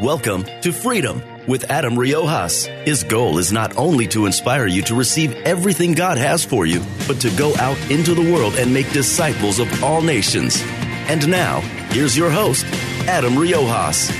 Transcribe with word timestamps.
Welcome 0.00 0.44
to 0.60 0.70
Freedom 0.70 1.20
with 1.48 1.72
Adam 1.72 1.94
Riojas. 1.94 2.68
His 2.84 3.02
goal 3.02 3.38
is 3.38 3.50
not 3.50 3.76
only 3.76 4.06
to 4.06 4.26
inspire 4.26 4.68
you 4.68 4.80
to 4.82 4.94
receive 4.94 5.34
everything 5.44 5.90
God 5.90 6.18
has 6.18 6.44
for 6.44 6.66
you, 6.66 6.80
but 7.08 7.20
to 7.20 7.30
go 7.36 7.52
out 7.56 7.76
into 7.90 8.14
the 8.14 8.32
world 8.32 8.54
and 8.54 8.72
make 8.72 8.88
disciples 8.92 9.58
of 9.58 9.82
all 9.82 10.00
nations. 10.00 10.62
And 11.08 11.28
now, 11.28 11.62
here's 11.90 12.16
your 12.16 12.30
host, 12.30 12.64
Adam 13.08 13.32
Riojas. 13.32 14.12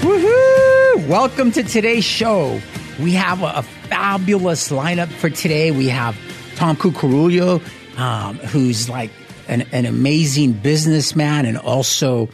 Woohoo! 0.00 1.06
Welcome 1.06 1.52
to 1.52 1.62
today's 1.62 2.04
show. 2.04 2.60
We 2.98 3.12
have 3.12 3.40
a, 3.40 3.62
fabulous 3.62 4.70
lineup 4.70 5.12
for 5.12 5.30
today. 5.30 5.70
We 5.70 5.90
have 5.90 6.18
Tom 6.56 6.74
Cucurullo, 6.74 7.62
um, 8.00 8.36
who's 8.38 8.88
like 8.88 9.12
an, 9.46 9.62
an 9.70 9.86
amazing 9.86 10.54
businessman 10.54 11.46
and 11.46 11.56
also 11.56 12.30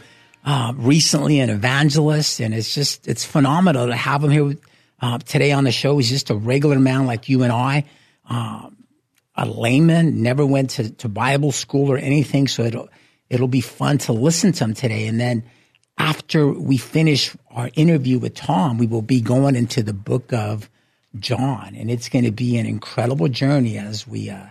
uh, 0.49 0.73
recently 0.77 1.39
an 1.39 1.51
evangelist, 1.51 2.39
and 2.39 2.55
it's 2.55 2.73
just 2.73 3.07
it's 3.07 3.23
phenomenal 3.23 3.85
to 3.85 3.95
have 3.95 4.23
him 4.23 4.31
here 4.31 4.55
uh, 4.99 5.19
today 5.19 5.51
on 5.51 5.63
the 5.63 5.71
show. 5.71 5.95
He's 5.99 6.09
just 6.09 6.31
a 6.31 6.35
regular 6.35 6.79
man 6.79 7.05
like 7.05 7.29
you 7.29 7.43
and 7.43 7.53
I, 7.53 7.85
um, 8.27 8.75
a 9.35 9.45
layman, 9.45 10.23
never 10.23 10.43
went 10.43 10.71
to, 10.71 10.89
to 10.89 11.07
Bible 11.07 11.51
school 11.51 11.91
or 11.91 11.99
anything, 11.99 12.47
so 12.47 12.63
it'll 12.63 12.89
it'll 13.29 13.47
be 13.47 13.61
fun 13.61 13.99
to 13.99 14.13
listen 14.13 14.51
to 14.53 14.63
him 14.63 14.73
today. 14.73 15.05
And 15.05 15.19
then 15.19 15.43
after 15.99 16.47
we 16.47 16.77
finish 16.77 17.35
our 17.51 17.69
interview 17.75 18.17
with 18.17 18.33
Tom, 18.33 18.79
we 18.79 18.87
will 18.87 19.03
be 19.03 19.21
going 19.21 19.55
into 19.55 19.83
the 19.83 19.93
book 19.93 20.33
of 20.33 20.67
John, 21.19 21.75
and 21.75 21.91
it's 21.91 22.09
going 22.09 22.25
to 22.25 22.31
be 22.31 22.57
an 22.57 22.65
incredible 22.65 23.27
journey 23.27 23.77
as 23.77 24.07
we 24.07 24.31
uh, 24.31 24.47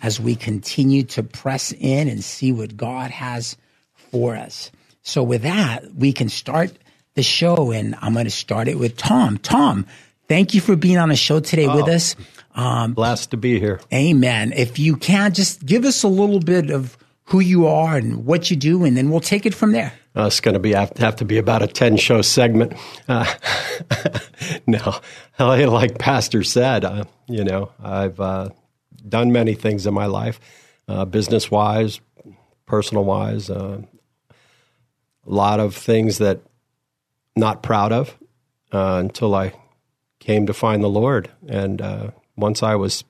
as 0.00 0.18
we 0.18 0.34
continue 0.34 1.02
to 1.02 1.22
press 1.22 1.72
in 1.72 2.08
and 2.08 2.24
see 2.24 2.52
what 2.52 2.74
God 2.74 3.10
has 3.10 3.58
for 3.94 4.34
us. 4.34 4.70
So 5.02 5.22
with 5.22 5.42
that, 5.42 5.94
we 5.94 6.12
can 6.12 6.28
start 6.28 6.72
the 7.14 7.22
show 7.22 7.70
and 7.72 7.94
I'm 8.00 8.14
going 8.14 8.24
to 8.24 8.30
start 8.30 8.68
it 8.68 8.78
with 8.78 8.96
Tom. 8.96 9.38
Tom, 9.38 9.86
thank 10.28 10.54
you 10.54 10.60
for 10.60 10.76
being 10.76 10.98
on 10.98 11.08
the 11.08 11.16
show 11.16 11.40
today 11.40 11.66
oh, 11.66 11.76
with 11.76 11.88
us. 11.88 12.16
Um, 12.54 12.94
blessed 12.94 13.30
to 13.32 13.36
be 13.36 13.58
here. 13.58 13.80
Amen. 13.92 14.52
If 14.52 14.78
you 14.78 14.96
can, 14.96 15.32
just 15.32 15.64
give 15.64 15.84
us 15.84 16.02
a 16.02 16.08
little 16.08 16.40
bit 16.40 16.70
of 16.70 16.96
who 17.24 17.40
you 17.40 17.66
are 17.66 17.96
and 17.96 18.26
what 18.26 18.50
you 18.50 18.56
do, 18.56 18.84
and 18.84 18.96
then 18.96 19.10
we'll 19.10 19.20
take 19.20 19.46
it 19.46 19.54
from 19.54 19.72
there. 19.72 19.92
Uh, 20.14 20.26
it's 20.26 20.40
going 20.40 20.52
to 20.52 20.60
be 20.60 20.72
have 20.72 20.92
to, 20.92 21.02
have 21.02 21.16
to 21.16 21.24
be 21.24 21.38
about 21.38 21.62
a 21.62 21.66
ten 21.66 21.96
show 21.96 22.20
segment. 22.20 22.74
Uh, 23.08 23.32
no, 24.66 25.00
like 25.38 25.98
Pastor 25.98 26.42
said, 26.42 26.84
uh, 26.84 27.04
you 27.26 27.44
know, 27.44 27.70
I've 27.82 28.20
uh, 28.20 28.50
done 29.08 29.32
many 29.32 29.54
things 29.54 29.86
in 29.86 29.94
my 29.94 30.06
life, 30.06 30.38
uh, 30.88 31.06
business 31.06 31.50
wise, 31.50 32.00
personal 32.66 33.04
wise. 33.04 33.50
A 35.26 35.30
lot 35.30 35.60
of 35.60 35.76
things 35.76 36.18
that 36.18 36.40
not 37.36 37.62
proud 37.62 37.92
of 37.92 38.16
uh, 38.72 38.96
until 39.00 39.34
I 39.34 39.54
came 40.18 40.46
to 40.46 40.54
find 40.54 40.82
the 40.82 40.88
Lord. 40.88 41.30
And 41.48 41.80
uh, 41.80 42.10
once 42.36 42.62
I 42.62 42.74
was 42.74 43.04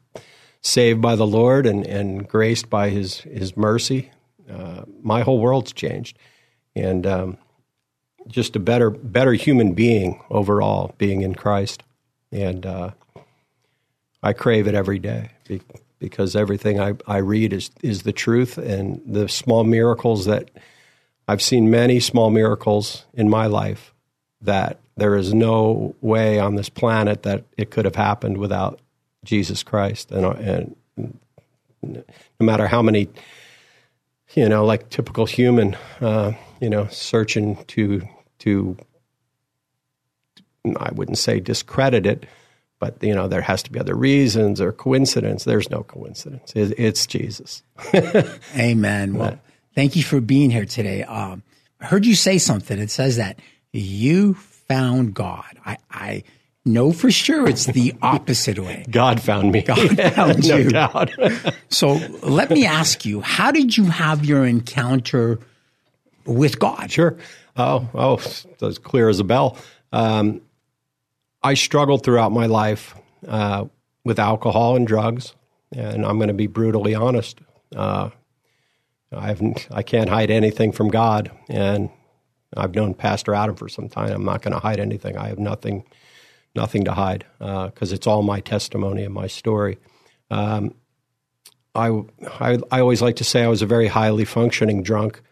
saved 0.61 1.01
by 1.01 1.17
the 1.17 1.27
Lord 1.27 1.67
and, 1.67 1.87
and 1.87 2.29
graced 2.29 2.71
by 2.71 2.91
His 2.91 3.21
His 3.21 3.57
mercy, 3.57 4.11
uh, 4.51 4.83
my 5.03 5.23
whole 5.23 5.39
world's 5.39 5.73
changed, 5.73 6.19
and 6.75 7.07
um, 7.07 7.39
just 8.29 8.57
a 8.57 8.61
better 8.61 8.91
better 8.91 9.33
human 9.33 9.73
being 9.73 10.23
overall, 10.31 10.95
being 10.99 11.23
in 11.23 11.35
Christ. 11.35 11.83
And 12.31 12.65
uh, 12.65 12.91
I 14.23 14.33
crave 14.33 14.67
it 14.67 14.75
every 14.75 14.99
day 14.99 15.31
because 15.99 16.35
everything 16.35 16.81
I, 16.81 16.95
I 17.07 17.19
read 17.19 17.53
is 17.53 17.71
is 17.83 18.03
the 18.03 18.13
truth, 18.13 18.59
and 18.59 19.01
the 19.07 19.29
small 19.29 19.65
miracles 19.65 20.27
that 20.27 20.51
I've 21.29 21.43
seen 21.43 21.71
many 21.71 22.01
small 22.01 22.31
miracles 22.31 23.07
in 23.15 23.29
my 23.29 23.47
life 23.47 23.95
that 24.41 24.79
there 24.97 25.15
is 25.17 25.33
no 25.33 25.95
way 26.01 26.39
on 26.39 26.57
this 26.57 26.69
planet 26.69 27.23
that 27.23 27.45
it 27.57 27.71
could 27.71 27.85
have 27.85 27.95
happened 27.95 28.39
without 28.39 28.81
Jesus 29.25 29.63
Christ. 29.63 30.11
And, 30.11 30.27
and 30.27 30.77
no 31.83 32.05
matter 32.41 32.67
how 32.67 32.83
many, 32.83 33.09
you 34.35 34.49
know, 34.49 34.65
like 34.65 34.91
typical 34.91 35.27
human, 35.27 35.77
uh, 36.01 36.33
you 36.61 36.71
know, 36.71 36.87
searching 36.89 37.63
to 37.67 38.03
to 38.41 38.77
I 40.77 40.91
wouldn't 40.93 41.19
say 41.19 41.41
discredit 41.41 42.07
it, 42.07 42.27
but 42.79 43.03
you 43.03 43.15
know 43.15 43.29
there 43.29 43.41
has 43.43 43.63
to 43.65 43.73
be 43.73 43.81
other 43.81 43.95
reasons 43.95 44.61
or 44.61 44.73
coincidence. 44.73 45.45
There's 45.45 45.71
no 45.71 45.83
coincidence. 45.83 46.53
It's 46.55 47.07
Jesus. 47.07 47.63
Amen. 48.57 49.15
Well, 49.15 49.41
Thank 49.75 49.97
you 49.97 50.03
for 50.03 50.21
being 50.21 50.51
here 50.51 50.67
today. 50.67 51.03
Um, 51.03 51.43
I 51.81 51.87
heard 51.87 52.07
you 52.07 52.15
say 52.15 52.39
something. 52.39 52.79
It 52.79 52.91
says 52.91 53.17
that 53.17 53.39
you 53.73 54.35
found 54.35 55.15
God. 55.15 55.59
I, 55.65 55.79
I 55.91 56.23
know 56.65 56.93
for 56.93 57.11
sure 57.11 57.49
it's 57.49 57.67
the 57.67 57.95
opposite 58.03 58.59
way. 58.59 58.85
God 58.91 59.21
found 59.21 59.53
me. 59.53 59.63
God 59.63 59.97
found 60.15 60.47
no 60.49 60.57
you. 60.57 60.69
doubt. 60.71 61.11
so 61.69 61.95
let 62.23 62.51
me 62.51 62.67
ask 62.67 63.05
you, 63.05 63.21
how 63.21 63.51
did 63.51 63.77
you 63.77 63.85
have 63.85 64.25
your 64.25 64.47
encounter 64.47 65.39
with 66.25 66.59
God? 66.59 66.91
Sure. 66.91 67.17
Oh, 67.57 67.89
oh, 67.95 68.21
as 68.63 68.79
clear 68.79 69.09
as 69.09 69.21
a 69.21 69.25
bell. 69.25 69.57
Um, 69.93 70.41
I 71.43 71.55
struggled 71.55 72.05
throughout 72.05 72.33
my 72.33 72.47
life 72.47 72.95
uh, 73.27 73.67
with 74.05 74.19
alcohol 74.19 74.77
and 74.77 74.87
drugs, 74.87 75.35
and 75.75 76.07
I'm 76.07 76.17
going 76.17 76.29
to 76.29 76.35
be 76.35 76.47
brutally 76.47 76.95
honest. 76.95 77.39
Uh, 77.75 78.11
I 79.13 79.27
haven't, 79.27 79.69
I 79.71 79.83
can't 79.83 80.09
hide 80.09 80.31
anything 80.31 80.73
from 80.73 80.89
God, 80.89 81.31
and 81.49 81.91
I've 82.57 82.75
known 82.75 82.95
Pastor 82.95 83.35
Adam 83.35 83.57
for 83.57 83.69
some 83.69 83.89
time. 83.89 84.11
I'm 84.11 84.25
not 84.25 84.43
going 84.43 84.53
to 84.53 84.61
hide 84.61 84.81
anything. 84.81 85.17
I 85.17 85.29
have 85.29 85.39
nothing, 85.39 85.85
nothing 86.55 86.85
to 86.85 86.93
hide 86.93 87.25
because 87.39 87.93
uh, 87.93 87.95
it's 87.95 88.07
all 88.07 88.23
my 88.23 88.41
testimony 88.41 89.05
and 89.05 89.15
my 89.15 89.27
story. 89.27 89.79
Um, 90.31 90.75
I, 91.75 91.89
I, 92.41 92.59
I 92.71 92.81
always 92.81 93.01
like 93.01 93.17
to 93.17 93.25
say 93.25 93.43
I 93.43 93.49
was 93.49 93.63
a 93.63 93.67
very 93.67 93.89
highly 93.89 94.25
functioning 94.25 94.83
drunk 94.83 95.23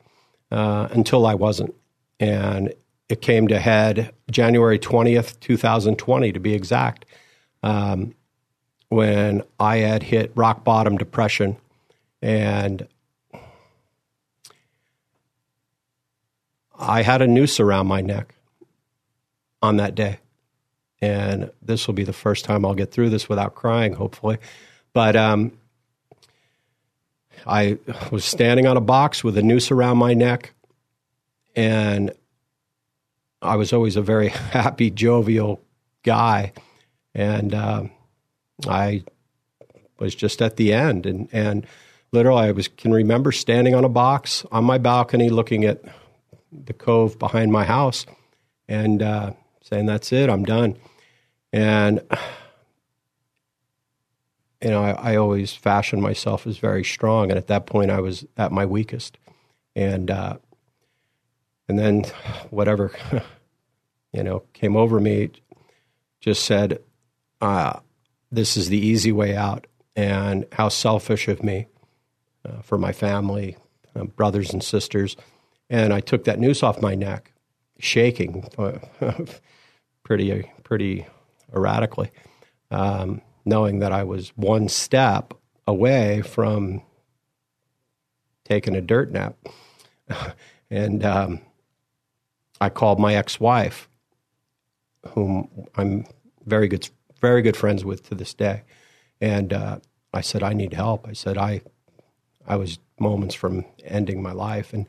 uh, 0.51 0.89
until 0.91 1.27
I 1.27 1.35
wasn't, 1.35 1.75
and 2.19 2.73
it 3.09 3.21
came 3.21 3.49
to 3.49 3.59
head 3.59 4.15
January 4.31 4.79
twentieth, 4.79 5.39
two 5.41 5.57
thousand 5.57 5.97
twenty, 5.97 6.33
to 6.33 6.41
be 6.41 6.55
exact, 6.55 7.05
um, 7.63 8.15
when 8.89 9.43
I 9.59 9.79
had 9.79 10.03
hit 10.03 10.33
rock 10.35 10.65
bottom 10.65 10.97
depression, 10.97 11.57
and 12.23 12.89
I 16.81 17.03
had 17.03 17.21
a 17.21 17.27
noose 17.27 17.61
around 17.61 17.87
my 17.87 18.01
neck 18.01 18.35
on 19.61 19.77
that 19.77 19.95
day. 19.95 20.19
And 21.03 21.51
this 21.63 21.87
will 21.87 21.95
be 21.95 22.05
the 22.05 22.13
first 22.13 22.45
time 22.45 22.65
I'll 22.65 22.75
get 22.75 22.91
through 22.91 23.11
this 23.11 23.29
without 23.29 23.55
crying, 23.55 23.93
hopefully. 23.93 24.39
But 24.93 25.15
um, 25.15 25.53
I 27.47 27.79
was 28.11 28.25
standing 28.25 28.67
on 28.67 28.77
a 28.77 28.81
box 28.81 29.23
with 29.23 29.37
a 29.37 29.43
noose 29.43 29.71
around 29.71 29.99
my 29.99 30.15
neck. 30.15 30.55
And 31.55 32.13
I 33.43 33.57
was 33.57 33.73
always 33.73 33.97
a 33.97 34.03
very 34.03 34.29
happy, 34.29 34.91
jovial 34.91 35.61
guy. 36.03 36.53
And 37.15 37.55
uh, 37.55 37.85
I 38.67 39.05
was 39.99 40.15
just 40.15 40.41
at 40.41 40.57
the 40.57 40.73
end. 40.73 41.05
And, 41.05 41.29
and 41.31 41.67
literally, 42.13 42.49
I 42.49 42.53
was 42.53 42.69
can 42.69 42.93
remember 42.93 43.33
standing 43.33 43.75
on 43.75 43.85
a 43.85 43.89
box 43.89 44.47
on 44.51 44.65
my 44.65 44.79
balcony 44.79 45.29
looking 45.29 45.65
at 45.65 45.83
the 46.53 46.73
cove 46.73 47.19
behind 47.19 47.53
my 47.53 47.65
house 47.65 48.07
and 48.69 49.03
uh, 49.03 49.33
saying, 49.63 49.87
That's 49.87 50.13
it, 50.13 50.31
I'm 50.31 50.45
done. 50.45 50.77
And, 51.53 52.01
you 54.63 54.71
know, 54.71 54.83
I, 54.83 55.13
I, 55.13 55.17
always 55.17 55.53
fashioned 55.53 56.03
myself 56.03 56.47
as 56.47 56.59
very 56.59 56.85
strong. 56.85 57.31
And 57.31 57.39
at 57.39 57.49
that 57.49 57.67
point, 57.67 57.91
I 57.91 58.01
was 58.01 58.25
at 58.37 58.53
my 58.53 58.67
weakest. 58.67 59.19
And, 59.75 60.11
uh, 60.11 60.37
and 61.69 61.79
then 61.79 62.05
whatever, 62.51 62.93
you 64.13 64.23
know, 64.23 64.43
came 64.53 64.77
over 64.77 65.01
me 65.01 65.31
just 66.21 66.45
said, 66.45 66.81
uh, 67.41 67.81
This 68.31 68.57
is 68.57 68.69
the 68.69 68.79
easy 68.79 69.13
way 69.13 69.37
out. 69.37 69.67
And 69.97 70.47
how 70.53 70.69
selfish 70.69 71.29
of 71.29 71.43
me 71.43 71.67
uh, 72.49 72.63
for 72.63 72.79
my 72.79 72.93
family, 72.93 73.57
uh, 73.95 74.05
brothers 74.05 74.53
and 74.53 74.63
sisters 74.63 75.17
and 75.71 75.95
I 75.95 76.01
took 76.01 76.25
that 76.25 76.39
noose 76.41 76.63
off 76.63 76.83
my 76.83 76.95
neck 76.95 77.33
shaking 77.79 78.47
pretty 80.05 80.51
pretty 80.65 81.07
erratically, 81.55 82.11
um, 82.71 83.23
knowing 83.45 83.79
that 83.79 83.93
I 83.93 84.03
was 84.03 84.31
one 84.31 84.69
step 84.69 85.33
away 85.67 86.21
from 86.21 86.83
taking 88.45 88.75
a 88.75 88.81
dirt 88.81 89.13
nap. 89.13 89.37
and 90.71 91.05
um, 91.05 91.41
I 92.61 92.69
called 92.69 92.99
my 92.99 93.15
ex-wife, 93.15 93.89
whom 95.11 95.49
I'm 95.77 96.05
very 96.45 96.69
good 96.69 96.91
very 97.21 97.43
good 97.43 97.57
friends 97.57 97.85
with 97.85 98.09
to 98.09 98.15
this 98.15 98.35
day, 98.35 98.65
and 99.21 99.53
uh, 99.53 99.79
I 100.13 100.21
said 100.21 100.43
I 100.43 100.53
need 100.53 100.75
help. 100.75 101.07
I 101.07 101.13
said 101.13 101.39
I 101.39 101.63
I 102.47 102.57
was 102.57 102.81
moments 102.99 103.35
from 103.35 103.65
ending 103.85 104.23
my 104.23 104.33
life, 104.33 104.73
and 104.73 104.87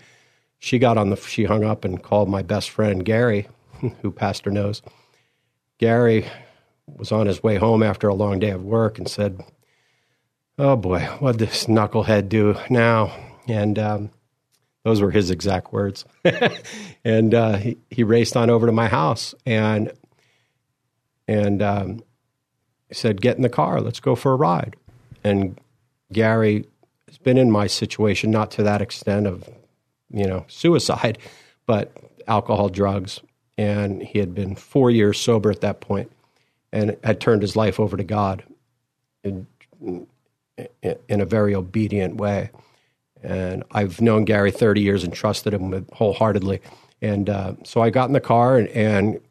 she 0.62 0.78
got 0.78 0.96
on 0.96 1.10
the 1.10 1.16
she 1.16 1.46
hung 1.46 1.63
up 1.63 1.84
and 1.84 2.04
called 2.04 2.30
my 2.30 2.44
best 2.44 2.69
friend 2.69 3.04
Gary, 3.04 3.48
who 4.02 4.12
Pastor 4.12 4.52
knows. 4.52 4.84
Gary 5.80 6.28
was 6.86 7.12
on 7.12 7.25
his 7.25 7.42
way 7.42 7.56
home 7.58 7.81
after 7.81 8.08
a 8.08 8.13
long 8.13 8.38
day 8.38 8.52
of 8.52 8.63
work 8.63 9.00
and 9.00 9.10
said, 9.10 9.44
"Oh 10.60 10.75
boy, 10.75 11.00
what 11.18 11.40
this 11.40 11.66
knucklehead 11.66 12.30
do 12.30 12.56
now?" 12.69 13.12
And 13.48 13.80
um, 13.80 14.12
those 14.84 15.02
were 15.02 15.10
his 15.10 15.31
exact 15.31 15.74
words. 15.74 16.06
and 17.04 17.34
uh, 17.34 17.58
he, 17.58 17.78
he 17.90 18.04
raced 18.04 18.38
on 18.38 18.52
over 18.52 18.68
to 18.68 18.72
my 18.72 18.88
house 18.88 19.34
and 19.48 19.92
and 21.28 21.63
um, 21.63 22.04
said, 22.92 23.19
"Get 23.19 23.36
in 23.36 23.42
the 23.42 23.50
car, 23.50 23.81
let's 23.81 24.00
go 24.00 24.13
for 24.13 24.31
a 24.31 24.38
ride." 24.38 24.75
And 25.24 25.60
Gary 26.13 26.68
has 27.08 27.18
been 27.18 27.40
in 27.40 27.50
my 27.50 27.66
situation, 27.66 28.30
not 28.30 28.52
to 28.52 28.63
that 28.63 28.84
extent 28.84 29.25
of 29.25 29.50
you 30.13 30.25
know, 30.25 30.46
suicide, 30.48 31.18
but 31.66 31.96
alcohol, 32.28 32.69
drugs. 32.69 33.19
And 33.58 34.02
he 34.02 34.19
had 34.19 34.34
been 34.34 34.56
four 34.56 34.92
years 34.92 35.19
sober 35.19 35.52
at 35.52 35.62
that 35.62 35.81
point 35.81 36.12
and 36.72 36.98
had 37.04 37.19
turned 37.19 37.42
his 37.42 37.56
life 37.56 37.80
over 37.80 37.98
to 37.98 38.04
God 38.04 38.44
in, 39.24 39.48
in 39.81 41.22
a 41.22 41.25
very 41.25 41.54
obedient 41.54 42.16
way. 42.16 42.50
And 43.24 43.63
I've 43.72 44.02
known 44.02 44.25
Gary 44.25 44.52
30 44.52 44.81
years 44.81 45.04
and 45.04 45.13
trusted 45.13 45.54
him 45.54 45.86
wholeheartedly. 45.94 46.62
And 47.02 47.30
uh, 47.30 47.54
so 47.63 47.81
I 47.81 47.90
got 47.90 48.08
in 48.08 48.13
the 48.13 48.22
car, 48.22 48.58
and, 48.58 48.68
and, 48.69 49.22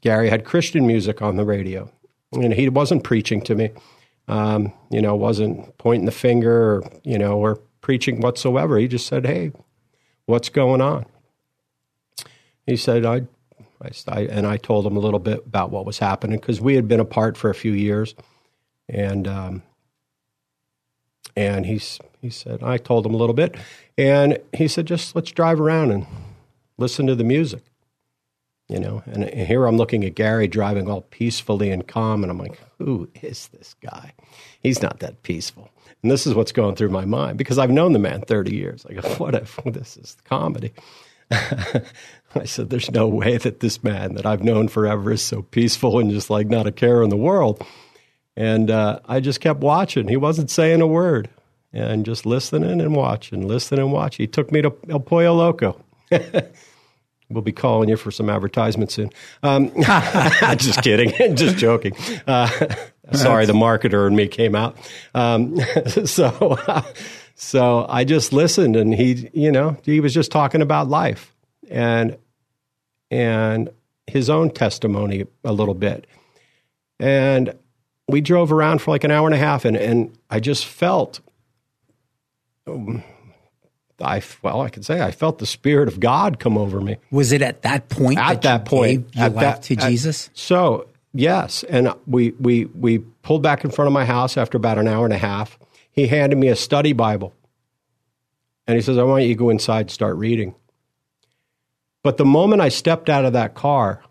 Gary 0.00 0.28
had 0.28 0.44
Christian 0.44 0.84
music 0.84 1.22
on 1.22 1.36
the 1.36 1.44
radio. 1.44 1.88
And 2.32 2.52
he 2.52 2.68
wasn't 2.68 3.04
preaching 3.04 3.40
to 3.42 3.54
me, 3.54 3.70
um, 4.26 4.72
you 4.90 5.00
know, 5.00 5.14
wasn't 5.14 5.78
pointing 5.78 6.06
the 6.06 6.10
finger, 6.10 6.50
or, 6.52 6.90
you 7.04 7.16
know, 7.16 7.38
or 7.38 7.60
preaching 7.82 8.20
whatsoever. 8.20 8.78
He 8.78 8.88
just 8.88 9.06
said, 9.06 9.24
hey, 9.24 9.52
what's 10.32 10.48
going 10.48 10.80
on? 10.80 11.04
He 12.64 12.74
said, 12.74 13.04
I, 13.04 13.26
I, 14.08 14.22
and 14.22 14.46
I 14.46 14.56
told 14.56 14.86
him 14.86 14.96
a 14.96 14.98
little 14.98 15.18
bit 15.18 15.44
about 15.44 15.70
what 15.70 15.84
was 15.84 15.98
happening 15.98 16.40
because 16.40 16.58
we 16.58 16.74
had 16.74 16.88
been 16.88 17.00
apart 17.00 17.36
for 17.36 17.50
a 17.50 17.54
few 17.54 17.72
years, 17.72 18.14
and 18.88 19.28
um, 19.28 19.62
and 21.36 21.66
he's 21.66 22.00
he 22.22 22.30
said 22.30 22.62
I 22.62 22.78
told 22.78 23.04
him 23.04 23.12
a 23.12 23.18
little 23.18 23.34
bit, 23.34 23.56
and 23.98 24.38
he 24.54 24.68
said 24.68 24.86
just 24.86 25.14
let's 25.14 25.30
drive 25.32 25.60
around 25.60 25.90
and 25.90 26.06
listen 26.78 27.06
to 27.08 27.14
the 27.14 27.24
music, 27.24 27.64
you 28.72 28.80
know. 28.80 29.02
And 29.06 29.28
here 29.28 29.66
I'm 29.66 29.76
looking 29.76 30.04
at 30.04 30.14
Gary 30.14 30.48
driving 30.48 30.90
all 30.90 31.02
peacefully 31.02 31.70
and 31.70 31.86
calm, 31.86 32.24
and 32.24 32.30
I'm 32.30 32.38
like, 32.38 32.58
who 32.78 33.08
is 33.20 33.48
this 33.48 33.74
guy? 33.82 34.14
He's 34.62 34.80
not 34.80 35.00
that 35.00 35.22
peaceful. 35.22 35.70
And 36.02 36.10
this 36.10 36.26
is 36.26 36.34
what's 36.34 36.52
going 36.52 36.74
through 36.74 36.88
my 36.88 37.04
mind 37.04 37.36
because 37.36 37.58
I've 37.58 37.70
known 37.70 37.92
the 37.92 37.98
man 37.98 38.22
30 38.22 38.54
years. 38.54 38.86
I 38.88 38.94
go, 38.94 39.08
what 39.18 39.34
if 39.34 39.58
this 39.66 39.96
is 39.98 40.16
comedy? 40.24 40.72
I 41.30 42.44
said, 42.44 42.70
there's 42.70 42.90
no 42.90 43.08
way 43.08 43.36
that 43.36 43.60
this 43.60 43.84
man 43.84 44.14
that 44.14 44.24
I've 44.24 44.42
known 44.42 44.68
forever 44.68 45.12
is 45.12 45.22
so 45.22 45.42
peaceful 45.42 45.98
and 45.98 46.10
just 46.10 46.30
like 46.30 46.46
not 46.46 46.66
a 46.66 46.72
care 46.72 47.02
in 47.02 47.10
the 47.10 47.16
world. 47.16 47.64
And 48.36 48.70
uh, 48.70 49.00
I 49.04 49.20
just 49.20 49.40
kept 49.40 49.60
watching. 49.60 50.08
He 50.08 50.16
wasn't 50.16 50.50
saying 50.50 50.80
a 50.80 50.86
word 50.86 51.28
and 51.74 52.06
just 52.06 52.24
listening 52.24 52.80
and 52.80 52.96
watching, 52.96 53.46
listening 53.46 53.82
and 53.82 53.92
watching. 53.92 54.24
He 54.24 54.26
took 54.26 54.50
me 54.50 54.62
to 54.62 54.74
El 54.88 55.00
Pollo 55.00 55.34
Loco. 55.34 55.84
we'll 57.32 57.42
be 57.42 57.52
calling 57.52 57.88
you 57.88 57.96
for 57.96 58.10
some 58.10 58.28
advertisement 58.30 58.90
soon. 58.90 59.10
Um, 59.42 59.72
just 60.56 60.82
kidding, 60.82 61.10
just 61.36 61.56
joking. 61.56 61.94
Uh, 62.26 62.48
sorry, 63.12 63.46
the 63.46 63.52
marketer 63.52 64.06
and 64.06 64.16
me 64.16 64.28
came 64.28 64.54
out. 64.54 64.76
Um, 65.14 65.58
so, 66.04 66.58
so 67.34 67.86
I 67.88 68.04
just 68.04 68.32
listened, 68.32 68.76
and 68.76 68.94
he, 68.94 69.30
you 69.32 69.52
know, 69.52 69.76
he 69.84 70.00
was 70.00 70.14
just 70.14 70.30
talking 70.30 70.62
about 70.62 70.88
life 70.88 71.34
and 71.70 72.16
and 73.10 73.70
his 74.06 74.30
own 74.30 74.50
testimony 74.50 75.24
a 75.44 75.52
little 75.52 75.74
bit, 75.74 76.06
and 76.98 77.54
we 78.08 78.20
drove 78.20 78.52
around 78.52 78.82
for 78.82 78.90
like 78.90 79.04
an 79.04 79.10
hour 79.10 79.26
and 79.26 79.34
a 79.34 79.38
half, 79.38 79.64
and 79.64 79.76
and 79.76 80.16
I 80.30 80.40
just 80.40 80.66
felt. 80.66 81.20
Um, 82.64 83.02
I 84.00 84.22
well, 84.42 84.62
I 84.62 84.68
can 84.68 84.82
say 84.82 85.00
I 85.00 85.10
felt 85.10 85.38
the 85.38 85.46
spirit 85.46 85.88
of 85.88 86.00
God 86.00 86.38
come 86.38 86.58
over 86.58 86.80
me. 86.80 86.96
Was 87.10 87.32
it 87.32 87.42
at 87.42 87.62
that 87.62 87.88
point? 87.88 88.18
At 88.18 88.42
that, 88.42 88.42
that 88.42 88.64
point, 88.64 89.14
your 89.14 89.28
life 89.28 89.40
that, 89.40 89.62
to 89.64 89.76
Jesus. 89.76 90.30
So 90.34 90.88
Yes, 91.14 91.62
and 91.64 91.92
we 92.06 92.30
we 92.32 92.66
we 92.66 92.98
pulled 92.98 93.42
back 93.42 93.64
in 93.64 93.70
front 93.70 93.86
of 93.86 93.92
my 93.92 94.04
house 94.04 94.36
after 94.36 94.56
about 94.56 94.78
an 94.78 94.88
hour 94.88 95.04
and 95.04 95.12
a 95.12 95.18
half. 95.18 95.58
He 95.90 96.06
handed 96.06 96.38
me 96.38 96.48
a 96.48 96.56
study 96.56 96.94
Bible, 96.94 97.34
and 98.66 98.76
he 98.76 98.82
says, 98.82 98.96
"I 98.96 99.02
want 99.02 99.24
you 99.24 99.28
to 99.28 99.34
go 99.34 99.50
inside 99.50 99.82
and 99.82 99.90
start 99.90 100.16
reading." 100.16 100.54
But 102.02 102.16
the 102.16 102.24
moment 102.24 102.62
I 102.62 102.70
stepped 102.70 103.10
out 103.10 103.26
of 103.26 103.34
that 103.34 103.54
car, 103.54 104.02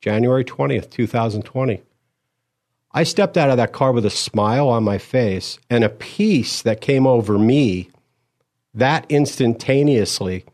January 0.00 0.44
twentieth, 0.44 0.90
two 0.90 1.06
thousand 1.06 1.42
twenty, 1.42 1.82
I 2.90 3.04
stepped 3.04 3.36
out 3.36 3.50
of 3.50 3.56
that 3.56 3.72
car 3.72 3.92
with 3.92 4.04
a 4.04 4.10
smile 4.10 4.68
on 4.68 4.82
my 4.82 4.98
face 4.98 5.60
and 5.70 5.84
a 5.84 5.88
peace 5.88 6.60
that 6.62 6.80
came 6.80 7.06
over 7.06 7.38
me. 7.38 7.88
That 8.74 9.06
instantaneously 9.08 10.44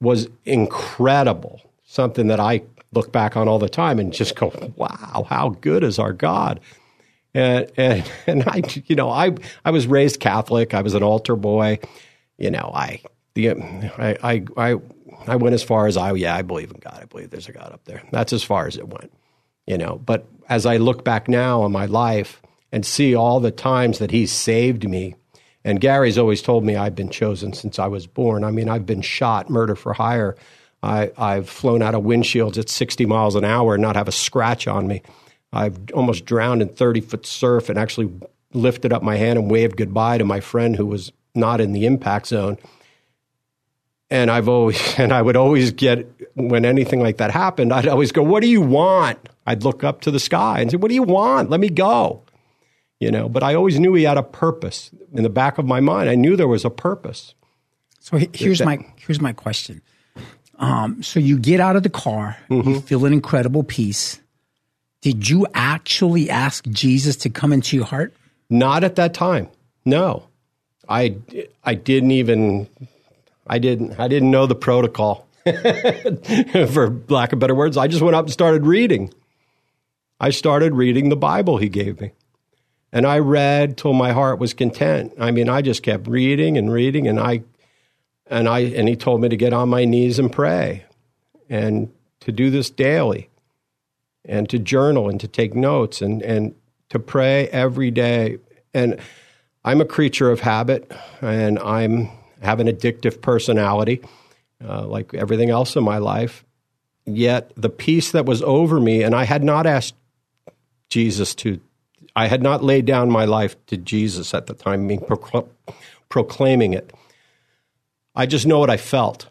was 0.00 0.28
incredible. 0.44 1.60
Something 1.84 2.28
that 2.28 2.40
I 2.40 2.62
look 2.92 3.12
back 3.12 3.36
on 3.36 3.48
all 3.48 3.58
the 3.58 3.68
time 3.68 3.98
and 3.98 4.12
just 4.12 4.36
go, 4.36 4.52
wow, 4.76 5.26
how 5.28 5.50
good 5.60 5.84
is 5.84 5.98
our 5.98 6.12
God? 6.12 6.60
And, 7.34 7.70
and, 7.76 8.10
and 8.26 8.44
I, 8.46 8.62
you 8.86 8.96
know, 8.96 9.10
I, 9.10 9.34
I 9.64 9.70
was 9.70 9.86
raised 9.86 10.20
Catholic. 10.20 10.74
I 10.74 10.82
was 10.82 10.94
an 10.94 11.02
altar 11.02 11.36
boy. 11.36 11.78
You 12.36 12.50
know, 12.50 12.70
I, 12.74 13.02
the, 13.34 13.50
I, 13.98 14.44
I, 14.56 14.76
I, 15.26 15.36
went 15.36 15.54
as 15.54 15.62
far 15.62 15.86
as 15.86 15.96
I, 15.96 16.12
yeah, 16.12 16.34
I 16.34 16.42
believe 16.42 16.70
in 16.70 16.78
God. 16.78 16.98
I 17.02 17.04
believe 17.06 17.30
there's 17.30 17.48
a 17.48 17.52
God 17.52 17.72
up 17.72 17.84
there. 17.84 18.02
That's 18.12 18.32
as 18.32 18.44
far 18.44 18.66
as 18.66 18.76
it 18.76 18.88
went, 18.88 19.12
you 19.66 19.76
know. 19.76 20.00
But 20.04 20.26
as 20.48 20.66
I 20.66 20.76
look 20.76 21.04
back 21.04 21.28
now 21.28 21.62
on 21.62 21.72
my 21.72 21.86
life 21.86 22.40
and 22.70 22.86
see 22.86 23.14
all 23.14 23.40
the 23.40 23.50
times 23.50 23.98
that 23.98 24.12
He's 24.12 24.32
saved 24.32 24.88
me, 24.88 25.16
and 25.68 25.80
Gary's 25.80 26.18
always 26.18 26.42
told 26.42 26.64
me 26.64 26.76
I've 26.76 26.94
been 26.94 27.10
chosen 27.10 27.52
since 27.52 27.78
I 27.78 27.86
was 27.86 28.06
born. 28.06 28.42
I 28.44 28.50
mean, 28.50 28.68
I've 28.68 28.86
been 28.86 29.02
shot, 29.02 29.50
murder 29.50 29.76
for 29.76 29.92
hire 29.92 30.36
I, 30.82 31.10
I've 31.16 31.48
flown 31.48 31.82
out 31.82 31.94
of 31.94 32.04
windshields 32.04 32.58
at 32.58 32.68
60 32.68 33.06
miles 33.06 33.34
an 33.34 33.44
hour 33.44 33.74
and 33.74 33.82
not 33.82 33.96
have 33.96 34.08
a 34.08 34.12
scratch 34.12 34.68
on 34.68 34.86
me. 34.86 35.02
I've 35.52 35.78
almost 35.92 36.24
drowned 36.24 36.62
in 36.62 36.68
30 36.68 37.00
foot 37.00 37.26
surf 37.26 37.68
and 37.68 37.78
actually 37.78 38.12
lifted 38.52 38.92
up 38.92 39.02
my 39.02 39.16
hand 39.16 39.38
and 39.38 39.50
waved 39.50 39.76
goodbye 39.76 40.18
to 40.18 40.24
my 40.24 40.40
friend 40.40 40.76
who 40.76 40.86
was 40.86 41.12
not 41.34 41.60
in 41.60 41.72
the 41.72 41.86
impact 41.86 42.28
zone. 42.28 42.58
And 44.10 44.30
I've 44.30 44.48
always, 44.48 44.80
and 44.98 45.12
I 45.12 45.20
would 45.20 45.36
always 45.36 45.72
get, 45.72 46.06
when 46.34 46.64
anything 46.64 47.00
like 47.00 47.16
that 47.16 47.30
happened, 47.30 47.72
I'd 47.72 47.88
always 47.88 48.12
go, 48.12 48.22
What 48.22 48.42
do 48.42 48.48
you 48.48 48.60
want? 48.60 49.18
I'd 49.46 49.64
look 49.64 49.82
up 49.82 50.02
to 50.02 50.10
the 50.10 50.20
sky 50.20 50.60
and 50.60 50.70
say, 50.70 50.76
What 50.76 50.88
do 50.88 50.94
you 50.94 51.02
want? 51.02 51.50
Let 51.50 51.60
me 51.60 51.68
go. 51.68 52.22
You 53.00 53.12
know, 53.12 53.28
but 53.28 53.44
I 53.44 53.54
always 53.54 53.78
knew 53.78 53.94
he 53.94 54.02
had 54.02 54.18
a 54.18 54.24
purpose 54.24 54.90
in 55.12 55.22
the 55.22 55.30
back 55.30 55.58
of 55.58 55.64
my 55.64 55.78
mind. 55.78 56.10
I 56.10 56.16
knew 56.16 56.34
there 56.34 56.48
was 56.48 56.64
a 56.64 56.70
purpose. 56.70 57.34
So 58.00 58.18
here's 58.32 58.60
my 58.62 58.84
here's 58.96 59.20
my 59.20 59.32
question. 59.32 59.82
Um, 60.58 61.02
so 61.02 61.20
you 61.20 61.38
get 61.38 61.60
out 61.60 61.76
of 61.76 61.84
the 61.84 61.90
car, 61.90 62.36
mm-hmm. 62.50 62.68
you 62.68 62.80
feel 62.80 63.04
an 63.04 63.12
incredible 63.12 63.62
peace. 63.62 64.20
Did 65.02 65.28
you 65.28 65.46
actually 65.54 66.28
ask 66.28 66.66
Jesus 66.66 67.14
to 67.18 67.30
come 67.30 67.52
into 67.52 67.76
your 67.76 67.86
heart? 67.86 68.12
Not 68.50 68.82
at 68.82 68.96
that 68.96 69.14
time. 69.14 69.48
No, 69.84 70.26
I 70.88 71.16
I 71.62 71.74
didn't 71.74 72.10
even 72.10 72.68
I 73.46 73.58
didn't 73.58 74.00
I 74.00 74.08
didn't 74.08 74.30
know 74.30 74.46
the 74.46 74.56
protocol. 74.56 75.28
For 75.44 77.00
lack 77.08 77.32
of 77.32 77.38
better 77.38 77.54
words, 77.54 77.76
I 77.76 77.86
just 77.86 78.02
went 78.02 78.16
up 78.16 78.24
and 78.24 78.32
started 78.32 78.66
reading. 78.66 79.14
I 80.20 80.30
started 80.30 80.74
reading 80.74 81.08
the 81.08 81.16
Bible 81.16 81.58
he 81.58 81.68
gave 81.68 82.00
me. 82.00 82.10
And 82.92 83.06
I 83.06 83.18
read 83.18 83.76
till 83.76 83.92
my 83.92 84.12
heart 84.12 84.38
was 84.38 84.54
content. 84.54 85.12
I 85.20 85.30
mean, 85.30 85.48
I 85.48 85.62
just 85.62 85.82
kept 85.82 86.08
reading 86.08 86.56
and 86.56 86.72
reading 86.72 87.06
and 87.06 87.20
I 87.20 87.42
and 88.26 88.48
I 88.48 88.60
and 88.60 88.88
he 88.88 88.96
told 88.96 89.20
me 89.20 89.28
to 89.28 89.36
get 89.36 89.52
on 89.52 89.68
my 89.68 89.84
knees 89.84 90.18
and 90.18 90.30
pray 90.30 90.84
and 91.48 91.90
to 92.20 92.32
do 92.32 92.50
this 92.50 92.70
daily 92.70 93.30
and 94.24 94.48
to 94.50 94.58
journal 94.58 95.08
and 95.08 95.20
to 95.20 95.28
take 95.28 95.54
notes 95.54 96.02
and 96.02 96.22
and 96.22 96.54
to 96.88 96.98
pray 96.98 97.48
every 97.48 97.90
day 97.90 98.38
and 98.72 98.98
I'm 99.64 99.80
a 99.80 99.86
creature 99.86 100.30
of 100.30 100.40
habit 100.40 100.90
and 101.20 101.58
I'm 101.58 102.10
have 102.40 102.60
an 102.60 102.68
addictive 102.68 103.20
personality 103.20 104.02
uh, 104.64 104.86
like 104.86 105.14
everything 105.14 105.50
else 105.50 105.76
in 105.76 105.84
my 105.84 105.98
life. 105.98 106.44
Yet 107.04 107.52
the 107.56 107.70
peace 107.70 108.12
that 108.12 108.26
was 108.26 108.42
over 108.42 108.80
me, 108.80 109.02
and 109.02 109.14
I 109.14 109.24
had 109.24 109.42
not 109.42 109.66
asked 109.66 109.94
Jesus 110.90 111.34
to, 111.36 111.60
I 112.18 112.26
had 112.26 112.42
not 112.42 112.64
laid 112.64 112.84
down 112.84 113.12
my 113.12 113.26
life 113.26 113.54
to 113.66 113.76
Jesus 113.76 114.34
at 114.34 114.48
the 114.48 114.52
time, 114.54 114.88
being 114.88 114.98
procl- 114.98 115.46
proclaiming 116.08 116.72
it. 116.72 116.92
I 118.12 118.26
just 118.26 118.44
know 118.44 118.58
what 118.58 118.70
I 118.70 118.76
felt. 118.76 119.28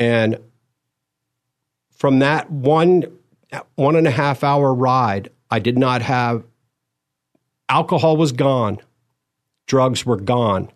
And 0.00 0.40
from 1.92 2.18
that 2.18 2.50
one 2.50 3.04
one 3.76 3.94
and 3.94 4.08
a 4.08 4.10
half 4.10 4.42
hour 4.42 4.74
ride, 4.74 5.30
I 5.48 5.60
did 5.60 5.78
not 5.78 6.02
have 6.02 6.42
alcohol 7.68 8.16
was 8.16 8.32
gone, 8.32 8.78
drugs 9.68 10.04
were 10.04 10.16
gone, 10.16 10.72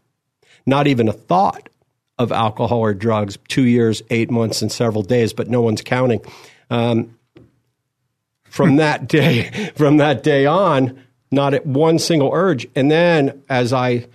not 0.64 0.87
even 0.87 1.09
a 1.09 1.12
thought 1.12 1.68
of 2.21 2.30
alcohol 2.30 2.78
or 2.78 2.95
drugs. 2.95 3.37
Two 3.49 3.64
years, 3.64 4.00
eight 4.11 4.30
months, 4.30 4.62
and 4.62 4.71
several 4.71 5.02
days, 5.02 5.33
but 5.33 5.49
no 5.49 5.61
one's 5.61 5.83
counting. 5.83 6.21
Um, 6.71 7.18
from 8.45 8.76
that 8.76 9.09
day, 9.18 9.73
from 9.75 9.97
that 9.97 10.23
day 10.23 10.47
on, 10.47 11.02
not 11.30 11.54
at 11.54 11.66
one 11.66 11.99
single 11.99 12.30
urge. 12.33 12.66
And 12.75 12.90
then 12.90 13.42
as 13.49 13.73
I 13.73 14.06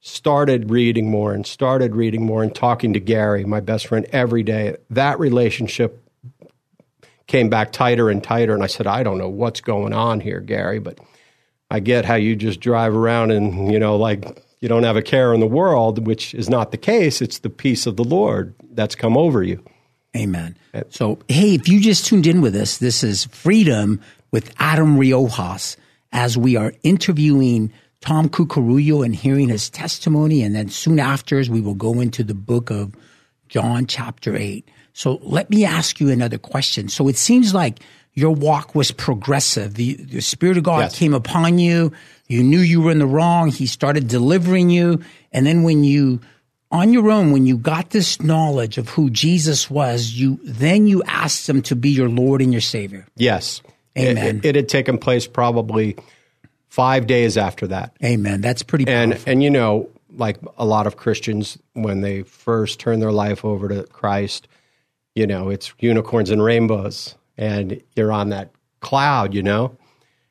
started 0.00 0.70
reading 0.70 1.10
more 1.10 1.32
and 1.32 1.46
started 1.46 1.94
reading 1.94 2.24
more 2.24 2.42
and 2.42 2.54
talking 2.54 2.92
to 2.92 3.00
Gary, 3.00 3.44
my 3.44 3.60
best 3.60 3.86
friend, 3.86 4.06
every 4.12 4.42
day, 4.42 4.76
that 4.90 5.18
relationship 5.18 6.02
came 7.26 7.48
back 7.48 7.72
tighter 7.72 8.08
and 8.08 8.22
tighter. 8.22 8.54
And 8.54 8.62
I 8.62 8.68
said, 8.68 8.86
I 8.86 9.02
don't 9.02 9.18
know 9.18 9.28
what's 9.28 9.60
going 9.60 9.92
on 9.92 10.20
here, 10.20 10.40
Gary, 10.40 10.78
but 10.78 10.98
I 11.70 11.80
get 11.80 12.04
how 12.04 12.14
you 12.14 12.36
just 12.36 12.60
drive 12.60 12.94
around 12.94 13.32
and, 13.32 13.72
you 13.72 13.80
know, 13.80 13.96
like 13.96 14.44
you 14.60 14.68
don't 14.68 14.84
have 14.84 14.96
a 14.96 15.02
care 15.02 15.34
in 15.34 15.40
the 15.40 15.46
world, 15.46 16.06
which 16.06 16.34
is 16.34 16.48
not 16.48 16.70
the 16.70 16.78
case. 16.78 17.20
It's 17.20 17.40
the 17.40 17.50
peace 17.50 17.86
of 17.86 17.96
the 17.96 18.04
Lord 18.04 18.54
that's 18.70 18.94
come 18.94 19.16
over 19.16 19.42
you. 19.42 19.62
Amen. 20.16 20.56
So, 20.90 21.18
hey, 21.28 21.54
if 21.54 21.68
you 21.68 21.80
just 21.80 22.06
tuned 22.06 22.26
in 22.26 22.40
with 22.40 22.54
us, 22.54 22.78
this 22.78 23.02
is 23.02 23.26
Freedom 23.26 24.00
with 24.30 24.54
Adam 24.58 24.96
Riojas 24.96 25.76
as 26.12 26.36
we 26.38 26.56
are 26.56 26.72
interviewing 26.82 27.72
Tom 28.00 28.28
Cucurullo 28.28 29.04
and 29.04 29.14
hearing 29.14 29.48
his 29.48 29.68
testimony. 29.70 30.42
And 30.42 30.54
then 30.54 30.68
soon 30.68 31.00
after, 31.00 31.42
we 31.50 31.60
will 31.60 31.74
go 31.74 32.00
into 32.00 32.22
the 32.22 32.34
book 32.34 32.70
of 32.70 32.94
John, 33.48 33.86
chapter 33.86 34.36
8. 34.36 34.68
So 34.92 35.18
let 35.22 35.50
me 35.50 35.64
ask 35.64 36.00
you 36.00 36.10
another 36.10 36.38
question. 36.38 36.88
So 36.88 37.08
it 37.08 37.16
seems 37.16 37.52
like 37.52 37.80
your 38.14 38.30
walk 38.30 38.74
was 38.74 38.90
progressive. 38.92 39.74
The, 39.74 39.94
the 39.94 40.22
Spirit 40.22 40.56
of 40.56 40.64
God 40.64 40.80
yes. 40.80 40.98
came 40.98 41.14
upon 41.14 41.58
you. 41.58 41.92
You 42.28 42.42
knew 42.42 42.60
you 42.60 42.80
were 42.80 42.90
in 42.90 42.98
the 42.98 43.06
wrong. 43.06 43.50
He 43.50 43.66
started 43.66 44.08
delivering 44.08 44.70
you. 44.70 45.02
And 45.32 45.46
then 45.46 45.64
when 45.64 45.84
you, 45.84 46.20
on 46.70 46.92
your 46.92 47.10
own, 47.10 47.30
when 47.30 47.46
you 47.46 47.58
got 47.58 47.90
this 47.90 48.22
knowledge 48.22 48.78
of 48.78 48.88
who 48.88 49.10
Jesus 49.10 49.70
was, 49.70 50.12
you, 50.12 50.40
then 50.44 50.86
you 50.86 51.02
asked 51.04 51.48
him 51.48 51.60
to 51.62 51.76
be 51.76 51.90
your 51.90 52.08
Lord 52.08 52.40
and 52.40 52.52
your 52.52 52.62
Savior. 52.62 53.06
Yes. 53.16 53.60
Amen. 53.96 54.18
It, 54.18 54.36
it, 54.36 54.44
it 54.44 54.54
had 54.56 54.68
taken 54.68 54.98
place 54.98 55.26
probably 55.26 55.96
five 56.68 57.06
days 57.06 57.36
after 57.36 57.66
that. 57.68 57.96
Amen. 58.04 58.40
That's 58.40 58.62
pretty 58.62 58.84
powerful. 58.84 59.12
And, 59.12 59.28
and 59.28 59.42
you 59.42 59.50
know, 59.50 59.88
like 60.10 60.38
a 60.56 60.64
lot 60.64 60.86
of 60.86 60.96
Christians, 60.96 61.58
when 61.74 62.00
they 62.00 62.22
first 62.22 62.80
turn 62.80 63.00
their 63.00 63.12
life 63.12 63.44
over 63.44 63.68
to 63.68 63.84
Christ, 63.84 64.48
you 65.14 65.26
know, 65.26 65.48
it's 65.48 65.72
unicorns 65.78 66.30
and 66.30 66.42
rainbows, 66.42 67.14
and 67.38 67.80
you're 67.94 68.12
on 68.12 68.30
that 68.30 68.50
cloud, 68.80 69.34
you 69.34 69.42
know, 69.42 69.76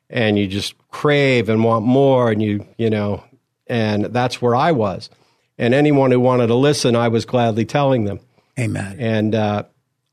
and 0.08 0.38
you 0.38 0.46
just 0.46 0.74
crave 0.88 1.48
and 1.48 1.64
want 1.64 1.84
more, 1.84 2.30
and 2.30 2.42
you, 2.42 2.66
you 2.78 2.88
know, 2.90 3.22
and 3.66 4.06
that's 4.06 4.40
where 4.40 4.54
I 4.54 4.72
was. 4.72 5.10
And 5.58 5.74
anyone 5.74 6.10
who 6.10 6.20
wanted 6.20 6.48
to 6.48 6.54
listen, 6.54 6.94
I 6.94 7.08
was 7.08 7.24
gladly 7.24 7.64
telling 7.64 8.04
them. 8.04 8.20
Amen. 8.58 8.96
And 8.98 9.34
uh, 9.34 9.64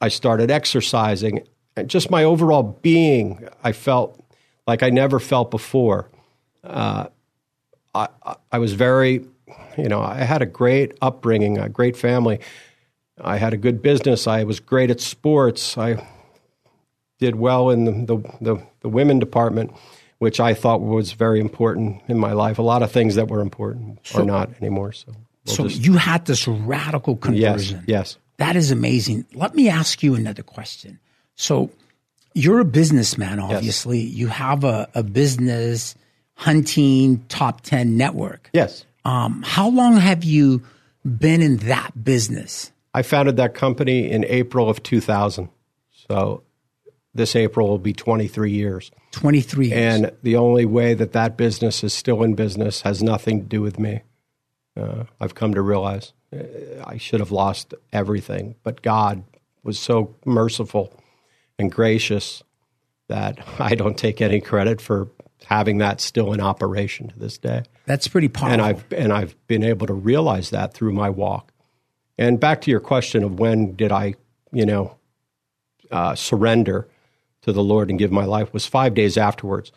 I 0.02 0.08
started 0.08 0.50
exercising, 0.50 1.48
just 1.86 2.12
my 2.12 2.24
overall 2.24 2.64
being, 2.82 3.48
I 3.64 3.72
felt 3.72 4.20
like 4.68 4.84
I 4.84 4.90
never 4.90 5.20
felt 5.20 5.52
before. 5.52 6.10
Uh, 6.64 7.08
I, 7.96 8.08
I 8.52 8.60
was 8.60 8.74
very, 8.74 9.26
you 9.78 9.90
know, 9.90 10.02
I 10.02 10.18
had 10.18 10.42
a 10.42 10.46
great 10.46 10.98
upbringing, 11.02 11.58
a 11.58 11.70
great 11.70 11.98
family 11.98 12.40
I 13.20 13.38
had 13.38 13.54
a 13.54 13.58
good 13.58 13.82
business. 13.82 14.28
I 14.28 14.44
was 14.44 14.60
great 14.60 14.90
at 14.90 15.00
sports. 15.00 15.78
I 15.78 16.06
did 17.20 17.36
well 17.36 17.70
in 17.70 17.86
the, 17.86 17.92
the, 17.92 18.38
the, 18.42 18.68
the 18.82 18.90
women 18.90 19.20
department, 19.20 19.72
which 20.18 20.40
I 20.40 20.54
thought 20.54 20.82
was 20.82 21.14
very 21.14 21.40
important 21.40 22.02
in 22.08 22.18
my 22.18 22.34
life. 22.34 22.58
A 22.58 22.64
lot 22.64 22.82
of 22.82 22.92
things 22.92 23.16
that 23.16 23.28
were 23.28 23.42
important 23.42 24.00
so, 24.04 24.22
are 24.22 24.26
not 24.26 24.50
anymore. 24.62 24.94
So, 24.94 25.14
we'll 25.46 25.56
so 25.56 25.68
just, 25.68 25.86
you 25.86 25.94
had 25.94 26.26
this 26.26 26.48
radical 26.48 27.16
conversion. 27.16 27.84
Yes, 27.88 28.16
yes. 28.16 28.18
That 28.38 28.56
is 28.56 28.72
amazing. 28.72 29.26
Let 29.34 29.54
me 29.54 29.70
ask 29.70 30.02
you 30.02 30.16
another 30.16 30.44
question. 30.44 31.00
So 31.36 31.72
you're 32.34 32.60
a 32.60 32.66
businessman, 32.66 33.40
obviously. 33.40 34.00
Yes. 34.00 34.14
You 34.14 34.28
have 34.28 34.64
a, 34.64 34.90
a 34.96 35.04
business 35.04 35.96
hunting 36.36 37.24
top 37.30 37.62
10 37.62 37.96
network. 37.98 38.50
Yes. 38.54 38.86
Um, 39.06 39.44
how 39.46 39.70
long 39.70 39.98
have 39.98 40.24
you 40.24 40.64
been 41.06 41.42
in 41.42 41.58
that 41.58 42.04
business? 42.04 42.72
I 42.94 43.02
founded 43.02 43.38
that 43.38 43.54
company 43.54 44.10
in 44.10 44.26
April 44.26 44.70
of 44.70 44.84
2000. 44.84 45.50
So 46.10 46.44
this 47.14 47.36
April 47.36 47.68
will 47.68 47.80
be 47.80 47.94
23 47.94 48.52
years. 48.52 48.92
23 49.12 49.68
years. 49.68 49.78
And 49.78 50.12
the 50.24 50.36
only 50.36 50.66
way 50.66 50.94
that 50.94 51.12
that 51.14 51.38
business 51.38 51.84
is 51.84 51.94
still 51.94 52.24
in 52.24 52.36
business 52.36 52.82
has 52.82 53.04
nothing 53.04 53.42
to 53.42 53.46
do 53.46 53.62
with 53.62 53.80
me. 53.80 54.02
Uh, 54.76 55.04
I've 55.20 55.36
come 55.36 55.54
to 55.54 55.62
realize 55.62 56.14
uh, 56.34 56.40
I 56.84 56.98
should 56.98 57.20
have 57.20 57.32
lost 57.32 57.76
everything, 57.92 58.56
but 58.64 58.82
God 58.82 59.24
was 59.64 59.78
so 59.78 60.16
merciful 60.26 61.00
and 61.60 61.72
gracious 61.72 62.44
that 63.08 63.40
I 63.60 63.76
don't 63.76 63.98
take 63.98 64.22
any 64.22 64.42
credit 64.42 64.82
for 64.82 65.10
having 65.46 65.80
that 65.80 66.00
still 66.02 66.34
in 66.34 66.40
operation 66.40 67.10
to 67.10 67.20
this 67.20 67.38
day. 67.38 67.64
That's 67.86 68.08
pretty 68.08 68.30
powerful. 68.30 68.54
And 68.54 68.62
I've 68.62 68.86
and 68.94 69.12
I've 69.12 69.36
been 69.48 69.64
able 69.64 69.88
to 69.88 69.94
realize 69.94 70.52
that 70.52 70.74
through 70.74 70.94
my 70.94 71.10
walk. 71.10 71.52
And 72.18 72.40
back 72.40 72.62
to 72.62 72.72
your 72.72 72.80
question 72.80 73.24
of 73.24 73.40
when 73.40 73.76
did 73.76 73.92
I, 73.92 74.16
you 74.52 74.66
know, 74.66 74.96
uh, 75.92 76.16
surrender 76.16 76.88
to 77.42 77.52
the 77.52 77.64
Lord 77.64 77.90
and 77.90 78.00
give 78.00 78.12
my 78.12 78.26
life 78.26 78.54
was 78.54 78.66
five 78.66 78.94
days 78.94 79.18
afterwards, 79.18 79.72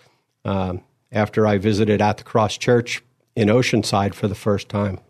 um, 0.44 0.82
after 1.10 1.46
I 1.46 1.58
visited 1.58 2.00
at 2.00 2.18
the 2.18 2.24
Cross 2.24 2.58
Church 2.58 3.02
in 3.34 3.48
Oceanside 3.48 4.14
for 4.14 4.28
the 4.28 4.34
first 4.34 4.68
time. 4.68 5.00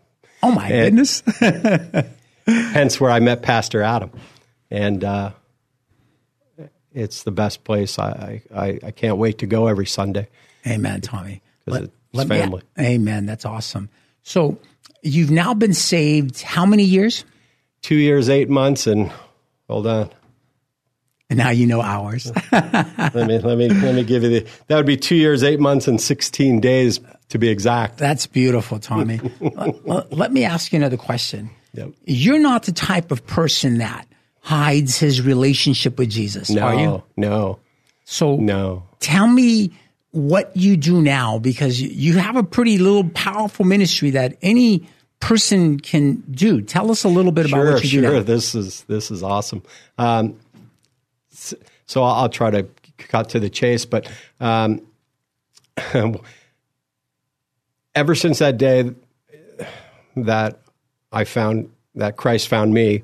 Oh 0.43 0.53
my 0.53 0.69
and 0.69 0.97
goodness! 0.97 1.23
hence 2.47 3.01
where 3.01 3.11
I 3.11 3.21
met 3.21 3.43
Pastor 3.43 3.83
Adam, 3.83 4.11
and 4.71 5.05
uh, 5.05 5.33
it's 6.97 7.23
the 7.23 7.31
best 7.31 7.63
place. 7.63 7.99
I, 7.99 8.43
I 8.55 8.81
I 8.83 8.91
can't 8.91 9.19
wait 9.19 9.39
to 9.39 9.47
go 9.47 9.69
every 9.69 9.87
Sunday. 9.87 10.29
Amen, 10.67 11.01
Tommy. 11.01 11.43
Let, 11.67 11.85
it's 11.85 11.93
let 12.13 12.29
family. 12.29 12.63
Me, 12.77 12.87
amen. 12.87 13.27
That's 13.27 13.45
awesome. 13.45 13.89
So 14.23 14.59
You've 15.07 15.31
now 15.31 15.55
been 15.55 15.73
saved 15.73 16.43
how 16.43 16.67
many 16.67 16.83
years? 16.83 17.25
Two 17.81 17.95
years, 17.95 18.29
eight 18.29 18.51
months, 18.51 18.89
and 18.89 19.13
hold 19.69 19.87
on. 19.87 20.11
And 21.31 21.39
now 21.39 21.51
you 21.51 21.67
know 21.67 21.81
hours. 21.81 22.33
let 22.53 23.15
me 23.15 23.39
let 23.39 23.57
me 23.57 23.69
let 23.69 23.95
me 23.95 24.03
give 24.03 24.25
you 24.25 24.41
the. 24.41 24.47
That 24.67 24.77
would 24.77 24.87
be 24.87 24.97
two 24.97 25.15
years, 25.15 25.45
eight 25.45 25.61
months, 25.61 25.87
and 25.87 26.01
sixteen 26.01 26.61
days 26.61 26.99
to 27.29 27.39
be 27.39 27.49
exact. 27.49 27.99
That's 27.99 28.27
beautiful, 28.27 28.81
Tommy. 28.81 29.21
let, 29.85 30.13
let, 30.13 30.33
me 30.33 30.45
ask 30.45 30.73
you 30.73 30.77
another 30.77 30.97
question. 30.97 31.51
Yep. 31.75 31.91
You're 32.05 32.41
not 32.41 32.65
the 32.65 32.73
type 32.73 33.13
of 33.13 33.25
person 33.27 33.79
that 33.79 34.07
hides 34.47 34.97
his 34.97 35.21
relationship 35.21 35.99
with 35.99 36.09
Jesus, 36.09 36.51
no, 36.51 36.63
are 36.63 36.75
you? 36.77 37.03
No. 37.17 37.59
So 38.05 38.37
no. 38.37 38.85
Tell 39.01 39.27
me 39.27 39.73
what 40.13 40.57
you 40.57 40.77
do 40.77 41.03
now 41.03 41.41
because 41.41 41.81
you 41.81 42.13
have 42.19 42.37
a 42.37 42.45
pretty 42.45 42.79
little 42.79 43.11
powerful 43.11 43.65
ministry 43.65 44.11
that 44.11 44.37
any 44.43 44.89
person 45.19 45.81
can 45.81 46.23
do. 46.31 46.63
Tell 46.63 46.93
us 46.93 47.03
a 47.03 47.09
little 47.09 47.33
bit 47.33 47.47
about 47.47 47.57
sure, 47.57 47.73
what 47.73 47.83
you 47.83 47.89
sure. 47.89 48.03
do. 48.03 48.09
Sure, 48.09 48.23
this 48.23 48.55
is 48.55 48.85
this 48.85 49.11
is 49.11 49.25
awesome. 49.25 49.65
Um, 49.99 50.39
so 51.33 52.05
I'll 52.05 52.29
try 52.29 52.51
to 52.53 52.69
cut 52.99 53.31
to 53.31 53.41
the 53.41 53.51
chase, 53.51 53.85
but 53.85 54.09
um, 54.39 54.81
ever 57.97 58.15
since 58.15 58.39
that 58.39 58.59
day 58.59 58.93
that 60.15 60.61
I 61.11 61.25
found 61.25 61.73
that 61.97 62.17
Christ 62.17 62.47
found 62.47 62.73
me, 62.73 63.03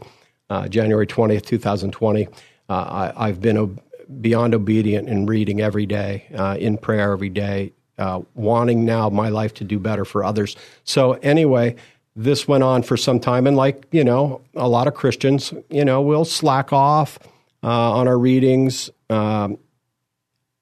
uh, 0.53 0.69
January 0.69 1.07
twentieth, 1.07 1.47
two 1.47 1.57
thousand 1.57 1.93
twenty, 1.93 2.29
uh, 2.69 3.13
I, 3.17 3.27
have 3.29 3.41
been 3.41 3.81
beyond 4.21 4.55
obedient 4.55 5.09
in 5.09 5.25
reading 5.25 5.63
every 5.63 5.87
day, 5.87 6.27
uh, 6.37 6.59
in 6.61 6.77
prayer 6.77 7.13
every 7.13 7.31
day, 7.31 7.73
uh, 7.97 8.21
wanting 8.35 8.85
now 8.85 9.09
my 9.09 9.31
life 9.31 9.55
to 9.55 9.65
do 9.65 9.79
better 9.79 10.05
for 10.05 10.23
others. 10.23 10.55
So 10.85 11.13
anyway, 11.23 11.77
this 12.15 12.47
went 12.47 12.65
on 12.65 12.83
for 12.83 12.99
some 12.99 13.19
time, 13.19 13.47
and 13.47 13.57
like 13.57 13.87
you 13.93 14.05
know, 14.05 14.43
a 14.55 14.69
lot 14.69 14.87
of 14.89 14.93
Christians, 14.95 15.55
you 15.71 15.87
know, 15.87 16.03
will 16.03 16.27
slack 16.27 16.71
off 16.71 17.19
uh, 17.63 17.93
on 17.93 18.07
our 18.07 18.19
readings, 18.19 18.91
um, 19.09 19.57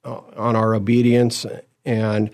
uh, 0.04 0.20
on 0.36 0.54
our 0.54 0.72
obedience, 0.72 1.46
and 1.84 2.30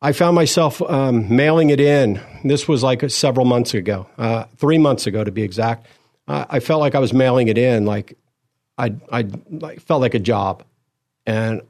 I 0.00 0.12
found 0.12 0.34
myself 0.34 0.80
um, 0.80 1.36
mailing 1.36 1.68
it 1.68 1.80
in. 1.80 2.22
This 2.42 2.66
was 2.66 2.82
like 2.82 3.10
several 3.10 3.44
months 3.44 3.74
ago, 3.74 4.06
three 4.56 4.78
months 4.78 5.06
ago 5.06 5.24
to 5.24 5.30
be 5.30 5.42
exact. 5.42 5.86
I, 6.28 6.60
felt 6.60 6.80
like 6.80 6.94
I 6.94 6.98
was 6.98 7.12
mailing 7.12 7.48
it 7.48 7.58
in, 7.58 7.86
like 7.86 8.16
I 8.76 8.94
I 9.10 9.26
like, 9.50 9.80
felt 9.80 10.00
like 10.00 10.14
a 10.14 10.18
job, 10.18 10.62
and 11.26 11.62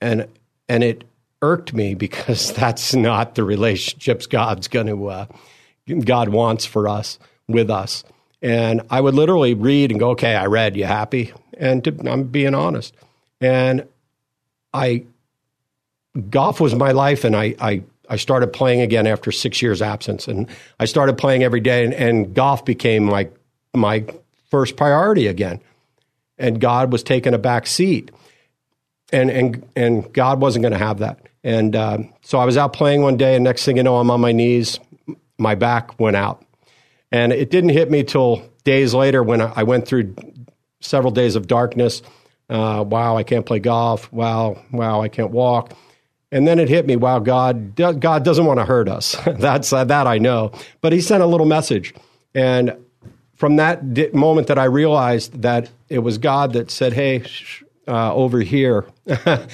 and 0.00 0.28
and 0.68 0.84
it 0.84 1.04
irked 1.42 1.72
me 1.72 1.94
because 2.06 2.52
that's 2.52 2.94
not 2.94 3.34
the 3.34 3.44
relationships 3.44 4.26
God's 4.26 4.68
going 4.68 4.86
to 4.86 5.06
uh, 5.08 5.26
God 6.04 6.28
wants 6.28 6.64
for 6.64 6.88
us 6.88 7.18
with 7.48 7.70
us. 7.70 8.04
And 8.42 8.82
I 8.90 9.00
would 9.00 9.14
literally 9.14 9.54
read 9.54 9.90
and 9.90 9.98
go, 9.98 10.10
"Okay, 10.10 10.34
I 10.34 10.46
read. 10.46 10.76
You 10.76 10.84
happy?" 10.84 11.32
And 11.56 11.82
to, 11.84 12.10
I'm 12.10 12.24
being 12.24 12.54
honest. 12.54 12.94
And 13.40 13.86
I 14.72 15.04
golf 16.28 16.60
was 16.60 16.74
my 16.74 16.92
life, 16.92 17.24
and 17.24 17.34
I, 17.34 17.54
I 17.58 17.82
I 18.08 18.16
started 18.16 18.52
playing 18.52 18.82
again 18.82 19.06
after 19.06 19.32
six 19.32 19.62
years 19.62 19.80
absence, 19.80 20.28
and 20.28 20.48
I 20.78 20.84
started 20.84 21.16
playing 21.16 21.42
every 21.42 21.60
day, 21.60 21.84
and, 21.84 21.94
and 21.94 22.34
golf 22.34 22.66
became 22.66 23.04
my 23.04 23.28
my 23.74 24.04
first 24.50 24.76
priority 24.76 25.26
again. 25.26 25.60
And 26.38 26.60
God 26.60 26.92
was 26.92 27.02
taking 27.02 27.34
a 27.34 27.38
back 27.38 27.66
seat, 27.66 28.10
and 29.12 29.30
and 29.30 29.68
and 29.76 30.12
God 30.12 30.40
wasn't 30.40 30.62
going 30.62 30.72
to 30.72 30.78
have 30.78 30.98
that. 30.98 31.20
And 31.44 31.76
uh, 31.76 31.98
so 32.22 32.38
I 32.38 32.44
was 32.44 32.56
out 32.56 32.72
playing 32.72 33.02
one 33.02 33.16
day, 33.16 33.36
and 33.36 33.44
next 33.44 33.64
thing 33.64 33.76
you 33.76 33.82
know, 33.82 33.98
I'm 33.98 34.10
on 34.10 34.20
my 34.20 34.32
knees. 34.32 34.80
My 35.38 35.54
back 35.54 36.00
went 36.00 36.16
out, 36.16 36.44
and 37.12 37.32
it 37.32 37.50
didn't 37.50 37.70
hit 37.70 37.90
me 37.90 38.02
till 38.02 38.42
days 38.64 38.94
later 38.94 39.22
when 39.22 39.40
I 39.40 39.62
went 39.62 39.86
through 39.86 40.16
several 40.80 41.12
days 41.12 41.36
of 41.36 41.46
darkness. 41.46 42.02
Uh, 42.48 42.84
wow, 42.86 43.16
I 43.16 43.22
can't 43.22 43.46
play 43.46 43.58
golf. 43.58 44.12
Wow, 44.12 44.62
wow, 44.72 45.02
I 45.02 45.08
can't 45.08 45.30
walk. 45.30 45.72
And 46.32 46.48
then 46.48 46.58
it 46.58 46.68
hit 46.68 46.84
me, 46.84 46.96
wow, 46.96 47.20
God, 47.20 47.76
God 47.76 48.24
doesn't 48.24 48.44
want 48.44 48.58
to 48.58 48.64
hurt 48.64 48.88
us. 48.88 49.16
That's 49.26 49.70
that 49.70 49.92
I 49.92 50.18
know. 50.18 50.52
But 50.80 50.92
He 50.92 51.00
sent 51.00 51.22
a 51.22 51.26
little 51.26 51.46
message, 51.46 51.94
and 52.34 52.83
from 53.36 53.56
that 53.56 53.94
di- 53.94 54.10
moment 54.12 54.46
that 54.48 54.58
I 54.58 54.64
realized 54.64 55.42
that 55.42 55.70
it 55.88 56.00
was 56.00 56.18
God 56.18 56.52
that 56.54 56.70
said, 56.70 56.92
"Hey, 56.92 57.22
sh- 57.22 57.62
uh, 57.86 58.14
over 58.14 58.40
here." 58.40 58.86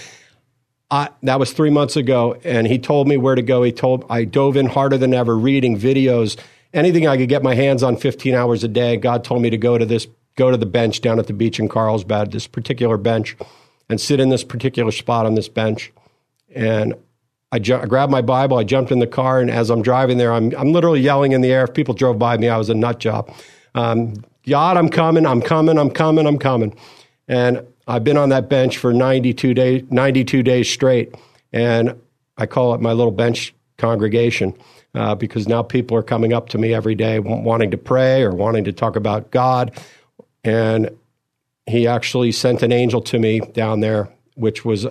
I, 0.90 1.08
that 1.22 1.38
was 1.38 1.52
three 1.52 1.70
months 1.70 1.96
ago, 1.96 2.37
and 2.42 2.66
he 2.66 2.78
told 2.78 3.06
me 3.06 3.16
where 3.16 3.37
to 3.37 3.42
go. 3.42 3.62
He 3.62 3.70
told 3.70 4.04
I 4.10 4.25
dove 4.25 4.56
in 4.56 4.66
harder 4.66 4.99
than 4.99 5.14
ever, 5.14 5.38
reading 5.38 5.78
videos, 5.78 6.37
anything 6.75 7.06
I 7.06 7.16
could 7.16 7.28
get 7.28 7.42
my 7.44 7.54
hands 7.54 7.82
on, 7.82 7.96
15 7.96 8.34
hours 8.34 8.64
a 8.64 8.68
day. 8.68 8.96
God 8.96 9.22
told 9.22 9.40
me 9.40 9.50
to 9.50 9.56
go 9.56 9.78
to 9.78 9.87
this, 9.87 10.08
go 10.34 10.50
to 10.50 10.56
the 10.56 10.66
bench 10.66 11.00
down 11.00 11.20
at 11.20 11.28
the 11.28 11.32
beach 11.32 11.60
in 11.60 11.68
Carlsbad, 11.68 12.32
this 12.32 12.49
particular 12.49 12.96
bench, 12.96 13.37
and 13.88 14.00
sit 14.00 14.18
in 14.18 14.30
this 14.30 14.42
particular 14.42 14.90
spot 14.90 15.26
on 15.26 15.37
this 15.37 15.49
bench. 15.49 15.92
And 16.52 16.94
I, 17.52 17.60
ju- 17.60 17.76
I, 17.76 17.87
grabbed 17.87 18.10
my 18.10 18.22
Bible, 18.22 18.58
I 18.58 18.64
jumped 18.64 18.90
in 18.90 18.99
the 18.99 19.06
car, 19.06 19.40
and 19.40 19.49
as 19.49 19.70
I'm 19.70 19.82
driving 19.82 20.18
there, 20.18 20.32
I'm, 20.32 20.52
I'm 20.56 20.72
literally 20.72 21.00
yelling 21.00 21.30
in 21.32 21.40
the 21.40 21.52
air. 21.52 21.64
If 21.64 21.75
people 21.75 21.94
drove 21.94 22.18
by 22.18 22.37
me, 22.37 22.49
I 22.49 22.56
was 22.56 22.68
a 22.68 22.75
nut 22.75 22.99
job. 22.99 23.32
Um, 23.75 24.25
God, 24.47 24.77
I'm 24.77 24.89
coming, 24.89 25.27
I'm 25.27 25.43
coming, 25.43 25.79
I'm 25.79 25.91
coming, 25.91 26.27
I'm 26.27 26.39
coming. 26.39 26.75
And 27.29 27.67
I've 27.87 28.05
been 28.05 28.17
on 28.17 28.29
that 28.31 28.49
bench 28.49 28.79
for 28.79 28.93
92 28.93 29.55
days, 29.55 29.83
92 29.91 30.43
days 30.43 30.71
straight, 30.71 31.15
and 31.53 32.00
I 32.37 32.47
call 32.47 32.75
it 32.75 32.81
my 32.81 32.93
little 32.93 33.12
bench 33.12 33.55
congregation 33.79 34.55
uh, 34.95 35.15
because 35.15 35.49
now 35.49 35.62
people 35.62 35.97
are 35.97 36.03
coming 36.03 36.33
up 36.33 36.49
to 36.50 36.59
me 36.59 36.75
every 36.75 36.95
day 36.95 37.19
wanting 37.19 37.71
to 37.71 37.79
pray 37.79 38.23
or 38.23 38.31
wanting 38.31 38.65
to 38.65 38.73
talk 38.73 38.97
about 38.97 39.31
God. 39.31 39.79
And 40.45 40.91
he 41.67 41.87
actually 41.87 42.33
sent 42.33 42.62
an 42.62 42.73
angel 42.73 43.00
to 43.03 43.19
me 43.19 43.41
down 43.41 43.81
there, 43.81 44.09
which 44.35 44.65
was 44.65 44.87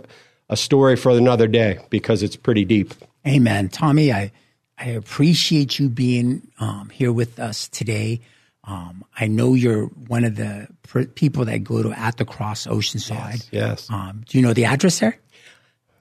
a 0.50 0.58
story 0.58 0.96
for 0.96 1.12
another 1.12 1.48
day 1.48 1.80
because 1.90 2.24
it's 2.24 2.36
pretty 2.36 2.66
deep. 2.66 2.94
Amen. 3.28 3.70
Tommy, 3.70 4.12
I, 4.12 4.32
I 4.78 4.86
appreciate 4.90 5.80
you 5.80 5.90
being 5.90 6.48
um, 6.60 6.90
here 6.90 7.12
with 7.12 7.40
us 7.40 7.68
today. 7.68 8.22
Um, 8.66 9.04
I 9.18 9.28
know 9.28 9.54
you're 9.54 9.86
one 9.86 10.24
of 10.26 10.36
the 10.36 10.68
pr- 10.84 11.04
people 11.04 11.46
that 11.46 11.64
go 11.64 11.82
to 11.82 11.92
At 11.92 12.18
the 12.18 12.26
Cross 12.26 12.68
Oceanside. 12.68 13.48
Yes. 13.52 13.88
yes. 13.88 13.90
Um, 13.90 14.24
do 14.28 14.38
you 14.38 14.46
know 14.46 14.54
the 14.54 14.66
address 14.66 15.00
there? 15.00 15.18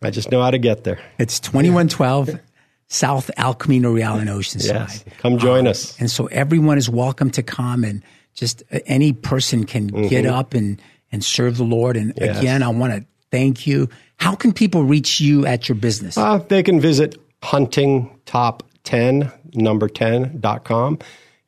I 0.03 0.11
just 0.11 0.31
know 0.31 0.43
how 0.43 0.51
to 0.51 0.59
get 0.59 0.85
there. 0.85 1.01
It's 1.19 1.41
2112 1.41 2.41
South 2.89 3.31
El 3.37 3.55
Camino 3.55 3.93
Real 3.93 4.17
in 4.17 4.29
Oceanside. 4.29 4.67
Yes. 4.67 5.05
Come 5.19 5.39
join 5.39 5.67
um, 5.67 5.69
us. 5.69 5.99
And 6.01 6.11
so 6.11 6.27
everyone 6.27 6.79
is 6.79 6.89
welcome 6.91 7.31
to 7.31 7.43
come 7.43 7.85
and 7.85 8.03
just 8.35 8.63
uh, 8.73 8.79
any 8.87 9.13
person 9.13 9.65
can 9.65 9.91
mm-hmm. 9.91 10.09
get 10.09 10.27
up 10.27 10.55
and, 10.55 10.81
and 11.11 11.25
serve 11.25 11.57
the 11.57 11.65
Lord. 11.65 11.97
And 11.97 12.13
yes. 12.17 12.39
again, 12.39 12.63
I 12.63 12.69
want 12.69 12.93
to 12.93 13.05
thank 13.31 13.67
you. 13.67 13.89
How 14.17 14.35
can 14.35 14.53
people 14.53 14.85
reach 14.85 15.21
you 15.21 15.47
at 15.47 15.69
your 15.69 15.77
business? 15.77 16.17
Uh, 16.17 16.39
they 16.39 16.63
can 16.63 16.81
visit 16.81 17.17
huntingtop10, 17.43 19.33
number 19.55 19.89
10.com 19.89 20.99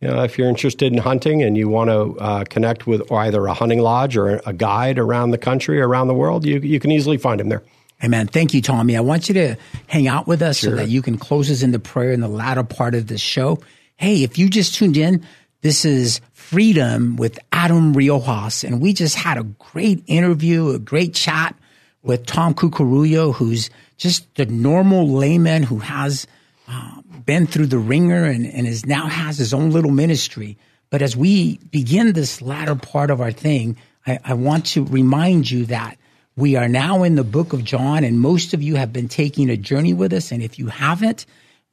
you 0.00 0.08
know, 0.08 0.22
if 0.22 0.38
you're 0.38 0.48
interested 0.48 0.92
in 0.92 0.98
hunting 0.98 1.42
and 1.42 1.56
you 1.56 1.68
want 1.68 1.90
to 1.90 2.18
uh, 2.18 2.44
connect 2.44 2.86
with 2.86 3.10
either 3.12 3.46
a 3.46 3.54
hunting 3.54 3.80
lodge 3.80 4.16
or 4.16 4.40
a 4.46 4.52
guide 4.52 4.98
around 4.98 5.30
the 5.30 5.38
country, 5.38 5.80
around 5.80 6.08
the 6.08 6.14
world, 6.14 6.46
you, 6.46 6.58
you 6.60 6.80
can 6.80 6.90
easily 6.90 7.18
find 7.18 7.40
him 7.40 7.50
there. 7.50 7.62
Amen. 8.02 8.26
Thank 8.26 8.54
you, 8.54 8.62
Tommy. 8.62 8.96
I 8.96 9.00
want 9.00 9.28
you 9.28 9.34
to 9.34 9.56
hang 9.86 10.08
out 10.08 10.26
with 10.26 10.40
us 10.40 10.58
sure. 10.58 10.70
so 10.70 10.76
that 10.76 10.88
you 10.88 11.02
can 11.02 11.18
close 11.18 11.50
us 11.50 11.62
into 11.62 11.78
prayer 11.78 12.12
in 12.12 12.20
the 12.20 12.28
latter 12.28 12.64
part 12.64 12.94
of 12.94 13.08
this 13.08 13.20
show. 13.20 13.58
Hey, 13.96 14.22
if 14.22 14.38
you 14.38 14.48
just 14.48 14.74
tuned 14.74 14.96
in, 14.96 15.26
this 15.60 15.84
is 15.84 16.22
Freedom 16.32 17.16
with 17.16 17.38
Adam 17.52 17.94
Riojas, 17.94 18.64
and 18.64 18.80
we 18.80 18.94
just 18.94 19.16
had 19.16 19.36
a 19.36 19.44
great 19.44 20.02
interview, 20.06 20.70
a 20.70 20.78
great 20.78 21.12
chat 21.12 21.54
with 22.02 22.24
Tom 22.24 22.54
Cucurullo, 22.54 23.34
who's 23.34 23.68
just 23.98 24.34
the 24.34 24.46
normal 24.46 25.06
layman 25.06 25.62
who 25.62 25.78
has 25.78 26.26
um, 26.66 27.04
been 27.24 27.46
through 27.46 27.66
the 27.66 27.78
ringer 27.78 28.24
and, 28.24 28.46
and 28.46 28.66
is 28.66 28.86
now 28.86 29.06
has 29.06 29.38
his 29.38 29.54
own 29.54 29.70
little 29.70 29.90
ministry. 29.90 30.58
But 30.90 31.02
as 31.02 31.16
we 31.16 31.58
begin 31.70 32.12
this 32.12 32.42
latter 32.42 32.74
part 32.74 33.10
of 33.10 33.20
our 33.20 33.32
thing, 33.32 33.76
I, 34.06 34.18
I 34.24 34.34
want 34.34 34.66
to 34.66 34.84
remind 34.84 35.50
you 35.50 35.66
that 35.66 35.98
we 36.36 36.56
are 36.56 36.68
now 36.68 37.02
in 37.02 37.16
the 37.16 37.24
book 37.24 37.52
of 37.52 37.64
John, 37.64 38.02
and 38.02 38.18
most 38.18 38.54
of 38.54 38.62
you 38.62 38.76
have 38.76 38.92
been 38.92 39.08
taking 39.08 39.50
a 39.50 39.56
journey 39.56 39.92
with 39.92 40.12
us. 40.12 40.32
And 40.32 40.42
if 40.42 40.58
you 40.58 40.68
haven't, 40.68 41.26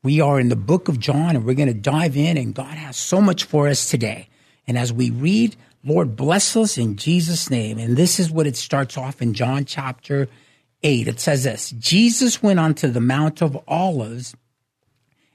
we 0.04 0.22
are 0.22 0.40
in 0.40 0.50
the 0.50 0.56
book 0.56 0.88
of 0.88 1.00
John, 1.00 1.36
and 1.36 1.46
we're 1.46 1.54
going 1.54 1.68
to 1.68 1.74
dive 1.74 2.18
in, 2.18 2.38
and 2.38 2.54
God 2.54 2.76
has 2.76 2.98
so 2.98 3.22
much 3.22 3.44
for 3.44 3.68
us 3.68 3.90
today. 3.90 4.28
And 4.68 4.78
as 4.78 4.92
we 4.92 5.10
read, 5.10 5.56
Lord, 5.84 6.16
bless 6.16 6.56
us 6.58 6.78
in 6.78 6.98
Jesus' 6.98 7.50
name. 7.50 7.78
And 7.78 7.96
this 7.96 8.20
is 8.20 8.30
what 8.30 8.48
it 8.48 8.58
starts 8.58 8.98
off 8.98 9.22
in 9.22 9.34
John 9.34 9.64
chapter 9.64 10.28
8. 10.84 11.08
It 11.08 11.20
says 11.20 11.44
this 11.44 11.72
Jesus 11.72 12.44
went 12.44 12.60
onto 12.60 12.90
the 12.90 13.00
Mount 13.00 13.42
of 13.42 13.58
Olives 13.68 14.36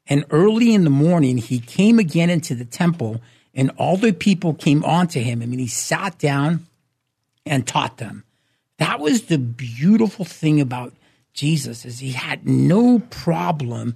and 0.07 0.25
early 0.31 0.75
in 0.75 0.85
the 0.85 0.91
morning, 0.91 1.38
he 1.38 1.59
came 1.59 1.99
again 1.99 2.31
into 2.31 2.55
the 2.55 2.65
temple, 2.65 3.21
and 3.55 3.71
all 3.77 3.97
the 3.97 4.12
people 4.12 4.55
came 4.55 4.85
onto 4.85 5.21
him. 5.21 5.43
I 5.43 5.47
mean, 5.47 5.59
he 5.59 5.69
sat 5.69 6.19
down 6.19 6.67
and 7.47 7.67
taught 7.67 7.99
them. 7.99 8.25
That 8.79 9.01
was 9.01 9.23
the 9.23 9.38
beautiful 9.38 10.25
thing 10.25 10.61
about 10.61 10.93
Jesus 11.35 11.85
is 11.85 11.99
he 11.99 12.12
had 12.12 12.47
no 12.47 12.99
problem 12.99 13.95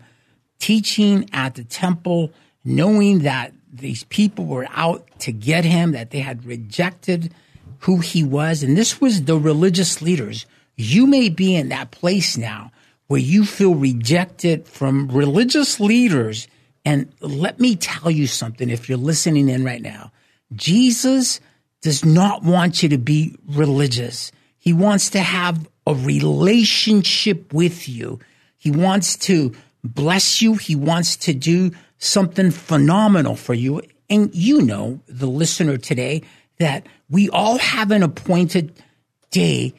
teaching 0.59 1.29
at 1.33 1.55
the 1.55 1.65
temple, 1.65 2.33
knowing 2.65 3.21
that 3.21 3.53
these 3.71 4.05
people 4.05 4.47
were 4.47 4.67
out 4.71 5.07
to 5.21 5.33
get 5.33 5.65
him, 5.65 5.93
that 5.93 6.11
they 6.11 6.21
had 6.21 6.47
rejected 6.47 7.33
who 7.81 7.99
he 7.99 8.25
was. 8.25 8.63
And 8.63 8.77
this 8.77 9.01
was 9.01 9.25
the 9.25 9.39
religious 9.39 10.01
leaders. 10.01 10.47
You 10.77 11.07
may 11.07 11.29
be 11.29 11.55
in 11.55 11.69
that 11.69 11.91
place 11.91 12.37
now 12.37 12.73
where 13.09 13.21
you 13.21 13.45
feel 13.45 13.75
rejected 13.75 14.67
from 14.67 15.09
religious 15.09 15.81
leaders. 15.81 16.49
And 16.85 17.13
let 17.21 17.61
me 17.61 17.77
tell 17.77 18.11
you 18.11 18.27
something 18.27 18.71
if 18.71 18.89
you're 18.89 18.99
listening 18.99 19.49
in 19.49 19.65
right 19.65 19.83
now, 19.83 20.13
Jesus 20.55 21.41
does 21.83 22.05
not 22.05 22.43
want 22.43 22.83
you 22.83 22.89
to 22.89 22.99
be 22.99 23.37
religious. 23.49 24.33
He 24.59 24.73
wants 24.73 25.11
to 25.11 25.21
have 25.21 25.69
a 25.87 25.95
relationship 25.95 27.53
with 27.53 27.89
you. 27.89 28.19
He 28.59 28.71
wants 28.71 29.17
to 29.19 29.55
bless 29.85 30.43
you. 30.43 30.55
He 30.55 30.75
wants 30.75 31.17
to 31.19 31.33
do 31.33 31.71
something 31.99 32.51
phenomenal 32.51 33.37
for 33.37 33.55
you. 33.55 33.83
And 34.11 34.35
you 34.35 34.63
know, 34.63 35.01
the 35.07 35.27
listener 35.27 35.77
today, 35.77 36.23
that 36.59 36.87
we 37.11 37.29
all 37.31 37.59
have 37.59 37.91
an 37.91 38.03
appointed 38.03 38.83
day 39.31 39.75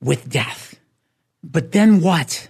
with 0.00 0.28
death. 0.28 0.71
But 1.42 1.72
then 1.72 2.00
what? 2.00 2.48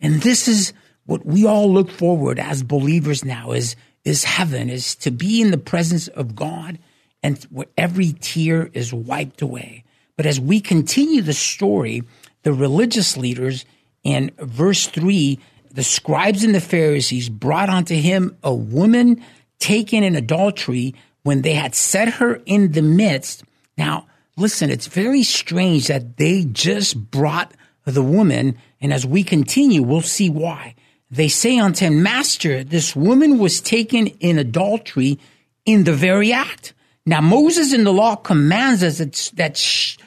And 0.00 0.20
this 0.22 0.48
is 0.48 0.72
what 1.06 1.24
we 1.24 1.46
all 1.46 1.72
look 1.72 1.90
forward 1.90 2.38
as 2.38 2.62
believers 2.62 3.24
now 3.24 3.52
is, 3.52 3.76
is 4.04 4.24
heaven, 4.24 4.70
is 4.70 4.94
to 4.96 5.10
be 5.10 5.40
in 5.40 5.50
the 5.50 5.58
presence 5.58 6.08
of 6.08 6.34
God 6.34 6.78
and 7.22 7.42
where 7.44 7.66
every 7.76 8.12
tear 8.12 8.70
is 8.72 8.92
wiped 8.92 9.40
away. 9.42 9.84
But 10.16 10.26
as 10.26 10.40
we 10.40 10.60
continue 10.60 11.22
the 11.22 11.32
story, 11.32 12.02
the 12.42 12.52
religious 12.52 13.16
leaders 13.16 13.64
in 14.02 14.30
verse 14.38 14.86
three, 14.86 15.40
the 15.70 15.82
scribes 15.82 16.44
and 16.44 16.54
the 16.54 16.60
Pharisees 16.60 17.28
brought 17.28 17.68
unto 17.68 17.94
him 17.94 18.36
a 18.42 18.54
woman 18.54 19.24
taken 19.58 20.04
in 20.04 20.14
adultery 20.14 20.94
when 21.22 21.42
they 21.42 21.54
had 21.54 21.74
set 21.74 22.08
her 22.14 22.40
in 22.46 22.72
the 22.72 22.82
midst. 22.82 23.42
Now, 23.78 24.06
listen, 24.36 24.70
it's 24.70 24.86
very 24.86 25.22
strange 25.22 25.88
that 25.88 26.18
they 26.18 26.44
just 26.44 27.10
brought 27.10 27.54
the 27.84 28.02
woman. 28.02 28.56
And 28.80 28.92
as 28.92 29.06
we 29.06 29.22
continue, 29.22 29.82
we'll 29.82 30.02
see 30.02 30.30
why. 30.30 30.74
They 31.10 31.28
say 31.28 31.58
unto 31.58 31.86
him, 31.86 32.02
Master, 32.02 32.64
this 32.64 32.96
woman 32.96 33.38
was 33.38 33.60
taken 33.60 34.06
in 34.06 34.38
adultery 34.38 35.18
in 35.64 35.84
the 35.84 35.92
very 35.92 36.32
act. 36.32 36.74
Now, 37.06 37.20
Moses 37.20 37.72
in 37.72 37.84
the 37.84 37.92
law 37.92 38.16
commands 38.16 38.82
us 38.82 38.98
that, 38.98 39.30
that 39.36 39.56
sh- 39.56 39.98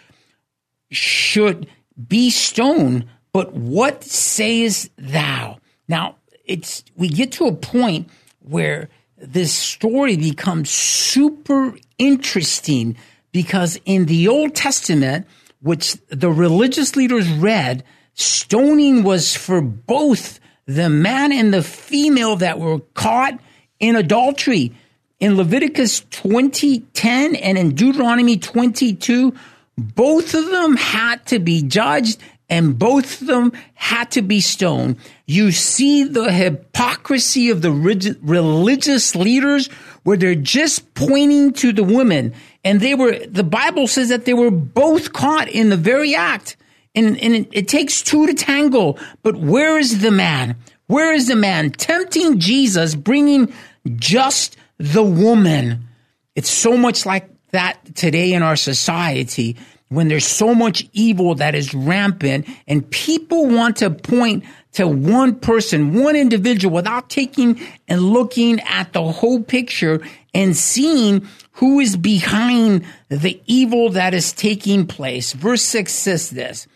should 0.92 1.68
be 2.08 2.30
stoned, 2.30 3.08
but 3.32 3.54
what 3.54 4.04
sayest 4.04 4.90
thou? 4.98 5.60
Now, 5.88 6.16
it's, 6.46 6.84
we 6.96 7.10
get 7.10 7.32
to 7.34 7.46
a 7.46 7.56
point 7.56 8.10
where 8.40 8.90
this 9.18 9.54
story 9.54 10.16
becomes 10.16 10.70
super 10.70 11.76
interesting 11.98 12.98
because 13.32 13.80
in 13.86 14.06
the 14.06 14.28
Old 14.28 14.56
Testament, 14.56 15.28
which 15.68 15.98
the 16.08 16.32
religious 16.32 16.96
leaders 16.96 17.30
read, 17.30 17.84
stoning 18.14 19.04
was 19.04 19.36
for 19.36 19.62
both 19.62 20.40
the 20.66 20.90
man 20.90 21.32
and 21.32 21.54
the 21.54 21.62
female 21.62 22.38
that 22.38 22.60
were 22.60 22.80
caught 22.94 23.40
in 23.80 23.96
adultery. 23.96 24.72
In 25.20 25.36
Leviticus 25.36 26.02
20:10 26.12 27.36
and 27.36 27.58
in 27.58 27.76
Deuteronomy 27.76 28.38
22, 28.38 29.34
both 29.78 30.34
of 30.34 30.46
them 30.50 30.78
had 30.78 31.26
to 31.28 31.40
be 31.40 31.62
judged 31.62 32.18
and 32.50 32.80
both 32.80 33.22
of 33.22 33.28
them 33.28 33.52
had 33.74 34.12
to 34.12 34.22
be 34.22 34.40
stoned. 34.40 34.98
You 35.26 35.52
see 35.52 36.04
the 36.04 36.32
hypocrisy 36.32 37.50
of 37.50 37.62
the 37.62 37.72
religious 37.72 39.16
leaders 39.16 39.68
where 40.04 40.16
they're 40.16 40.36
just 40.36 40.94
pointing 40.94 41.52
to 41.54 41.74
the 41.74 41.84
women. 41.84 42.34
And 42.68 42.82
they 42.82 42.96
were, 42.96 43.18
the 43.26 43.46
Bible 43.46 43.88
says 43.88 44.10
that 44.10 44.26
they 44.26 44.34
were 44.34 44.52
both 44.52 45.14
caught 45.14 45.48
in 45.48 45.70
the 45.70 45.78
very 45.78 46.14
act. 46.14 46.58
And, 46.94 47.18
and 47.18 47.34
it, 47.34 47.48
it 47.54 47.68
takes 47.70 48.02
two 48.02 48.28
to 48.28 48.34
tangle. 48.34 49.00
But 49.24 49.38
where 49.38 49.80
is 49.80 50.02
the 50.02 50.12
man? 50.12 50.58
Where 50.88 51.14
is 51.14 51.30
the 51.30 51.38
man 51.38 51.72
tempting 51.72 52.40
Jesus, 52.40 52.94
bringing 52.94 53.54
just 53.96 54.58
the 54.78 55.04
woman? 55.04 55.88
It's 56.36 56.50
so 56.50 56.76
much 56.76 57.06
like 57.06 57.30
that 57.52 57.96
today 57.96 58.34
in 58.34 58.44
our 58.44 58.58
society 58.58 59.56
when 59.88 60.10
there's 60.10 60.28
so 60.28 60.54
much 60.54 60.86
evil 60.92 61.36
that 61.36 61.56
is 61.56 61.74
rampant 61.74 62.46
and 62.68 62.90
people 62.92 63.48
want 63.48 63.78
to 63.78 63.90
point 63.90 64.44
to 64.74 64.86
one 64.86 65.36
person, 65.40 65.94
one 66.04 66.18
individual 66.18 66.76
without 66.76 67.10
taking 67.10 67.62
and 67.88 68.02
looking 68.02 68.60
at 68.60 68.92
the 68.92 69.02
whole 69.02 69.42
picture 69.42 70.02
and 70.34 70.56
seeing 70.56 71.26
who 71.58 71.80
is 71.80 71.98
behind 71.98 72.86
the 73.10 73.42
evil 73.46 73.90
that 73.90 74.14
is 74.14 74.32
taking 74.32 74.86
place. 74.86 75.34
Verse 75.34 75.64
6 75.64 75.92
says 75.92 76.30
this 76.30 76.68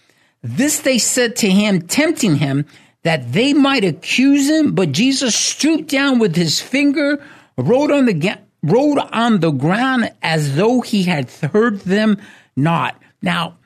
This 0.41 0.79
they 0.79 0.97
said 0.97 1.35
to 1.37 1.49
him, 1.49 1.83
tempting 1.83 2.37
him, 2.37 2.65
that 3.03 3.31
they 3.31 3.53
might 3.53 3.83
accuse 3.83 4.49
him, 4.49 4.73
but 4.73 4.91
Jesus 4.91 5.35
stooped 5.35 5.87
down 5.87 6.19
with 6.19 6.35
his 6.35 6.59
finger, 6.59 7.23
wrote 7.57 7.91
on 7.91 8.05
the, 8.05 8.37
wrote 8.63 8.97
on 9.11 9.39
the 9.39 9.51
ground 9.51 10.11
as 10.21 10.55
though 10.55 10.81
he 10.81 11.03
had 11.03 11.29
heard 11.29 11.81
them 11.81 12.17
not. 12.55 12.99
Now, 13.21 13.57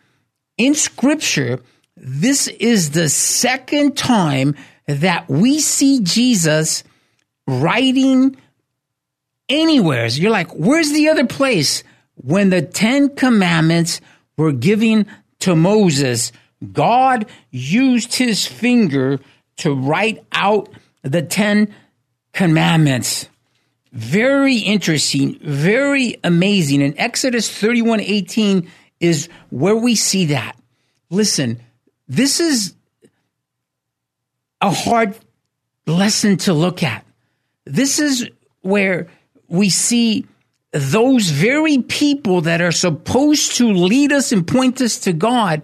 in 0.58 0.76
scripture, 0.76 1.62
this 1.96 2.48
is 2.48 2.92
the 2.92 3.10
second 3.10 3.96
time 3.96 4.56
that 4.86 5.30
we 5.30 5.60
see 5.60 6.02
Jesus 6.02 6.84
writing 7.48 8.36
anywhere. 9.50 10.10
So 10.10 10.22
you're 10.22 10.32
like, 10.32 10.52
where's 10.52 10.92
the 10.92 11.10
other 11.10 11.26
place? 11.26 11.84
When 12.16 12.50
the 12.50 12.62
Ten 12.62 13.16
Commandments 13.16 14.02
were 14.38 14.52
given 14.52 15.06
to 15.40 15.56
Moses, 15.56 16.32
God 16.72 17.26
used 17.52 18.16
his 18.16 18.46
finger 18.46 19.20
to 19.58 19.74
write 19.74 20.24
out 20.32 20.70
the 21.04 21.22
Ten 21.22 21.74
Commandments. 22.34 23.30
Very 23.92 24.58
interesting, 24.58 25.40
very 25.40 26.18
amazing. 26.24 26.82
In 26.82 26.98
Exodus 26.98 27.50
31 27.50 28.02
18, 28.02 28.70
is 29.00 29.30
where 29.50 29.76
we 29.76 29.96
see 29.96 30.26
that. 30.28 30.58
Listen, 31.10 31.60
this 32.08 32.40
is 32.40 32.74
a 34.62 34.72
hard 34.72 35.18
lesson 35.86 36.38
to 36.38 36.54
look 36.54 36.84
at. 36.84 37.06
This 37.66 38.00
is 38.00 38.30
where 38.62 39.08
we 39.48 39.70
see 39.70 40.26
those 40.72 41.30
very 41.30 41.80
people 41.80 42.42
that 42.42 42.62
are 42.62 42.72
supposed 42.72 43.56
to 43.56 43.72
lead 43.72 44.12
us 44.12 44.32
and 44.32 44.46
point 44.46 44.82
us 44.82 45.00
to 45.00 45.14
God 45.14 45.64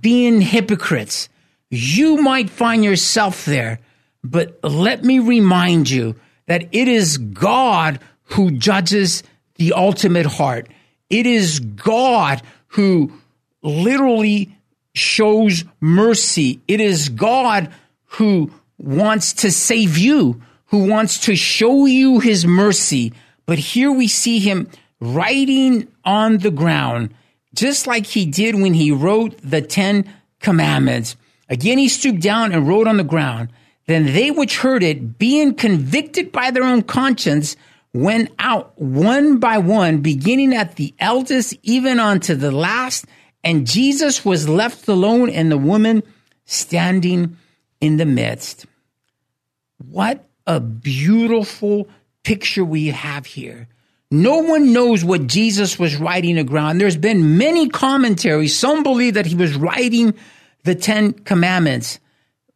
being 0.00 0.40
hypocrites. 0.40 1.28
You 1.70 2.18
might 2.18 2.50
find 2.50 2.84
yourself 2.84 3.44
there, 3.44 3.80
but 4.22 4.58
let 4.62 5.04
me 5.04 5.18
remind 5.18 5.88
you 5.88 6.16
that 6.46 6.68
it 6.72 6.88
is 6.88 7.18
God 7.18 7.98
who 8.24 8.50
judges 8.50 9.22
the 9.56 9.72
ultimate 9.72 10.26
heart. 10.26 10.68
It 11.08 11.26
is 11.26 11.60
God 11.60 12.42
who 12.68 13.12
literally 13.62 14.56
shows 14.94 15.64
mercy. 15.80 16.60
It 16.68 16.80
is 16.80 17.08
God 17.08 17.72
who 18.04 18.50
wants 18.78 19.32
to 19.34 19.50
save 19.50 19.96
you, 19.96 20.42
who 20.72 20.88
wants 20.88 21.18
to 21.18 21.36
show 21.36 21.84
you 21.84 22.18
his 22.18 22.46
mercy. 22.46 23.12
But 23.44 23.58
here 23.58 23.92
we 23.92 24.08
see 24.08 24.38
him 24.38 24.68
writing 25.00 25.86
on 26.02 26.38
the 26.38 26.50
ground, 26.50 27.12
just 27.54 27.86
like 27.86 28.06
he 28.06 28.24
did 28.24 28.54
when 28.54 28.72
he 28.72 28.90
wrote 28.90 29.38
the 29.42 29.60
Ten 29.60 30.10
Commandments. 30.40 31.14
Again, 31.50 31.76
he 31.76 31.88
stooped 31.88 32.22
down 32.22 32.52
and 32.52 32.66
wrote 32.66 32.88
on 32.88 32.96
the 32.96 33.04
ground. 33.04 33.50
Then 33.86 34.06
they 34.06 34.30
which 34.30 34.58
heard 34.58 34.82
it, 34.82 35.18
being 35.18 35.54
convicted 35.54 36.32
by 36.32 36.50
their 36.50 36.64
own 36.64 36.80
conscience, 36.82 37.54
went 37.92 38.30
out 38.38 38.72
one 38.80 39.38
by 39.38 39.58
one, 39.58 39.98
beginning 39.98 40.54
at 40.54 40.76
the 40.76 40.94
eldest, 40.98 41.54
even 41.62 42.00
unto 42.00 42.34
the 42.34 42.50
last. 42.50 43.04
And 43.44 43.66
Jesus 43.66 44.24
was 44.24 44.48
left 44.48 44.88
alone, 44.88 45.28
and 45.28 45.52
the 45.52 45.58
woman 45.58 46.02
standing 46.46 47.36
in 47.78 47.98
the 47.98 48.06
midst. 48.06 48.64
What 49.76 50.26
a 50.46 50.60
beautiful 50.60 51.88
picture 52.24 52.64
we 52.64 52.88
have 52.88 53.26
here. 53.26 53.68
No 54.10 54.38
one 54.38 54.72
knows 54.72 55.04
what 55.04 55.26
Jesus 55.26 55.78
was 55.78 55.96
writing 55.96 56.36
aground. 56.36 56.78
There's 56.78 56.98
been 56.98 57.38
many 57.38 57.68
commentaries. 57.68 58.56
Some 58.56 58.82
believe 58.82 59.14
that 59.14 59.26
he 59.26 59.34
was 59.34 59.54
writing 59.54 60.14
the 60.64 60.74
Ten 60.74 61.12
Commandments. 61.12 61.98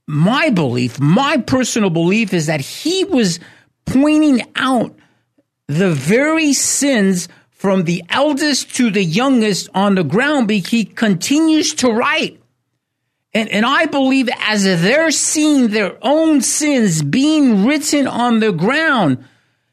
My 0.06 0.50
belief, 0.50 1.00
my 1.00 1.38
personal 1.38 1.90
belief 1.90 2.32
is 2.32 2.46
that 2.46 2.60
he 2.60 3.04
was 3.04 3.40
pointing 3.86 4.42
out 4.56 4.94
the 5.66 5.90
very 5.90 6.52
sins 6.52 7.28
from 7.50 7.84
the 7.84 8.04
eldest 8.10 8.76
to 8.76 8.90
the 8.90 9.02
youngest 9.02 9.68
on 9.74 9.94
the 9.94 10.04
ground, 10.04 10.48
but 10.48 10.56
he 10.56 10.84
continues 10.84 11.74
to 11.74 11.90
write. 11.90 12.40
And, 13.34 13.50
and 13.50 13.66
I 13.66 13.86
believe 13.86 14.28
as 14.38 14.64
they're 14.64 15.10
seeing 15.10 15.68
their 15.68 15.98
own 16.02 16.40
sins 16.40 17.02
being 17.02 17.66
written 17.66 18.06
on 18.06 18.40
the 18.40 18.52
ground, 18.52 19.24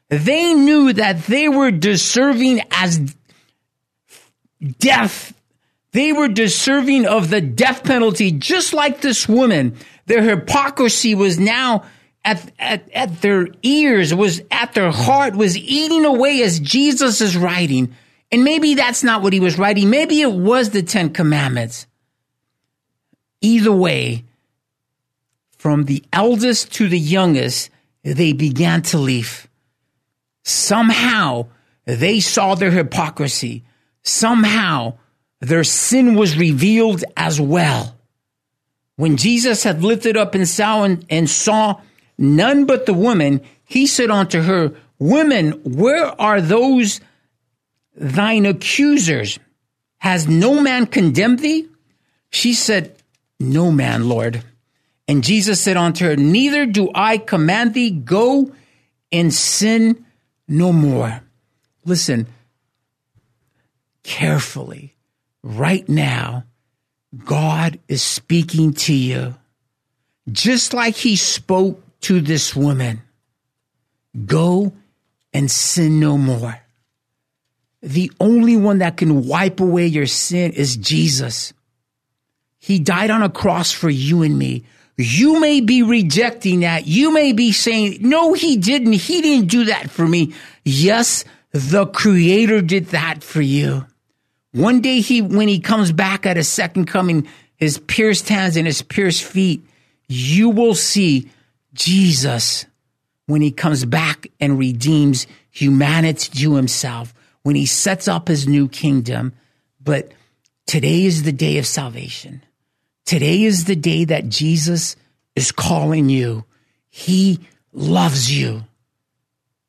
they 0.08 0.52
knew 0.54 0.92
that 0.92 1.24
they 1.24 1.48
were 1.48 1.70
deserving 1.70 2.60
as 2.70 3.14
death. 4.78 5.32
They 5.92 6.12
were 6.12 6.28
deserving 6.28 7.06
of 7.06 7.30
the 7.30 7.40
death 7.40 7.84
penalty, 7.84 8.32
just 8.32 8.74
like 8.74 9.00
this 9.00 9.28
woman. 9.28 9.76
Their 10.06 10.22
hypocrisy 10.22 11.14
was 11.14 11.38
now 11.38 11.84
at, 12.24 12.50
at, 12.58 12.90
at 12.92 13.22
their 13.22 13.48
ears, 13.62 14.14
was 14.14 14.42
at 14.50 14.72
their 14.74 14.90
heart, 14.90 15.36
was 15.36 15.56
eating 15.56 16.04
away 16.04 16.42
as 16.42 16.60
Jesus 16.60 17.20
is 17.20 17.36
writing. 17.36 17.94
And 18.32 18.44
maybe 18.44 18.74
that's 18.74 19.04
not 19.04 19.22
what 19.22 19.32
he 19.32 19.40
was 19.40 19.58
writing. 19.58 19.90
Maybe 19.90 20.20
it 20.20 20.32
was 20.32 20.70
the 20.70 20.82
Ten 20.82 21.10
Commandments. 21.10 21.86
Either 23.44 23.72
way, 23.72 24.24
from 25.58 25.84
the 25.84 26.02
eldest 26.14 26.72
to 26.72 26.88
the 26.88 26.98
youngest, 26.98 27.68
they 28.02 28.32
began 28.32 28.80
to 28.80 28.96
leave. 28.96 29.46
Somehow 30.44 31.48
they 31.84 32.20
saw 32.20 32.54
their 32.54 32.70
hypocrisy. 32.70 33.62
Somehow 34.02 34.94
their 35.40 35.62
sin 35.62 36.14
was 36.14 36.38
revealed 36.38 37.04
as 37.18 37.38
well. 37.38 37.94
When 38.96 39.18
Jesus 39.18 39.62
had 39.62 39.82
lifted 39.82 40.16
up 40.16 40.34
and 40.34 40.48
saw, 40.48 40.84
and, 41.10 41.28
saw 41.28 41.82
none 42.16 42.64
but 42.64 42.86
the 42.86 42.94
woman, 42.94 43.42
he 43.66 43.86
said 43.86 44.10
unto 44.10 44.40
her, 44.40 44.72
Women, 44.98 45.52
where 45.64 46.18
are 46.18 46.40
those 46.40 47.02
thine 47.94 48.46
accusers? 48.46 49.38
Has 49.98 50.26
no 50.26 50.62
man 50.62 50.86
condemned 50.86 51.40
thee? 51.40 51.68
She 52.30 52.54
said, 52.54 52.93
No 53.52 53.70
man, 53.70 54.08
Lord. 54.08 54.42
And 55.06 55.22
Jesus 55.22 55.60
said 55.60 55.76
unto 55.76 56.06
her, 56.06 56.16
Neither 56.16 56.66
do 56.66 56.90
I 56.94 57.18
command 57.18 57.74
thee, 57.74 57.90
go 57.90 58.52
and 59.12 59.32
sin 59.32 60.04
no 60.48 60.72
more. 60.72 61.22
Listen 61.84 62.26
carefully. 64.02 64.94
Right 65.42 65.86
now, 65.88 66.44
God 67.24 67.78
is 67.88 68.02
speaking 68.02 68.72
to 68.74 68.94
you. 68.94 69.34
Just 70.30 70.72
like 70.72 70.96
he 70.96 71.16
spoke 71.16 71.82
to 72.02 72.20
this 72.20 72.56
woman, 72.56 73.02
Go 74.26 74.72
and 75.32 75.50
sin 75.50 75.98
no 76.00 76.16
more. 76.16 76.60
the 77.82 78.10
only 78.18 78.56
one 78.56 78.78
that 78.78 78.96
can 78.96 79.26
wipe 79.26 79.60
away 79.60 79.86
your 79.86 80.06
sin 80.06 80.52
is 80.52 80.76
Jesus. 80.76 81.52
He 82.64 82.78
died 82.78 83.10
on 83.10 83.22
a 83.22 83.28
cross 83.28 83.72
for 83.72 83.90
you 83.90 84.22
and 84.22 84.38
me. 84.38 84.64
You 84.96 85.38
may 85.38 85.60
be 85.60 85.82
rejecting 85.82 86.60
that. 86.60 86.86
You 86.86 87.12
may 87.12 87.34
be 87.34 87.52
saying, 87.52 87.98
no, 88.00 88.32
he 88.32 88.56
didn't. 88.56 88.94
He 88.94 89.20
didn't 89.20 89.50
do 89.50 89.66
that 89.66 89.90
for 89.90 90.08
me. 90.08 90.32
Yes, 90.64 91.26
the 91.52 91.84
creator 91.84 92.62
did 92.62 92.86
that 92.86 93.22
for 93.22 93.42
you. 93.42 93.84
One 94.52 94.80
day 94.80 95.00
he, 95.00 95.20
when 95.20 95.46
he 95.46 95.60
comes 95.60 95.92
back 95.92 96.24
at 96.24 96.38
his 96.38 96.48
second 96.48 96.86
coming, 96.86 97.28
his 97.58 97.76
pierced 97.76 98.30
hands 98.30 98.56
and 98.56 98.66
his 98.66 98.80
pierced 98.80 99.24
feet, 99.24 99.62
you 100.08 100.48
will 100.48 100.74
see 100.74 101.28
Jesus 101.74 102.64
when 103.26 103.42
he 103.42 103.50
comes 103.50 103.84
back 103.84 104.28
and 104.40 104.58
redeems 104.58 105.26
humanity 105.50 106.30
to 106.38 106.54
himself, 106.54 107.12
when 107.42 107.56
he 107.56 107.66
sets 107.66 108.08
up 108.08 108.26
his 108.26 108.48
new 108.48 108.68
kingdom. 108.68 109.34
But 109.82 110.12
today 110.64 111.04
is 111.04 111.24
the 111.24 111.32
day 111.32 111.58
of 111.58 111.66
salvation. 111.66 112.42
Today 113.04 113.42
is 113.42 113.64
the 113.64 113.76
day 113.76 114.04
that 114.04 114.28
Jesus 114.28 114.96
is 115.36 115.52
calling 115.52 116.08
you. 116.08 116.44
He 116.88 117.40
loves 117.72 118.36
you. 118.36 118.64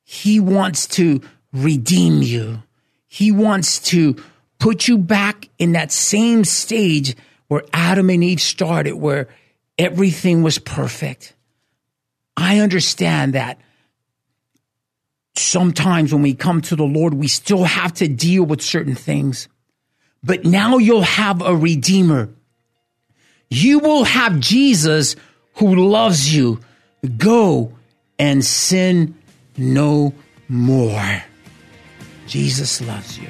He 0.03 0.39
wants 0.39 0.87
to 0.89 1.21
redeem 1.51 2.21
you. 2.21 2.63
He 3.07 3.31
wants 3.31 3.79
to 3.89 4.15
put 4.59 4.87
you 4.87 4.97
back 4.97 5.49
in 5.57 5.73
that 5.73 5.91
same 5.91 6.43
stage 6.43 7.15
where 7.47 7.63
Adam 7.73 8.09
and 8.09 8.23
Eve 8.23 8.41
started, 8.41 8.93
where 8.93 9.27
everything 9.77 10.43
was 10.43 10.57
perfect. 10.57 11.33
I 12.37 12.59
understand 12.59 13.33
that 13.33 13.59
sometimes 15.35 16.13
when 16.13 16.21
we 16.21 16.33
come 16.33 16.61
to 16.61 16.75
the 16.75 16.83
Lord, 16.83 17.13
we 17.13 17.27
still 17.27 17.63
have 17.63 17.93
to 17.95 18.07
deal 18.07 18.43
with 18.43 18.61
certain 18.61 18.95
things. 18.95 19.47
But 20.23 20.45
now 20.45 20.77
you'll 20.77 21.01
have 21.01 21.41
a 21.41 21.55
redeemer. 21.55 22.29
You 23.55 23.79
will 23.79 24.03
have 24.03 24.41
Jesus 24.41 25.15
who 25.53 25.75
loves 25.87 26.35
you. 26.35 26.59
Go 27.17 27.71
and 28.19 28.43
sin 28.43 29.15
no 29.55 30.13
more. 30.49 31.23
Jesus 32.27 32.81
loves 32.81 33.17
you. 33.17 33.29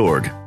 org. 0.00 0.39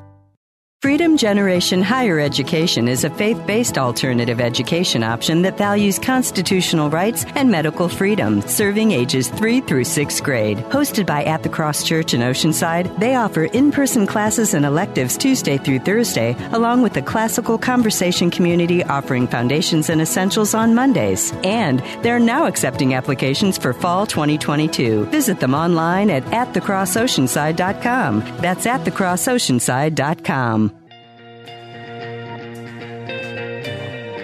Freedom 0.83 1.15
Generation 1.15 1.81
Higher 1.81 2.19
Education 2.19 2.89
is 2.89 3.05
a 3.05 3.09
faith 3.11 3.41
based 3.47 3.77
alternative 3.77 4.41
education 4.41 5.01
option 5.01 5.43
that 5.43 5.57
values 5.57 5.97
constitutional 5.97 6.89
rights 6.89 7.23
and 7.35 7.49
medical 7.49 7.87
freedom, 7.87 8.41
serving 8.41 8.91
ages 8.91 9.29
3 9.29 9.61
through 9.61 9.85
6th 9.85 10.21
grade. 10.21 10.57
Hosted 10.57 11.05
by 11.05 11.23
At 11.23 11.41
the 11.41 11.47
Cross 11.47 11.85
Church 11.85 12.13
in 12.13 12.19
Oceanside, 12.19 12.99
they 12.99 13.15
offer 13.15 13.45
in 13.45 13.71
person 13.71 14.05
classes 14.05 14.53
and 14.53 14.65
electives 14.65 15.15
Tuesday 15.15 15.57
through 15.57 15.79
Thursday, 15.79 16.35
along 16.51 16.81
with 16.81 16.97
a 16.97 17.01
classical 17.01 17.57
conversation 17.57 18.29
community 18.29 18.83
offering 18.83 19.25
foundations 19.25 19.89
and 19.89 20.01
essentials 20.01 20.53
on 20.53 20.75
Mondays. 20.75 21.31
And 21.45 21.79
they're 22.01 22.19
now 22.19 22.45
accepting 22.45 22.93
applications 22.93 23.57
for 23.57 23.71
fall 23.71 24.05
2022. 24.05 25.05
Visit 25.05 25.39
them 25.39 25.53
online 25.53 26.09
at 26.09 26.25
atthecrossoceanside.com. 26.25 28.19
That's 28.41 28.65
atthecrossoceanside.com. 28.65 30.72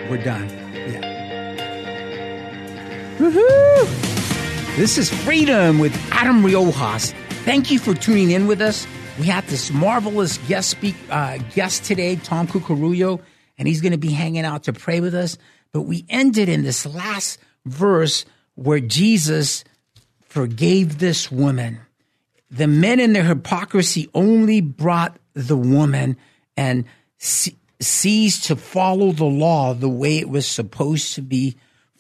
We're 0.10 0.18
done. 0.18 0.50
Yeah. 0.74 1.18
Woohoo! 3.20 4.76
This 4.76 4.98
is 4.98 5.10
Freedom 5.24 5.78
with 5.78 5.96
Adam 6.12 6.42
Riojas. 6.42 7.14
Thank 7.44 7.70
you 7.70 7.78
for 7.78 7.94
tuning 7.94 8.32
in 8.32 8.48
with 8.48 8.60
us. 8.60 8.88
We 9.20 9.28
have 9.28 9.48
this 9.50 9.72
marvelous 9.72 10.40
guest 10.48 10.72
speak 10.72 10.96
uh, 11.12 11.38
guest 11.54 11.84
today, 11.84 12.16
Tom 12.16 12.48
Cucurullo, 12.48 13.22
and 13.60 13.68
he's 13.68 13.82
going 13.82 13.92
to 13.92 14.00
be 14.00 14.12
hanging 14.12 14.46
out 14.46 14.64
to 14.64 14.74
pray 14.74 15.00
with 15.00 15.14
us. 15.14 15.38
But 15.74 15.82
we 15.82 16.06
ended 16.10 16.50
in 16.50 16.64
this 16.64 16.88
last 16.88 17.38
verse 17.66 18.26
where 18.56 18.80
Jesus 18.80 19.64
forgave 20.22 20.98
this 20.98 21.32
woman. 21.32 21.82
The 22.50 22.68
men 22.68 23.00
in 23.00 23.14
their 23.14 23.26
hypocrisy 23.26 24.10
only 24.16 24.60
brought 24.60 25.18
the 25.36 25.58
woman 25.58 26.18
and 26.58 26.86
ceased 27.80 28.46
to 28.46 28.56
follow 28.56 29.12
the 29.12 29.26
law 29.26 29.74
the 29.74 29.90
way 29.90 30.18
it 30.18 30.30
was 30.30 30.46
supposed 30.48 31.16
to 31.16 31.22
be 31.22 31.56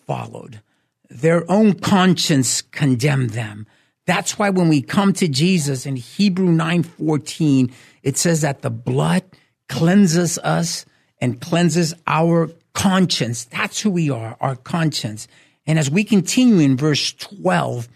followed. 0.05 0.61
Their 1.09 1.49
own 1.49 1.73
conscience 1.73 2.61
condemned 2.61 3.31
them. 3.31 3.65
That's 4.05 4.37
why 4.37 4.49
when 4.49 4.69
we 4.69 4.81
come 4.81 5.13
to 5.13 5.27
Jesus 5.27 5.85
in 5.85 5.95
Hebrew 5.95 6.49
9:14, 6.49 7.71
it 8.03 8.17
says 8.17 8.41
that 8.41 8.61
the 8.61 8.69
blood 8.69 9.23
cleanses 9.67 10.37
us 10.39 10.85
and 11.21 11.39
cleanses 11.39 11.93
our 12.07 12.49
conscience. 12.73 13.45
That's 13.45 13.81
who 13.81 13.91
we 13.91 14.09
are, 14.09 14.37
our 14.41 14.55
conscience. 14.55 15.27
And 15.65 15.77
as 15.77 15.91
we 15.91 16.03
continue 16.03 16.59
in 16.59 16.77
verse 16.77 17.13
12, 17.13 17.87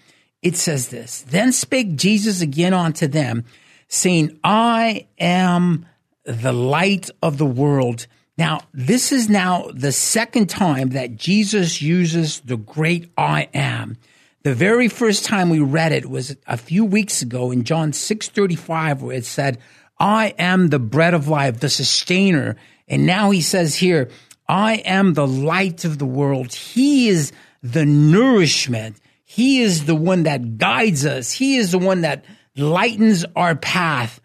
it 0.42 0.56
says 0.56 0.90
this, 0.90 1.22
Then 1.22 1.52
spake 1.52 1.96
Jesus 1.96 2.42
again 2.42 2.74
unto 2.74 3.08
them, 3.08 3.46
saying, 3.88 4.40
I 4.44 5.08
am 5.18 5.86
the 6.26 6.54
light 6.54 7.10
of 7.22 7.38
the 7.38 7.46
world. 7.46 8.08
Now, 8.38 8.62
this 8.74 9.12
is 9.12 9.30
now 9.30 9.70
the 9.74 9.92
second 9.92 10.50
time 10.50 10.90
that 10.90 11.16
Jesus 11.16 11.82
uses 11.82 12.40
the 12.42 12.58
great 12.58 13.12
I 13.18 13.50
am. 13.54 13.98
The 14.44 14.56
very 14.56 14.88
first 14.88 15.26
time 15.26 15.50
we 15.50 15.60
read 15.60 15.92
it 15.92 16.10
was 16.10 16.36
a 16.48 16.58
few 16.58 16.84
weeks 16.84 17.22
ago 17.22 17.52
in 17.52 17.64
John 17.64 17.94
6:35 17.94 19.02
where 19.02 19.16
it 19.16 19.26
said, 19.26 19.60
"I 20.00 20.34
am 20.40 20.68
the 20.70 20.80
bread 20.80 21.14
of 21.14 21.28
life, 21.28 21.60
the 21.60 21.70
sustainer." 21.70 22.58
And 22.88 23.06
now 23.06 23.32
he 23.32 23.40
says 23.40 23.76
here, 23.76 24.10
"I 24.50 24.76
am 24.86 25.14
the 25.14 25.28
light 25.28 25.86
of 25.86 25.98
the 25.98 26.06
world." 26.06 26.54
He 26.54 27.08
is 27.08 27.32
the 27.62 27.86
nourishment. 27.86 28.98
He 29.24 29.62
is 29.62 29.86
the 29.86 29.96
one 29.96 30.24
that 30.24 30.58
guides 30.58 31.06
us. 31.06 31.32
He 31.32 31.56
is 31.56 31.72
the 31.72 31.80
one 31.80 32.02
that 32.02 32.26
lightens 32.58 33.24
our 33.36 33.56
path. 33.56 34.20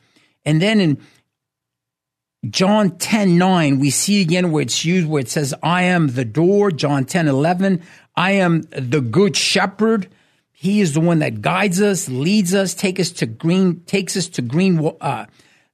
And 0.44 0.60
then 0.60 0.80
in 0.80 0.98
John 2.48 2.96
10 2.98 3.36
9, 3.36 3.80
we 3.80 3.90
see 3.90 4.20
again 4.20 4.52
where 4.52 4.62
it's 4.62 4.84
used 4.84 5.08
where 5.08 5.20
it 5.20 5.28
says, 5.28 5.54
I 5.62 5.82
am 5.82 6.08
the 6.08 6.24
door. 6.24 6.70
John 6.70 7.04
10 7.04 7.26
11, 7.26 7.82
I 8.16 8.32
am 8.32 8.62
the 8.70 9.00
good 9.00 9.36
shepherd. 9.36 10.08
He 10.52 10.80
is 10.80 10.94
the 10.94 11.00
one 11.00 11.20
that 11.20 11.40
guides 11.40 11.80
us, 11.80 12.08
leads 12.08 12.54
us, 12.54 12.74
take 12.74 12.98
us 12.98 13.10
to 13.12 13.26
green, 13.26 13.80
takes 13.86 14.16
us 14.16 14.28
to 14.30 14.42
green, 14.42 14.92
uh, 15.00 15.26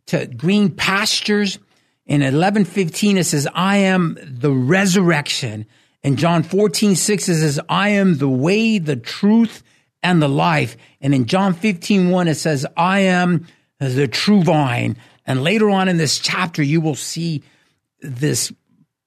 to 0.07 0.27
green 0.27 0.70
pastures. 0.70 1.59
In 2.07 2.20
11:15 2.20 3.16
it 3.16 3.24
says, 3.24 3.48
I 3.55 3.79
am 3.79 4.18
the 4.22 4.53
resurrection. 4.53 5.66
In 6.03 6.16
John 6.16 6.42
14, 6.42 6.96
6 6.96 7.29
it 7.29 7.35
says, 7.37 7.61
I 7.68 7.90
am 7.90 8.18
the 8.18 8.29
way, 8.29 8.79
the 8.79 8.96
truth, 8.96 9.62
and 10.03 10.20
the 10.20 10.29
life. 10.29 10.77
And 11.00 11.14
in 11.14 11.24
John 11.24 11.55
15, 11.55 12.11
1 12.11 12.29
it 12.29 12.35
says, 12.35 12.66
I 12.77 13.00
am 13.00 13.46
the 13.79 14.07
true 14.07 14.42
vine. 14.42 14.98
And 15.27 15.43
later 15.43 15.71
on 15.71 15.89
in 15.89 15.97
this 15.97 16.19
chapter, 16.19 16.63
you 16.63 16.81
will 16.81 16.95
see 16.95 17.43
this 18.01 18.53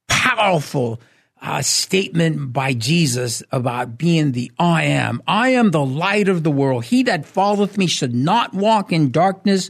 powerful 0.08 1.00
uh, 1.42 1.62
statement 1.62 2.52
by 2.52 2.74
Jesus 2.74 3.44
about 3.52 3.98
being 3.98 4.32
the 4.32 4.52
I 4.58 4.84
am. 4.86 5.22
I 5.28 5.50
am 5.50 5.72
the 5.72 5.86
light 5.86 6.30
of 6.30 6.44
the 6.44 6.52
world. 6.52 6.86
He 6.86 7.04
that 7.04 7.26
followeth 7.26 7.78
me 7.78 7.88
should 7.88 8.16
not 8.16 8.54
walk 8.54 8.92
in 8.92 9.12
darkness, 9.12 9.70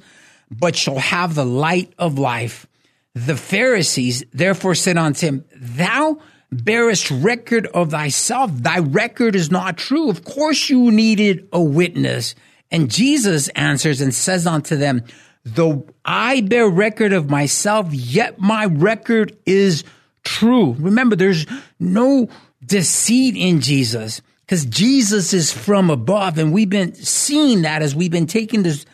but 0.49 0.75
shall 0.75 0.99
have 0.99 1.35
the 1.35 1.45
light 1.45 1.93
of 1.97 2.17
life. 2.17 2.67
The 3.13 3.35
Pharisees 3.35 4.23
therefore 4.31 4.75
said 4.75 4.97
unto 4.97 5.27
him, 5.27 5.45
Thou 5.55 6.19
bearest 6.51 7.11
record 7.11 7.67
of 7.67 7.91
thyself. 7.91 8.51
Thy 8.53 8.79
record 8.79 9.35
is 9.35 9.51
not 9.51 9.77
true. 9.77 10.09
Of 10.09 10.23
course 10.23 10.69
you 10.69 10.91
needed 10.91 11.49
a 11.51 11.61
witness. 11.61 12.35
And 12.71 12.89
Jesus 12.89 13.47
answers 13.49 14.01
and 14.01 14.13
says 14.13 14.47
unto 14.47 14.75
them, 14.75 15.03
Though 15.55 15.87
I 16.03 16.41
bear 16.41 16.67
record 16.67 17.13
of 17.13 17.29
myself, 17.29 17.93
yet 17.93 18.39
my 18.39 18.65
record 18.65 19.37
is 19.45 19.83
true. 20.23 20.75
Remember, 20.77 21.15
there's 21.15 21.45
no 21.79 22.27
deceit 22.65 23.35
in 23.37 23.61
Jesus 23.61 24.21
because 24.41 24.65
Jesus 24.65 25.33
is 25.33 25.53
from 25.53 25.89
above. 25.89 26.37
And 26.37 26.51
we've 26.51 26.69
been 26.69 26.93
seeing 26.95 27.61
that 27.61 27.81
as 27.81 27.95
we've 27.95 28.11
been 28.11 28.27
taking 28.27 28.63
this 28.63 28.85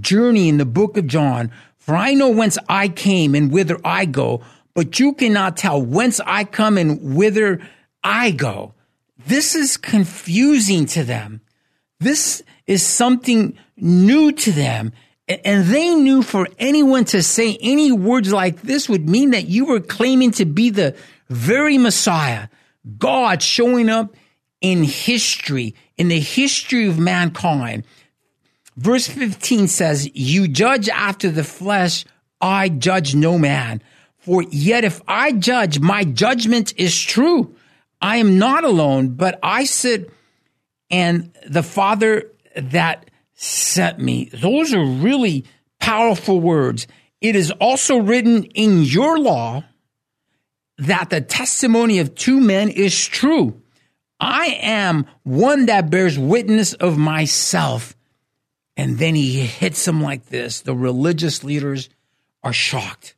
journey 0.00 0.48
in 0.48 0.58
the 0.58 0.64
book 0.64 0.96
of 0.96 1.08
John. 1.08 1.50
For 1.78 1.96
I 1.96 2.14
know 2.14 2.30
whence 2.30 2.56
I 2.68 2.88
came 2.88 3.34
and 3.34 3.50
whither 3.50 3.78
I 3.84 4.04
go, 4.04 4.42
but 4.74 5.00
you 5.00 5.12
cannot 5.12 5.56
tell 5.56 5.82
whence 5.82 6.20
I 6.20 6.44
come 6.44 6.78
and 6.78 7.16
whither 7.16 7.60
I 8.04 8.30
go. 8.30 8.74
This 9.26 9.56
is 9.56 9.76
confusing 9.76 10.86
to 10.86 11.02
them. 11.02 11.40
This 11.98 12.42
is 12.66 12.84
something 12.84 13.58
new 13.76 14.30
to 14.30 14.52
them. 14.52 14.92
And 15.28 15.64
they 15.66 15.94
knew 15.94 16.22
for 16.22 16.48
anyone 16.58 17.04
to 17.06 17.22
say 17.22 17.58
any 17.60 17.90
words 17.90 18.32
like 18.32 18.62
this 18.62 18.88
would 18.88 19.08
mean 19.08 19.30
that 19.30 19.48
you 19.48 19.64
were 19.64 19.80
claiming 19.80 20.30
to 20.32 20.44
be 20.44 20.70
the 20.70 20.96
very 21.28 21.78
Messiah, 21.78 22.48
God 22.98 23.42
showing 23.42 23.88
up 23.88 24.14
in 24.60 24.84
history, 24.84 25.74
in 25.96 26.08
the 26.08 26.20
history 26.20 26.86
of 26.86 26.98
mankind. 26.98 27.84
Verse 28.76 29.08
15 29.08 29.66
says, 29.68 30.08
You 30.14 30.46
judge 30.46 30.88
after 30.88 31.30
the 31.30 31.44
flesh, 31.44 32.04
I 32.40 32.68
judge 32.68 33.14
no 33.14 33.38
man. 33.38 33.82
For 34.18 34.42
yet 34.42 34.84
if 34.84 35.00
I 35.08 35.32
judge, 35.32 35.80
my 35.80 36.04
judgment 36.04 36.74
is 36.76 37.00
true. 37.00 37.54
I 38.00 38.18
am 38.18 38.38
not 38.38 38.64
alone, 38.64 39.10
but 39.10 39.38
I 39.42 39.64
sit 39.64 40.10
and 40.90 41.32
the 41.48 41.62
Father 41.62 42.30
that 42.54 43.10
sent 43.36 44.00
me. 44.00 44.30
Those 44.32 44.74
are 44.74 44.84
really 44.84 45.44
powerful 45.78 46.40
words. 46.40 46.86
It 47.20 47.36
is 47.36 47.52
also 47.52 47.98
written 47.98 48.44
in 48.44 48.82
your 48.82 49.18
law 49.18 49.64
that 50.78 51.10
the 51.10 51.20
testimony 51.20 52.00
of 52.00 52.14
two 52.14 52.40
men 52.40 52.68
is 52.68 53.06
true. 53.06 53.62
I 54.18 54.58
am 54.60 55.06
one 55.22 55.66
that 55.66 55.90
bears 55.90 56.18
witness 56.18 56.72
of 56.74 56.98
myself. 56.98 57.94
And 58.76 58.98
then 58.98 59.14
he 59.14 59.40
hits 59.40 59.84
them 59.84 60.02
like 60.02 60.26
this. 60.26 60.62
The 60.62 60.74
religious 60.74 61.44
leaders 61.44 61.88
are 62.42 62.52
shocked. 62.52 63.14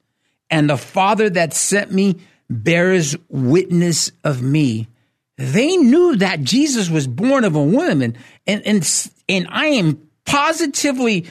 And 0.50 0.70
the 0.70 0.76
Father 0.76 1.31
that 1.31 1.54
sent 1.54 1.92
me 1.92 2.18
bears 2.48 3.16
witness 3.28 4.11
of 4.24 4.42
me. 4.42 4.88
They 5.37 5.76
knew 5.76 6.16
that 6.16 6.42
Jesus 6.42 6.90
was 6.90 7.07
born 7.07 7.44
of 7.44 7.54
a 7.54 7.62
woman. 7.62 8.16
And, 8.46 8.66
and, 8.66 9.11
and 9.28 9.46
I 9.50 9.66
am 9.66 10.08
positively 10.28 11.26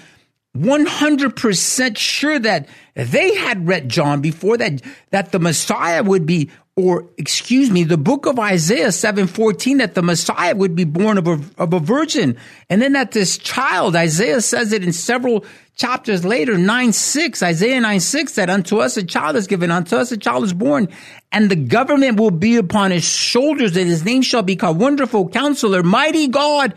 100% 0.57 1.97
sure 1.97 2.39
that 2.39 2.67
they 2.95 3.35
had 3.35 3.67
read 3.67 3.89
John 3.89 4.21
before 4.21 4.57
that, 4.57 4.81
that 5.11 5.31
the 5.31 5.39
Messiah 5.39 6.03
would 6.03 6.25
be, 6.25 6.49
or 6.75 7.07
excuse 7.17 7.69
me, 7.69 7.83
the 7.83 7.97
book 7.97 8.25
of 8.25 8.39
Isaiah 8.39 8.87
7:14 8.87 9.77
that 9.77 9.93
the 9.93 10.01
Messiah 10.01 10.55
would 10.55 10.75
be 10.75 10.83
born 10.83 11.17
of 11.17 11.27
a, 11.27 11.39
of 11.57 11.73
a 11.73 11.79
virgin. 11.79 12.37
And 12.69 12.81
then 12.81 12.93
that 12.93 13.11
this 13.11 13.37
child, 13.37 13.95
Isaiah 13.95 14.41
says 14.41 14.73
it 14.73 14.83
in 14.83 14.93
several 14.93 15.45
chapters 15.75 16.25
later, 16.25 16.57
9 16.57 16.91
6, 16.91 17.43
Isaiah 17.43 17.79
9 17.79 17.99
6, 17.99 18.35
that 18.35 18.49
unto 18.49 18.79
us 18.79 18.97
a 18.97 19.03
child 19.03 19.35
is 19.35 19.45
given, 19.45 19.69
unto 19.69 19.95
us 19.95 20.11
a 20.11 20.17
child 20.17 20.43
is 20.43 20.53
born, 20.53 20.87
and 21.31 21.51
the 21.51 21.55
government 21.55 22.19
will 22.19 22.31
be 22.31 22.55
upon 22.57 22.89
his 22.91 23.05
shoulders, 23.05 23.77
and 23.77 23.87
his 23.87 24.03
name 24.03 24.23
shall 24.23 24.43
be 24.43 24.55
called 24.55 24.79
Wonderful 24.79 25.29
Counselor, 25.29 25.83
Mighty 25.83 26.27
God, 26.27 26.73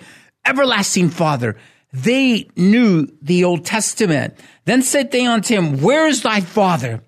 Everlasting 0.47 1.09
Father. 1.09 1.57
They 1.93 2.49
knew 2.57 3.09
the 3.21 3.45
Old 3.45 3.65
Testament. 3.65 4.35
Then 4.65 4.83
said 4.83 5.11
they 5.11 5.27
unto 5.27 5.55
him, 5.55 5.81
Where 5.81 6.07
is 6.07 6.23
thy 6.23 6.41
father? 6.41 7.03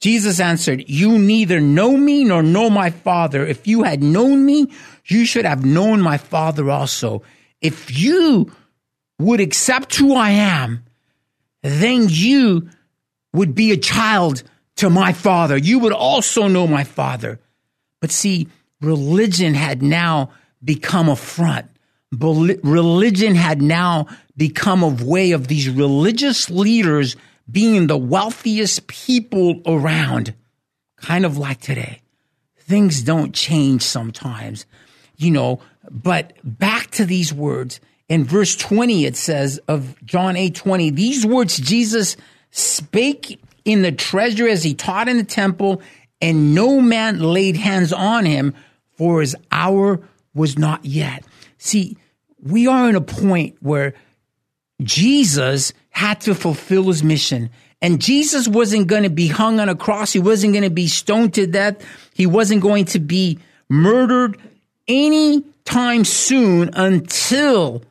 Jesus 0.00 0.40
answered, 0.40 0.84
You 0.88 1.18
neither 1.18 1.60
know 1.60 1.96
me 1.96 2.24
nor 2.24 2.42
know 2.42 2.68
my 2.68 2.90
father. 2.90 3.46
If 3.46 3.66
you 3.66 3.82
had 3.82 4.02
known 4.02 4.44
me, 4.44 4.70
you 5.06 5.24
should 5.24 5.44
have 5.44 5.64
known 5.64 6.00
my 6.00 6.18
father 6.18 6.70
also. 6.70 7.22
If 7.62 7.98
you 7.98 8.52
would 9.18 9.40
accept 9.40 9.96
who 9.96 10.14
I 10.14 10.30
am, 10.30 10.84
then 11.62 12.06
you 12.10 12.68
would 13.32 13.54
be 13.54 13.72
a 13.72 13.76
child 13.76 14.42
to 14.76 14.90
my 14.90 15.12
father. 15.12 15.56
You 15.56 15.78
would 15.78 15.92
also 15.92 16.48
know 16.48 16.66
my 16.66 16.84
father. 16.84 17.40
But 18.00 18.10
see, 18.10 18.48
religion 18.80 19.54
had 19.54 19.82
now 19.82 20.30
become 20.62 21.08
a 21.08 21.16
front. 21.16 21.70
Religion 22.12 23.34
had 23.34 23.60
now 23.60 24.06
become 24.36 24.82
a 24.82 25.04
way 25.04 25.32
of 25.32 25.48
these 25.48 25.68
religious 25.68 26.48
leaders 26.48 27.16
being 27.50 27.86
the 27.86 27.96
wealthiest 27.96 28.86
people 28.86 29.60
around, 29.66 30.34
kind 30.96 31.24
of 31.24 31.36
like 31.36 31.60
today. 31.60 32.00
Things 32.58 33.02
don't 33.02 33.34
change 33.34 33.82
sometimes, 33.82 34.66
you 35.16 35.30
know, 35.30 35.60
but 35.90 36.34
back 36.44 36.90
to 36.92 37.04
these 37.04 37.32
words. 37.32 37.80
In 38.08 38.24
verse 38.24 38.54
20, 38.56 39.04
it 39.04 39.16
says 39.16 39.58
of 39.68 39.96
John 40.04 40.36
8 40.36 40.54
20, 40.54 40.90
these 40.90 41.26
words 41.26 41.58
Jesus 41.58 42.16
spake 42.50 43.40
in 43.64 43.82
the 43.82 43.92
treasure 43.92 44.48
as 44.48 44.62
he 44.62 44.74
taught 44.74 45.08
in 45.08 45.16
the 45.16 45.24
temple, 45.24 45.82
and 46.20 46.54
no 46.54 46.80
man 46.80 47.20
laid 47.20 47.56
hands 47.56 47.92
on 47.92 48.24
him, 48.24 48.54
for 48.96 49.20
his 49.20 49.36
hour 49.50 50.00
was 50.34 50.56
not 50.56 50.84
yet. 50.84 51.24
See, 51.58 51.96
we 52.40 52.66
are 52.66 52.88
in 52.88 52.96
a 52.96 53.00
point 53.00 53.56
where 53.60 53.94
Jesus 54.82 55.72
had 55.90 56.20
to 56.22 56.34
fulfill 56.34 56.84
his 56.84 57.02
mission. 57.02 57.50
And 57.82 58.00
Jesus 58.00 58.48
wasn't 58.48 58.86
going 58.86 59.02
to 59.02 59.10
be 59.10 59.28
hung 59.28 59.60
on 59.60 59.68
a 59.68 59.74
cross. 59.74 60.12
He 60.12 60.18
wasn't 60.18 60.52
going 60.52 60.64
to 60.64 60.70
be 60.70 60.88
stoned 60.88 61.34
to 61.34 61.46
death. 61.46 61.76
He 62.14 62.26
wasn't 62.26 62.62
going 62.62 62.86
to 62.86 62.98
be 62.98 63.38
murdered 63.68 64.40
any 64.88 65.44
time 65.64 66.04
soon 66.04 66.70
until 66.74 67.82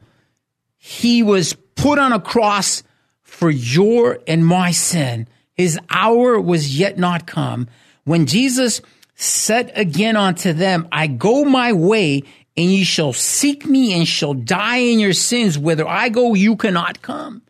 he 0.78 1.23
was 1.23 1.54
put 1.75 1.99
on 1.99 2.13
a 2.13 2.19
cross 2.19 2.84
for 3.21 3.49
your 3.49 4.19
and 4.28 4.45
my 4.45 4.71
sin. 4.71 5.28
His 5.54 5.80
hour 5.89 6.39
was 6.39 6.78
yet 6.78 6.97
not 6.97 7.28
come. 7.28 7.67
When 8.04 8.25
Jesus 8.25 8.82
said 9.15 9.71
again 9.75 10.15
unto 10.15 10.54
them, 10.54 10.88
I 10.91 11.08
go 11.08 11.43
my 11.43 11.73
way 11.73 12.23
and 12.58 12.72
ye 12.72 12.84
shall 12.84 13.13
seek 13.13 13.65
me 13.65 13.94
and 13.94 14.08
shall 14.08 14.34
die 14.34 14.78
in 14.78 15.00
your 15.00 15.13
sins. 15.13 15.58
Whither 15.58 15.88
I 15.88 16.10
go, 16.10 16.34
you 16.34 16.56
cannot 16.56 17.02
come. 17.02 17.41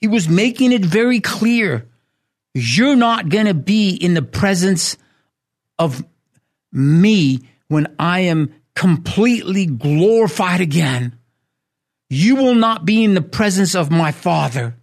He 0.00 0.08
was 0.08 0.28
making 0.28 0.72
it 0.72 0.84
very 0.84 1.20
clear. 1.20 1.88
You're 2.54 2.96
not 2.96 3.28
going 3.28 3.46
to 3.46 3.54
be 3.54 3.90
in 3.90 4.14
the 4.14 4.22
presence 4.22 4.96
of 5.78 6.04
me 6.72 7.40
when 7.68 7.94
I 7.98 8.20
am 8.20 8.52
completely 8.74 9.66
glorified 9.66 10.60
again. 10.60 11.18
You 12.10 12.36
will 12.36 12.54
not 12.54 12.84
be 12.84 13.04
in 13.04 13.14
the 13.14 13.22
presence 13.22 13.74
of 13.74 13.90
my 13.90 14.12
Father. 14.12 14.76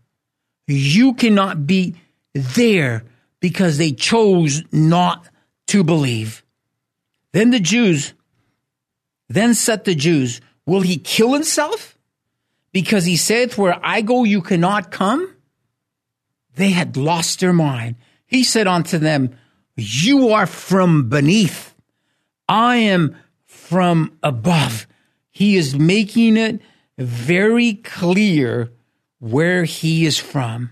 You 0.68 1.14
cannot 1.14 1.66
be 1.66 1.96
there 2.34 3.04
because 3.40 3.78
they 3.78 3.92
chose 3.92 4.64
not 4.72 5.28
to 5.68 5.84
believe. 5.84 6.44
Then 7.34 7.52
the 7.52 7.60
Jews 7.60 8.14
then 9.28 9.54
said 9.54 9.86
the 9.86 9.96
Jews, 9.96 10.42
Will 10.66 10.82
he 10.82 10.98
kill 10.98 11.34
himself? 11.34 11.98
Because 12.72 13.06
he 13.06 13.18
saith, 13.18 13.58
Where 13.58 13.80
I 13.84 14.02
go, 14.02 14.24
you 14.24 14.42
cannot 14.42 14.92
come? 14.92 15.36
They 16.56 16.72
had 16.72 16.98
lost 16.98 17.40
their 17.40 17.54
mind. 17.54 17.96
He 18.26 18.44
said 18.44 18.68
unto 18.68 18.98
them, 18.98 19.36
You 19.76 20.30
are 20.30 20.48
from 20.48 21.10
beneath. 21.10 21.76
I 22.48 22.78
am 22.78 23.16
from 23.46 24.18
above. 24.24 24.88
He 25.32 25.58
is 25.58 25.76
making 25.76 26.38
it 26.38 26.62
very 26.98 27.74
clear 27.74 28.72
where 29.20 29.64
he 29.64 30.06
is 30.06 30.18
from. 30.18 30.72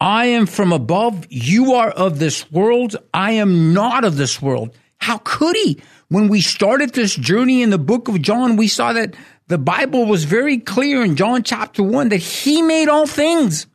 I 0.00 0.26
am 0.26 0.46
from 0.46 0.72
above. 0.72 1.26
You 1.28 1.74
are 1.74 1.90
of 1.90 2.18
this 2.18 2.50
world. 2.50 2.96
I 3.12 3.32
am 3.32 3.72
not 3.72 4.04
of 4.04 4.16
this 4.16 4.40
world. 4.40 4.76
How 4.98 5.18
could 5.18 5.56
he? 5.56 5.80
When 6.08 6.28
we 6.28 6.40
started 6.40 6.92
this 6.92 7.14
journey 7.14 7.62
in 7.62 7.70
the 7.70 7.78
book 7.78 8.08
of 8.08 8.20
John, 8.20 8.56
we 8.56 8.68
saw 8.68 8.92
that 8.92 9.14
the 9.46 9.58
Bible 9.58 10.06
was 10.06 10.24
very 10.24 10.58
clear 10.58 11.02
in 11.02 11.16
John 11.16 11.42
chapter 11.42 11.82
1 11.82 12.10
that 12.10 12.18
he 12.18 12.62
made 12.62 12.88
all 12.88 13.06
things. 13.06 13.66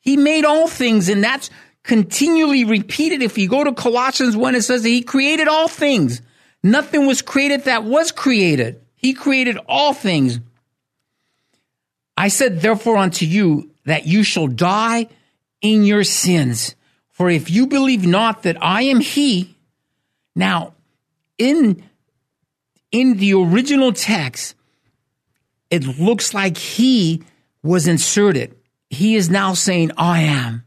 He 0.00 0.16
made 0.16 0.44
all 0.44 0.68
things, 0.68 1.08
and 1.08 1.22
that's 1.22 1.50
continually 1.82 2.64
repeated. 2.64 3.22
If 3.22 3.38
you 3.38 3.48
go 3.48 3.64
to 3.64 3.72
Colossians 3.72 4.36
1, 4.36 4.54
it 4.54 4.62
says 4.62 4.82
that 4.82 4.88
he 4.88 5.02
created 5.02 5.48
all 5.48 5.68
things. 5.68 6.20
Nothing 6.62 7.06
was 7.06 7.22
created 7.22 7.64
that 7.64 7.84
was 7.84 8.12
created. 8.12 8.80
He 8.94 9.14
created 9.14 9.58
all 9.66 9.94
things. 9.94 10.40
I 12.16 12.28
said, 12.28 12.60
therefore, 12.60 12.98
unto 12.98 13.26
you 13.26 13.70
that 13.84 14.06
you 14.06 14.22
shall 14.22 14.46
die 14.46 15.08
in 15.60 15.84
your 15.84 16.04
sins. 16.04 16.76
For 17.10 17.30
if 17.30 17.50
you 17.50 17.66
believe 17.66 18.06
not 18.06 18.42
that 18.42 18.56
I 18.60 18.82
am 18.82 19.00
he, 19.00 19.56
now 20.34 20.74
in 21.38 21.82
in 22.90 23.16
the 23.16 23.32
original 23.34 23.92
text, 23.92 24.54
it 25.70 25.98
looks 25.98 26.34
like 26.34 26.58
he 26.58 27.22
was 27.62 27.86
inserted. 27.86 28.54
He 28.90 29.16
is 29.16 29.30
now 29.30 29.54
saying, 29.54 29.92
I 29.96 30.20
am. 30.20 30.64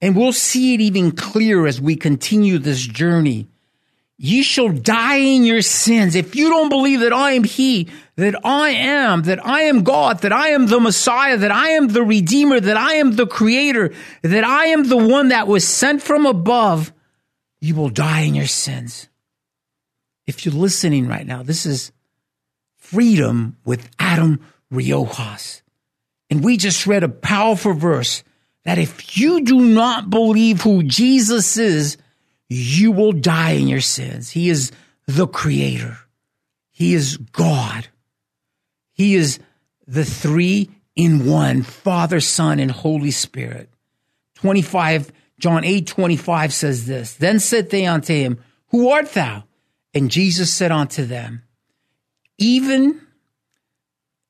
And 0.00 0.16
we'll 0.16 0.32
see 0.32 0.74
it 0.74 0.80
even 0.80 1.12
clearer 1.12 1.66
as 1.66 1.80
we 1.80 1.94
continue 1.96 2.58
this 2.58 2.84
journey. 2.84 3.46
you 4.18 4.42
shall 4.42 4.70
die 4.70 5.18
in 5.18 5.44
your 5.44 5.60
sins. 5.60 6.14
If 6.14 6.34
you 6.34 6.48
don't 6.48 6.70
believe 6.70 7.00
that 7.00 7.12
I 7.12 7.32
am 7.32 7.44
He, 7.44 7.88
that 8.16 8.34
I 8.44 8.70
am, 8.70 9.22
that 9.22 9.44
I 9.44 9.62
am 9.62 9.84
God, 9.84 10.20
that 10.22 10.32
I 10.32 10.48
am 10.48 10.66
the 10.66 10.80
Messiah, 10.80 11.36
that 11.36 11.50
I 11.50 11.70
am 11.70 11.88
the 11.88 12.02
Redeemer, 12.02 12.58
that 12.58 12.78
I 12.78 12.94
am 12.94 13.12
the 13.12 13.26
Creator, 13.26 13.92
that 14.22 14.44
I 14.44 14.66
am 14.66 14.88
the 14.88 14.96
one 14.96 15.28
that 15.28 15.46
was 15.46 15.68
sent 15.68 16.00
from 16.02 16.24
above, 16.24 16.92
you 17.66 17.74
will 17.74 17.90
die 17.90 18.20
in 18.20 18.34
your 18.34 18.46
sins. 18.46 19.08
If 20.26 20.44
you're 20.44 20.54
listening 20.54 21.08
right 21.08 21.26
now, 21.26 21.42
this 21.42 21.66
is 21.66 21.92
freedom 22.76 23.56
with 23.64 23.88
Adam 23.98 24.40
Riojas. 24.72 25.62
And 26.30 26.44
we 26.44 26.56
just 26.56 26.86
read 26.86 27.02
a 27.02 27.08
powerful 27.08 27.72
verse 27.72 28.22
that 28.64 28.78
if 28.78 29.18
you 29.18 29.44
do 29.44 29.60
not 29.60 30.10
believe 30.10 30.62
who 30.62 30.82
Jesus 30.82 31.56
is, 31.56 31.96
you 32.48 32.92
will 32.92 33.12
die 33.12 33.52
in 33.52 33.68
your 33.68 33.80
sins. 33.80 34.30
He 34.30 34.48
is 34.48 34.72
the 35.06 35.26
creator. 35.26 35.98
He 36.70 36.94
is 36.94 37.16
God. 37.16 37.88
He 38.92 39.14
is 39.14 39.38
the 39.86 40.04
three 40.04 40.70
in 40.94 41.26
one, 41.26 41.62
Father, 41.62 42.20
Son, 42.20 42.58
and 42.58 42.70
Holy 42.70 43.10
Spirit. 43.10 43.68
25, 44.34 45.12
John 45.38 45.64
8, 45.64 45.86
25 45.86 46.52
says 46.52 46.86
this. 46.86 47.14
Then 47.14 47.38
said 47.40 47.70
they 47.70 47.86
unto 47.86 48.14
him, 48.14 48.38
Who 48.68 48.88
art 48.90 49.12
thou? 49.12 49.44
And 49.94 50.10
Jesus 50.10 50.52
said 50.52 50.72
unto 50.72 51.04
them, 51.04 51.42
Even 52.38 53.00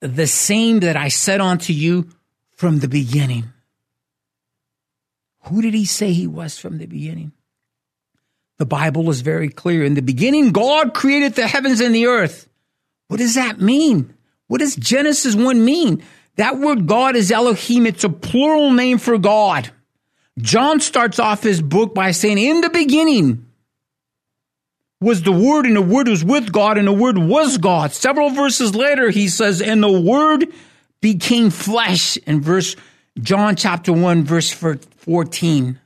the 0.01 0.27
same 0.27 0.81
that 0.81 0.97
I 0.97 1.09
said 1.09 1.41
unto 1.41 1.73
you 1.73 2.09
from 2.53 2.81
the 2.81 2.89
beginning. 2.89 3.53
Who 5.43 5.63
did 5.63 5.75
he 5.75 5.85
say 5.85 6.13
he 6.13 6.27
was 6.27 6.59
from 6.59 6.79
the 6.79 6.87
beginning? 6.87 7.33
The 8.59 8.67
Bible 8.67 9.09
is 9.11 9.21
very 9.21 9.49
clear. 9.49 9.85
In 9.85 9.95
the 9.95 10.03
beginning, 10.03 10.51
God 10.51 10.95
created 10.95 11.35
the 11.35 11.47
heavens 11.47 11.81
and 11.81 11.95
the 11.95 12.07
earth. 12.07 12.49
What 13.09 13.19
does 13.19 13.35
that 13.35 13.61
mean? 13.61 14.15
What 14.49 14.61
does 14.61 14.77
Genesis 14.77 15.35
1 15.35 15.65
mean? 15.65 16.03
That 16.37 16.59
word 16.59 16.87
God 16.87 17.17
is 17.17 17.31
Elohim. 17.31 17.87
It's 17.87 18.05
a 18.05 18.09
plural 18.09 18.73
name 18.73 18.99
for 18.99 19.19
God. 19.19 19.71
John 20.39 20.81
starts 20.81 21.19
off 21.19 21.43
his 21.43 21.63
book 21.63 21.95
by 21.95 22.11
saying, 22.11 22.39
In 22.39 22.61
the 22.61 22.71
beginning 22.71 23.47
was 25.01 25.23
the 25.23 25.33
Word, 25.33 25.67
and 25.67 25.77
the 25.77 25.83
Word 25.83 26.09
was 26.09 26.25
with 26.25 26.53
God, 26.53 26.79
and 26.79 26.89
the 26.89 26.93
Word 26.93 27.19
was 27.19 27.59
God. 27.59 27.93
Several 27.93 28.31
verses 28.31 28.75
later, 28.75 29.11
he 29.11 29.29
says, 29.29 29.63
And 29.63 29.83
the 29.83 30.01
Word 30.01 30.47
became 31.01 31.51
flesh 31.51 32.17
in 32.19 32.43
verse 32.43 32.77
John 33.19 33.57
chapter 33.57 33.93
1, 33.93 34.25
verse 34.25 34.51
14 34.51 35.81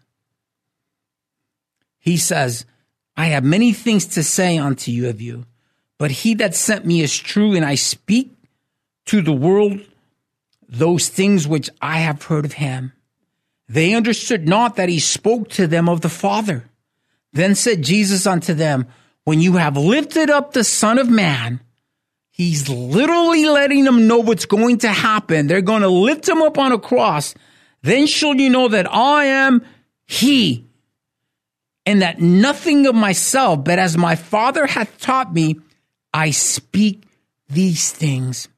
he 2.00 2.16
says, 2.16 2.64
I 3.16 3.26
have 3.26 3.44
many 3.44 3.72
things 3.72 4.06
to 4.06 4.24
say 4.24 4.58
unto 4.58 4.90
you 4.90 5.08
of 5.08 5.20
you, 5.20 5.44
but 5.98 6.10
he 6.10 6.34
that 6.34 6.54
sent 6.54 6.86
me 6.86 7.02
is 7.02 7.16
true, 7.16 7.54
and 7.54 7.64
I 7.64 7.74
speak 7.74 8.34
to 9.06 9.20
the 9.20 9.32
world 9.32 9.80
those 10.66 11.08
things 11.08 11.46
which 11.46 11.68
I 11.82 11.98
have 11.98 12.22
heard 12.22 12.46
of 12.46 12.54
him. 12.54 12.92
They 13.70 13.94
understood 13.94 14.48
not 14.48 14.74
that 14.76 14.88
he 14.88 14.98
spoke 14.98 15.48
to 15.50 15.68
them 15.68 15.88
of 15.88 16.00
the 16.00 16.08
Father. 16.08 16.68
Then 17.32 17.54
said 17.54 17.82
Jesus 17.82 18.26
unto 18.26 18.52
them, 18.52 18.88
When 19.22 19.40
you 19.40 19.58
have 19.58 19.76
lifted 19.76 20.28
up 20.28 20.52
the 20.52 20.64
Son 20.64 20.98
of 20.98 21.08
Man, 21.08 21.60
he's 22.32 22.68
literally 22.68 23.46
letting 23.46 23.84
them 23.84 24.08
know 24.08 24.18
what's 24.18 24.46
going 24.46 24.78
to 24.78 24.88
happen. 24.88 25.46
They're 25.46 25.60
going 25.60 25.82
to 25.82 25.88
lift 25.88 26.28
him 26.28 26.42
up 26.42 26.58
on 26.58 26.72
a 26.72 26.80
cross. 26.80 27.32
Then 27.82 28.08
shall 28.08 28.34
you 28.34 28.50
know 28.50 28.66
that 28.66 28.92
I 28.92 29.26
am 29.26 29.64
he 30.04 30.66
and 31.86 32.02
that 32.02 32.20
nothing 32.20 32.86
of 32.86 32.96
myself, 32.96 33.62
but 33.62 33.78
as 33.78 33.96
my 33.96 34.16
Father 34.16 34.66
hath 34.66 34.98
taught 34.98 35.32
me, 35.32 35.60
I 36.12 36.32
speak 36.32 37.04
these 37.48 37.92
things. 37.92 38.48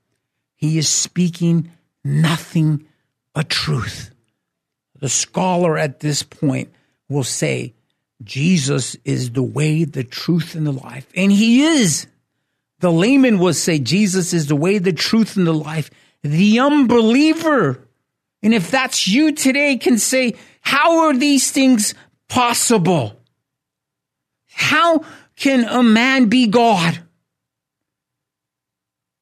He 0.55 0.79
is 0.79 0.89
speaking 0.89 1.71
nothing 2.03 2.87
but 3.35 3.51
truth. 3.51 4.12
The 5.03 5.09
scholar 5.09 5.77
at 5.77 5.99
this 5.99 6.23
point 6.23 6.73
will 7.09 7.25
say, 7.25 7.75
Jesus 8.23 8.97
is 9.05 9.33
the 9.33 9.43
way, 9.43 9.83
the 9.83 10.05
truth, 10.05 10.55
and 10.55 10.65
the 10.65 10.73
life. 10.73 11.09
And 11.17 11.33
he 11.33 11.65
is. 11.65 12.07
The 12.79 12.93
layman 12.93 13.41
will 13.41 13.53
say, 13.53 13.81
Jesus 13.81 14.33
is 14.33 14.47
the 14.47 14.55
way, 14.55 14.79
the 14.79 14.93
truth, 14.93 15.37
and 15.37 15.45
the 15.45 15.53
life. 15.53 15.91
The 16.23 16.61
unbeliever, 16.61 17.85
and 18.45 18.55
if 18.55 18.71
that's 18.71 19.09
you 19.09 19.33
today, 19.33 19.77
can 19.77 19.99
say, 19.99 20.35
How 20.61 21.07
are 21.07 21.17
these 21.17 21.51
things 21.51 21.97
possible? 22.29 23.19
How 24.53 25.05
can 25.35 25.65
a 25.65 25.83
man 25.83 26.27
be 26.27 26.47
God? 26.47 27.01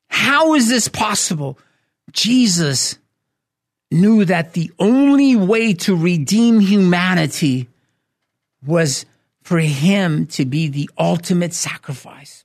How 0.09 0.53
is 0.57 0.69
this 0.69 0.89
possible? 0.89 1.59
Jesus 2.13 2.99
knew 3.91 4.25
that 4.25 4.53
the 4.53 4.71
only 4.79 5.37
way 5.37 5.73
to 5.75 5.97
redeem 5.97 6.61
humanity 6.61 7.69
was 8.65 9.05
for 9.43 9.59
him 9.59 10.27
to 10.27 10.45
be 10.45 10.69
the 10.69 10.89
ultimate 10.99 11.55
sacrifice. 11.55 12.45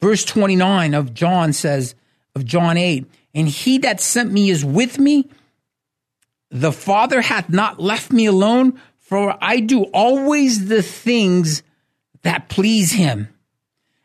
Verse 0.00 0.24
29 0.24 0.94
of 0.94 1.14
John 1.14 1.52
says, 1.52 1.94
of 2.34 2.44
John 2.44 2.76
8, 2.76 3.06
and 3.34 3.48
he 3.48 3.78
that 3.78 4.00
sent 4.00 4.32
me 4.32 4.50
is 4.50 4.64
with 4.64 4.98
me. 4.98 5.28
The 6.50 6.72
Father 6.72 7.20
hath 7.20 7.48
not 7.48 7.80
left 7.80 8.10
me 8.12 8.26
alone, 8.26 8.80
for 8.98 9.36
I 9.40 9.60
do 9.60 9.84
always 9.84 10.68
the 10.68 10.82
things 10.82 11.62
that 12.22 12.48
please 12.48 12.92
him. 12.92 13.28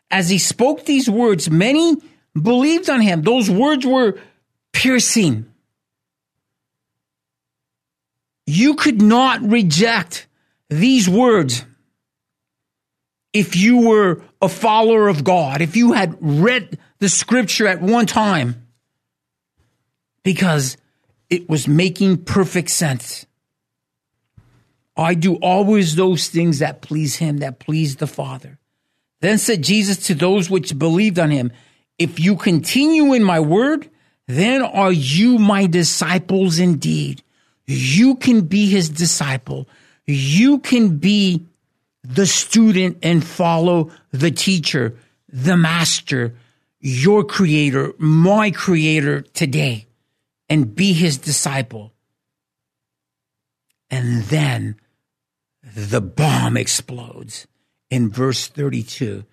As 0.09 0.29
he 0.29 0.37
spoke 0.37 0.85
these 0.85 1.09
words, 1.09 1.49
many 1.49 1.95
believed 2.39 2.89
on 2.89 3.01
him. 3.01 3.21
Those 3.21 3.49
words 3.49 3.85
were 3.85 4.17
piercing. 4.73 5.45
You 8.47 8.75
could 8.75 9.01
not 9.01 9.41
reject 9.41 10.25
these 10.69 11.07
words 11.09 11.65
if 13.33 13.55
you 13.55 13.87
were 13.87 14.21
a 14.41 14.47
follower 14.47 15.09
of 15.09 15.23
God, 15.23 15.61
if 15.61 15.75
you 15.75 15.91
had 15.91 16.17
read 16.19 16.79
the 16.99 17.09
scripture 17.09 17.67
at 17.67 17.81
one 17.81 18.05
time, 18.05 18.67
because 20.23 20.77
it 21.29 21.49
was 21.49 21.67
making 21.67 22.23
perfect 22.23 22.69
sense. 22.69 23.25
I 24.95 25.13
do 25.13 25.35
always 25.35 25.95
those 25.95 26.29
things 26.29 26.59
that 26.59 26.81
please 26.81 27.17
him, 27.17 27.37
that 27.39 27.59
please 27.59 27.97
the 27.97 28.07
Father. 28.07 28.57
Then 29.19 29.37
said 29.37 29.61
Jesus 29.61 30.07
to 30.07 30.15
those 30.15 30.49
which 30.49 30.77
believed 30.77 31.19
on 31.19 31.31
him, 31.31 31.51
If 31.99 32.19
you 32.19 32.35
continue 32.35 33.13
in 33.13 33.23
my 33.23 33.39
word, 33.39 33.89
then 34.25 34.61
are 34.61 34.91
you 34.91 35.37
my 35.37 35.67
disciples 35.67 36.59
indeed. 36.59 37.23
You 37.67 38.15
can 38.15 38.41
be 38.41 38.67
his 38.69 38.89
disciple. 38.89 39.67
You 40.05 40.59
can 40.59 40.97
be 40.97 41.45
the 42.01 42.25
student 42.25 42.99
and 43.03 43.23
follow 43.23 43.91
the 44.11 44.31
teacher, 44.31 44.95
the 45.27 45.57
master, 45.57 46.33
your 46.79 47.25
creator, 47.25 47.93
my 47.97 48.51
creator 48.51 49.21
today, 49.21 49.87
and 50.47 50.73
be 50.73 50.93
his 50.93 51.17
disciple. 51.17 51.91
And 53.89 54.23
then 54.23 54.77
the 55.75 56.01
bomb 56.01 56.55
explodes 56.55 57.47
in 57.89 58.09
verse 58.09 58.47
32. 58.47 59.25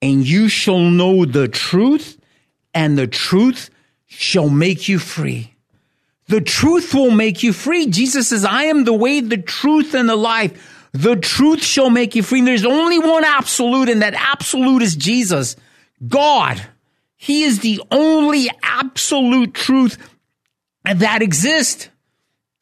And 0.00 0.26
you 0.26 0.48
shall 0.48 0.80
know 0.80 1.24
the 1.24 1.46
truth, 1.46 2.18
and 2.74 2.98
the 2.98 3.06
truth 3.06 3.70
shall 4.06 4.50
make 4.50 4.88
you 4.88 4.98
free. 4.98 5.51
The 6.28 6.40
truth 6.40 6.94
will 6.94 7.10
make 7.10 7.42
you 7.42 7.52
free. 7.52 7.86
Jesus 7.86 8.28
says, 8.28 8.44
I 8.44 8.64
am 8.64 8.84
the 8.84 8.92
way, 8.92 9.20
the 9.20 9.38
truth, 9.38 9.94
and 9.94 10.08
the 10.08 10.16
life. 10.16 10.88
The 10.92 11.16
truth 11.16 11.62
shall 11.62 11.90
make 11.90 12.14
you 12.14 12.22
free. 12.22 12.40
And 12.40 12.48
there's 12.48 12.64
only 12.64 12.98
one 12.98 13.24
absolute, 13.24 13.88
and 13.88 14.02
that 14.02 14.14
absolute 14.14 14.82
is 14.82 14.94
Jesus, 14.94 15.56
God. 16.06 16.62
He 17.16 17.44
is 17.44 17.60
the 17.60 17.80
only 17.90 18.50
absolute 18.62 19.54
truth 19.54 19.96
that 20.84 21.22
exists 21.22 21.88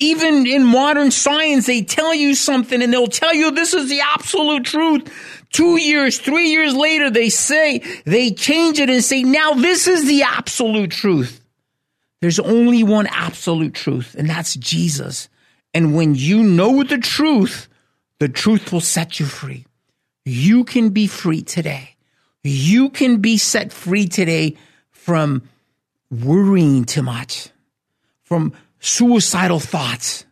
even 0.00 0.46
in 0.46 0.64
modern 0.64 1.10
science, 1.10 1.66
they 1.66 1.82
tell 1.82 2.14
you 2.14 2.34
something 2.34 2.82
and 2.82 2.92
they'll 2.92 3.06
tell 3.06 3.34
you 3.34 3.50
this 3.50 3.74
is 3.74 3.88
the 3.90 4.00
absolute 4.00 4.64
truth. 4.64 5.46
Two 5.52 5.78
years, 5.78 6.18
three 6.18 6.50
years 6.50 6.74
later, 6.74 7.10
they 7.10 7.28
say, 7.28 7.80
they 8.06 8.30
change 8.30 8.78
it 8.78 8.88
and 8.88 9.04
say, 9.04 9.22
now 9.22 9.52
this 9.52 9.86
is 9.86 10.06
the 10.06 10.22
absolute 10.22 10.90
truth. 10.90 11.39
There's 12.20 12.38
only 12.38 12.82
one 12.82 13.06
absolute 13.06 13.74
truth, 13.74 14.14
and 14.18 14.28
that's 14.28 14.54
Jesus. 14.56 15.28
And 15.72 15.94
when 15.94 16.14
you 16.14 16.42
know 16.42 16.82
the 16.82 16.98
truth, 16.98 17.68
the 18.18 18.28
truth 18.28 18.72
will 18.72 18.80
set 18.80 19.18
you 19.18 19.26
free. 19.26 19.66
You 20.24 20.64
can 20.64 20.90
be 20.90 21.06
free 21.06 21.42
today. 21.42 21.96
You 22.42 22.90
can 22.90 23.18
be 23.20 23.38
set 23.38 23.72
free 23.72 24.06
today 24.06 24.56
from 24.90 25.48
worrying 26.10 26.84
too 26.84 27.02
much, 27.02 27.48
from 28.22 28.52
suicidal 28.80 29.60
thoughts, 29.60 30.26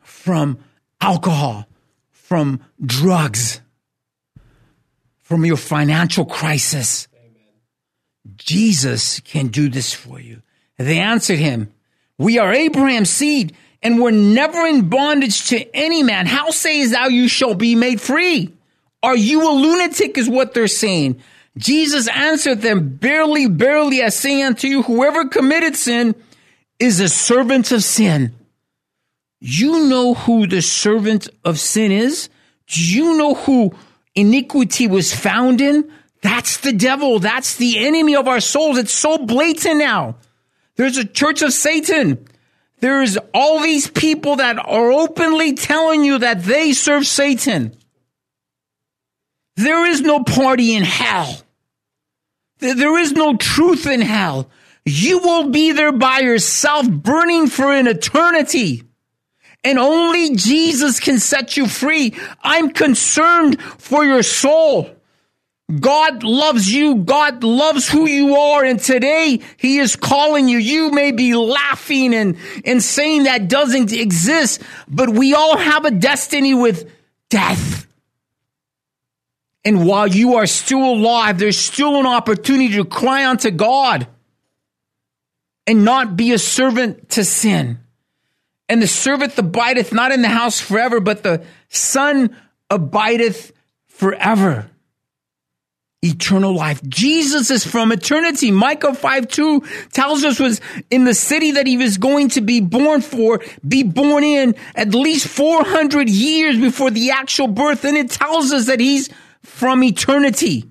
from 0.00 0.58
alcohol, 1.00 1.66
from 2.10 2.60
drugs, 2.84 3.60
from 5.20 5.44
your 5.44 5.56
financial 5.56 6.24
crisis. 6.24 7.08
Jesus 8.36 9.20
can 9.20 9.48
do 9.48 9.68
this 9.68 9.92
for 9.92 10.20
you. 10.20 10.42
They 10.78 10.98
answered 10.98 11.38
him, 11.38 11.72
We 12.18 12.38
are 12.38 12.52
Abraham's 12.52 13.10
seed, 13.10 13.56
and 13.82 14.00
were 14.00 14.12
never 14.12 14.66
in 14.66 14.88
bondage 14.88 15.48
to 15.48 15.76
any 15.76 16.02
man. 16.02 16.26
How 16.26 16.50
sayest 16.50 16.92
thou 16.92 17.08
you 17.08 17.28
shall 17.28 17.54
be 17.54 17.74
made 17.74 18.00
free? 18.00 18.52
Are 19.02 19.16
you 19.16 19.48
a 19.48 19.52
lunatic? 19.52 20.18
Is 20.18 20.28
what 20.28 20.54
they're 20.54 20.66
saying. 20.66 21.22
Jesus 21.56 22.08
answered 22.08 22.60
them, 22.60 22.96
Barely, 22.96 23.48
barely, 23.48 24.02
I 24.02 24.10
say 24.10 24.42
unto 24.42 24.66
you, 24.66 24.82
whoever 24.82 25.28
committed 25.28 25.76
sin 25.76 26.14
is 26.78 27.00
a 27.00 27.08
servant 27.08 27.72
of 27.72 27.82
sin. 27.82 28.34
You 29.40 29.88
know 29.88 30.14
who 30.14 30.46
the 30.46 30.62
servant 30.62 31.28
of 31.44 31.58
sin 31.58 31.92
is? 31.92 32.28
Do 32.66 32.82
you 32.82 33.16
know 33.16 33.34
who 33.34 33.74
iniquity 34.14 34.86
was 34.86 35.14
found 35.14 35.60
in? 35.60 35.90
That's 36.26 36.56
the 36.56 36.72
devil. 36.72 37.20
That's 37.20 37.54
the 37.54 37.86
enemy 37.86 38.16
of 38.16 38.26
our 38.26 38.40
souls. 38.40 38.78
It's 38.78 38.92
so 38.92 39.16
blatant 39.16 39.78
now. 39.78 40.16
There's 40.74 40.96
a 40.96 41.04
church 41.04 41.40
of 41.42 41.52
Satan. 41.52 42.26
There's 42.80 43.16
all 43.32 43.60
these 43.60 43.88
people 43.88 44.36
that 44.36 44.58
are 44.58 44.90
openly 44.90 45.54
telling 45.54 46.04
you 46.04 46.18
that 46.18 46.42
they 46.42 46.72
serve 46.72 47.06
Satan. 47.06 47.76
There 49.54 49.86
is 49.86 50.00
no 50.00 50.24
party 50.24 50.74
in 50.74 50.82
hell. 50.82 51.40
There 52.58 52.98
is 52.98 53.12
no 53.12 53.36
truth 53.36 53.86
in 53.86 54.00
hell. 54.00 54.50
You 54.84 55.20
will 55.20 55.50
be 55.50 55.70
there 55.70 55.92
by 55.92 56.18
yourself, 56.18 56.90
burning 56.90 57.46
for 57.46 57.72
an 57.72 57.86
eternity. 57.86 58.82
And 59.62 59.78
only 59.78 60.34
Jesus 60.34 60.98
can 60.98 61.20
set 61.20 61.56
you 61.56 61.68
free. 61.68 62.14
I'm 62.42 62.70
concerned 62.70 63.62
for 63.62 64.04
your 64.04 64.24
soul. 64.24 64.95
God 65.80 66.22
loves 66.22 66.72
you. 66.72 66.96
God 66.96 67.42
loves 67.42 67.88
who 67.88 68.06
you 68.06 68.36
are. 68.36 68.64
And 68.64 68.78
today 68.78 69.40
he 69.56 69.78
is 69.78 69.96
calling 69.96 70.48
you. 70.48 70.58
You 70.58 70.92
may 70.92 71.10
be 71.10 71.34
laughing 71.34 72.14
and, 72.14 72.36
and 72.64 72.80
saying 72.80 73.24
that 73.24 73.48
doesn't 73.48 73.92
exist, 73.92 74.62
but 74.86 75.10
we 75.10 75.34
all 75.34 75.56
have 75.56 75.84
a 75.84 75.90
destiny 75.90 76.54
with 76.54 76.90
death. 77.30 77.86
And 79.64 79.84
while 79.84 80.06
you 80.06 80.36
are 80.36 80.46
still 80.46 80.84
alive, 80.84 81.38
there's 81.38 81.58
still 81.58 81.98
an 81.98 82.06
opportunity 82.06 82.76
to 82.76 82.84
cry 82.84 83.26
unto 83.26 83.50
God 83.50 84.06
and 85.66 85.84
not 85.84 86.16
be 86.16 86.32
a 86.32 86.38
servant 86.38 87.08
to 87.10 87.24
sin. 87.24 87.80
And 88.68 88.80
the 88.80 88.86
servant 88.86 89.36
abideth 89.36 89.92
not 89.92 90.12
in 90.12 90.22
the 90.22 90.28
house 90.28 90.60
forever, 90.60 91.00
but 91.00 91.24
the 91.24 91.44
son 91.68 92.36
abideth 92.70 93.52
forever 93.88 94.70
eternal 96.02 96.54
life. 96.54 96.82
Jesus 96.84 97.50
is 97.50 97.64
from 97.64 97.92
eternity. 97.92 98.50
Micah 98.50 98.94
5 98.94 99.28
2 99.28 99.60
tells 99.92 100.24
us 100.24 100.38
was 100.38 100.60
in 100.90 101.04
the 101.04 101.14
city 101.14 101.52
that 101.52 101.66
he 101.66 101.76
was 101.76 101.98
going 101.98 102.28
to 102.30 102.40
be 102.40 102.60
born 102.60 103.00
for, 103.00 103.42
be 103.66 103.82
born 103.82 104.22
in 104.24 104.54
at 104.74 104.94
least 104.94 105.26
400 105.28 106.08
years 106.08 106.58
before 106.58 106.90
the 106.90 107.10
actual 107.10 107.48
birth. 107.48 107.84
And 107.84 107.96
it 107.96 108.10
tells 108.10 108.52
us 108.52 108.66
that 108.66 108.80
he's 108.80 109.10
from 109.42 109.82
eternity. 109.82 110.64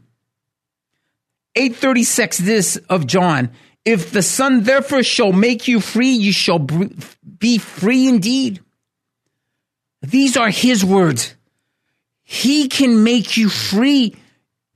836 1.56 2.38
this 2.40 2.76
of 2.90 3.08
John. 3.08 3.52
If 3.86 4.12
the 4.12 4.24
Son 4.24 4.64
therefore 4.64 5.04
shall 5.04 5.32
make 5.32 5.68
you 5.68 5.80
free, 5.80 6.12
you 6.12 6.32
shall 6.32 6.60
be 6.60 7.58
free 7.60 8.08
indeed. 8.08 8.62
These 10.02 10.38
are 10.38 10.50
his 10.50 10.84
words. 10.84 11.36
He 12.24 12.68
can 12.68 13.04
make 13.04 13.38
you 13.38 13.50
free 13.50 14.16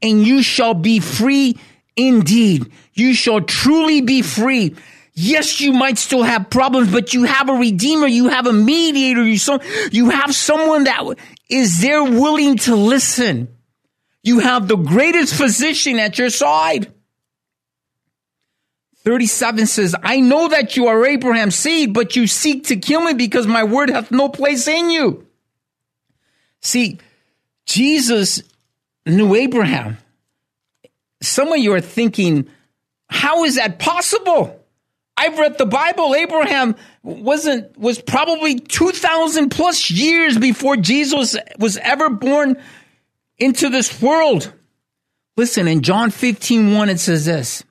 and 0.02 0.26
you 0.26 0.42
shall 0.42 0.74
be 0.74 1.00
free 1.00 1.58
indeed. 1.96 2.72
You 2.94 3.14
shall 3.14 3.42
truly 3.42 4.02
be 4.02 4.22
free. 4.22 4.76
Yes, 5.14 5.60
you 5.60 5.74
might 5.74 5.98
still 5.98 6.24
have 6.24 6.50
problems, 6.50 6.92
but 6.92 7.14
you 7.14 7.24
have 7.24 7.50
a 7.50 7.54
redeemer. 7.54 8.08
You 8.08 8.30
have 8.30 8.48
a 8.48 8.54
mediator. 8.54 9.24
You, 9.24 9.38
so, 9.38 9.60
you 9.92 10.10
have 10.10 10.34
someone 10.34 10.86
that 10.86 11.04
is 11.50 11.82
there 11.82 12.04
willing 12.04 12.58
to 12.60 12.76
listen. 12.76 13.50
You 14.24 14.40
have 14.40 14.68
the 14.68 14.78
greatest 14.78 15.36
physician 15.36 16.00
at 16.00 16.18
your 16.18 16.30
side. 16.30 16.94
37 19.04 19.66
says, 19.66 19.96
I 20.04 20.20
know 20.20 20.50
that 20.50 20.78
you 20.78 20.88
are 20.88 21.06
Abraham's 21.06 21.56
seed, 21.56 21.94
but 21.94 22.16
you 22.16 22.28
seek 22.28 22.66
to 22.66 22.76
kill 22.76 23.02
me 23.02 23.14
because 23.14 23.48
my 23.48 23.64
word 23.64 23.90
hath 23.90 24.12
no 24.12 24.30
place 24.30 24.68
in 24.68 24.90
you. 24.90 25.26
See, 26.62 27.00
Jesus 27.66 28.44
knew 29.10 29.36
Abraham. 29.36 29.98
Some 31.22 31.52
of 31.52 31.58
you 31.58 31.74
are 31.74 31.82
thinking, 31.82 32.50
how 33.10 33.44
is 33.44 33.56
that 33.56 33.80
possible? 33.80 34.56
I've 35.18 35.38
read 35.38 35.58
the 35.58 35.66
Bible. 35.66 36.16
Abraham 36.16 36.76
wasn't, 37.04 37.78
was 37.78 38.02
probably 38.02 38.56
2000 38.60 39.50
plus 39.50 39.92
years 39.92 40.38
before 40.38 40.78
Jesus 40.78 41.36
was 41.58 41.76
ever 41.78 42.10
born 42.10 42.56
into 43.38 43.70
this 43.70 44.02
world. 44.02 44.54
Listen, 45.36 45.68
in 45.68 45.82
John 45.82 46.12
15, 46.12 46.74
1, 46.74 46.90
it 46.90 47.00
says 47.00 47.26
this. 47.26 47.64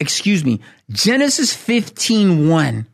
Excuse 0.00 0.44
me. 0.44 0.60
Genesis 0.90 1.54
15, 1.54 2.48
1. 2.48 2.86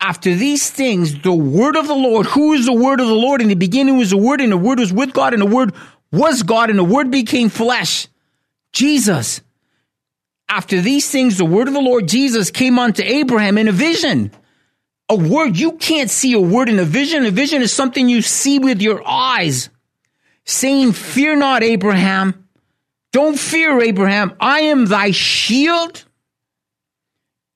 After 0.00 0.34
these 0.34 0.70
things, 0.70 1.20
the 1.22 1.32
word 1.32 1.76
of 1.76 1.86
the 1.86 1.94
Lord, 1.94 2.26
who 2.26 2.52
is 2.52 2.66
the 2.66 2.72
word 2.72 3.00
of 3.00 3.06
the 3.06 3.14
Lord? 3.14 3.40
In 3.40 3.48
the 3.48 3.54
beginning 3.54 3.98
was 3.98 4.10
the 4.10 4.16
word, 4.16 4.40
and 4.40 4.50
the 4.50 4.56
word 4.56 4.80
was 4.80 4.92
with 4.92 5.12
God, 5.12 5.32
and 5.32 5.42
the 5.42 5.46
word 5.46 5.72
was 6.12 6.42
God, 6.42 6.70
and 6.70 6.78
the 6.78 6.84
Word 6.84 7.10
became 7.10 7.48
flesh. 7.48 8.06
Jesus. 8.72 9.40
After 10.48 10.80
these 10.80 11.10
things, 11.10 11.38
the 11.38 11.44
word 11.44 11.68
of 11.68 11.74
the 11.74 11.80
Lord 11.80 12.08
Jesus 12.08 12.50
came 12.50 12.78
unto 12.78 13.02
Abraham 13.02 13.56
in 13.56 13.68
a 13.68 13.72
vision. 13.72 14.30
A 15.08 15.16
word, 15.16 15.56
you 15.56 15.72
can't 15.72 16.10
see 16.10 16.34
a 16.34 16.40
word 16.40 16.68
in 16.68 16.78
a 16.78 16.84
vision. 16.84 17.24
A 17.24 17.30
vision 17.30 17.62
is 17.62 17.72
something 17.72 18.08
you 18.08 18.22
see 18.22 18.58
with 18.58 18.82
your 18.82 19.02
eyes, 19.06 19.70
saying, 20.44 20.92
Fear 20.92 21.36
not, 21.36 21.62
Abraham. 21.62 22.46
Don't 23.12 23.38
fear, 23.38 23.80
Abraham. 23.80 24.34
I 24.40 24.60
am 24.60 24.86
thy 24.86 25.10
shield 25.10 26.04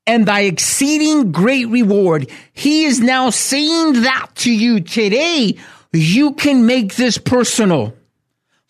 and 0.07 0.27
thy 0.27 0.43
exceeding 0.43 1.33
great 1.33 1.69
reward. 1.69 2.31
He 2.53 2.85
is 2.85 3.01
now 3.01 3.31
saying 3.31 4.03
that 4.03 4.29
to 4.37 4.53
you 4.53 4.81
today. 4.81 5.59
You 5.93 6.33
can 6.33 6.67
make 6.67 6.97
this 6.97 7.19
personal. 7.19 7.95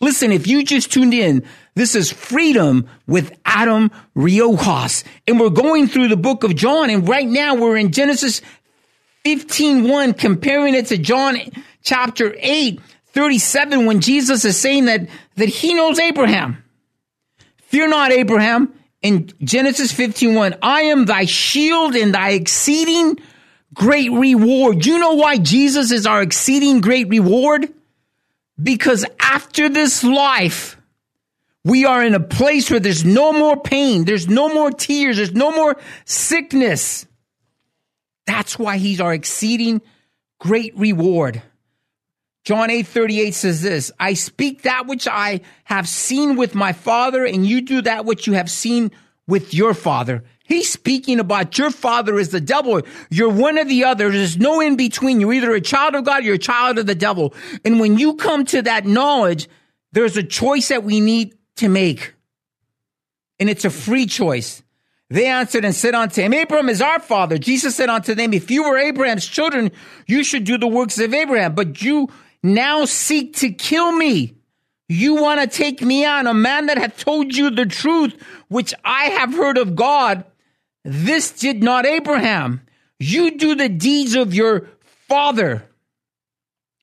Listen, 0.01 0.31
if 0.31 0.47
you 0.47 0.63
just 0.63 0.93
tuned 0.93 1.15
in, 1.15 1.43
this 1.75 1.95
is 1.95 2.13
Freedom 2.13 2.87
with 3.07 3.39
Adam 3.45 3.91
Riojas. 4.15 5.05
And 5.27 5.41
we're 5.41 5.51
going 5.51 5.89
through 5.89 6.09
the 6.09 6.17
book 6.17 6.45
of 6.45 6.55
John. 6.55 6.91
And 6.91 7.09
right 7.09 7.27
now 7.27 7.55
we're 7.55 7.77
in 7.77 7.93
Genesis 7.93 8.43
15 9.25 9.89
1, 9.89 10.15
comparing 10.15 10.75
it 10.75 10.87
to 10.87 10.99
John 10.99 11.39
chapter 11.83 12.35
8, 12.39 12.81
37, 13.07 13.87
when 13.87 14.01
Jesus 14.01 14.45
is 14.45 14.59
saying 14.59 14.85
that, 14.85 15.09
that 15.37 15.49
he 15.49 15.73
knows 15.73 15.99
Abraham. 15.99 16.63
Fear 17.63 17.89
not, 17.89 18.13
Abraham. 18.13 18.73
In 19.03 19.31
Genesis 19.43 19.93
15 19.93 20.35
1, 20.35 20.57
I 20.63 20.83
am 20.83 21.05
thy 21.05 21.25
shield 21.25 21.95
and 21.95 22.15
thy 22.15 22.31
exceeding 22.31 23.19
great 23.73 24.11
reward. 24.11 24.85
You 24.85 24.99
know 24.99 25.15
why 25.15 25.39
Jesus 25.39 25.91
is 25.91 26.07
our 26.07 26.23
exceeding 26.23 26.81
great 26.81 27.09
reward? 27.09 27.73
Because 28.63 29.05
after 29.21 29.69
this 29.69 30.03
life, 30.03 30.77
we 31.65 31.85
are 31.85 32.05
in 32.05 32.15
a 32.15 32.21
place 32.21 32.71
where 32.71 32.81
there's 32.81 33.05
no 33.05 33.33
more 33.33 33.61
pain, 33.61 34.05
there's 34.05 34.29
no 34.29 34.53
more 34.53 34.71
tears, 34.71 35.17
there's 35.17 35.35
no 35.35 35.51
more 35.51 35.77
sickness. 36.05 37.07
That's 38.27 38.59
why 38.59 38.79
he's 38.79 39.01
our 39.01 39.13
exceeding 39.13 39.83
great 40.39 40.77
reward. 40.77 41.43
John 42.45 42.71
8 42.71 42.87
38 42.87 43.35
says 43.35 43.63
this 43.63 43.91
I 43.99 44.15
speak 44.15 44.63
that 44.63 44.87
which 44.87 45.09
I 45.09 45.41
have 45.65 45.89
seen 45.89 46.37
with 46.37 46.55
my 46.55 46.73
father, 46.73 47.25
and 47.25 47.45
you 47.45 47.61
do 47.61 47.83
that 47.83 48.05
which 48.05 48.27
you 48.29 48.35
have 48.35 48.51
seen 48.51 48.93
with 49.27 49.55
your 49.55 49.75
father. 49.75 50.25
He's 50.45 50.73
speaking 50.73 51.19
about 51.19 51.59
your 51.59 51.71
father 51.71 52.19
is 52.19 52.31
the 52.31 52.41
devil. 52.41 52.81
You're 53.11 53.31
one 53.31 53.59
or 53.59 53.65
the 53.65 53.85
other. 53.85 54.11
There's 54.11 54.37
no 54.37 54.61
in 54.61 54.77
between. 54.77 55.21
You're 55.21 55.33
either 55.33 55.55
a 55.55 55.61
child 55.61 55.97
of 55.97 56.05
God, 56.05 56.25
you're 56.25 56.37
a 56.37 56.39
child 56.39 56.79
of 56.79 56.87
the 56.87 56.95
devil. 56.95 57.35
And 57.65 57.81
when 57.81 57.99
you 57.99 58.15
come 58.15 58.45
to 58.47 58.63
that 58.63 58.87
knowledge, 58.87 59.49
there's 59.93 60.17
a 60.17 60.23
choice 60.23 60.69
that 60.69 60.85
we 60.85 61.01
need 61.01 61.35
to 61.57 61.69
make. 61.69 62.15
And 63.41 63.51
it's 63.51 63.65
a 63.65 63.71
free 63.71 64.07
choice. 64.07 64.63
They 65.09 65.27
answered 65.27 65.65
and 65.65 65.75
said 65.75 65.95
unto 65.95 66.21
him, 66.21 66.35
Abraham 66.35 66.69
is 66.69 66.83
our 66.83 67.01
father. 67.01 67.39
Jesus 67.39 67.77
said 67.77 67.89
unto 67.89 68.15
them, 68.15 68.33
If 68.33 68.51
you 68.51 68.65
were 68.65 68.77
Abraham's 68.77 69.27
children, 69.27 69.71
you 70.07 70.25
should 70.25 70.45
do 70.45 70.59
the 70.59 70.67
works 70.67 70.99
of 70.99 71.15
Abraham. 71.15 71.55
But 71.55 71.83
you 71.83 72.09
now 72.43 72.85
seek 72.85 73.37
to 73.37 73.51
kill 73.51 73.93
me. 73.93 74.35
You 74.89 75.17
want 75.17 75.41
to 75.41 75.47
take 75.47 75.83
me 75.83 76.05
on, 76.05 76.27
a 76.27 76.35
man 76.35 76.67
that 76.67 76.79
hath 76.79 76.99
told 76.99 77.35
you 77.35 77.51
the 77.51 77.67
truth, 77.67 78.15
which 78.49 78.73
I 78.85 79.07
have 79.07 79.35
heard 79.35 79.59
of 79.59 79.75
God. 79.75 80.25
This 80.85 81.33
did 81.33 81.63
not 81.63 81.87
Abraham. 81.87 82.61
You 82.99 83.37
do 83.37 83.55
the 83.57 83.69
deeds 83.69 84.15
of 84.15 84.33
your 84.33 84.69
father. 85.09 85.65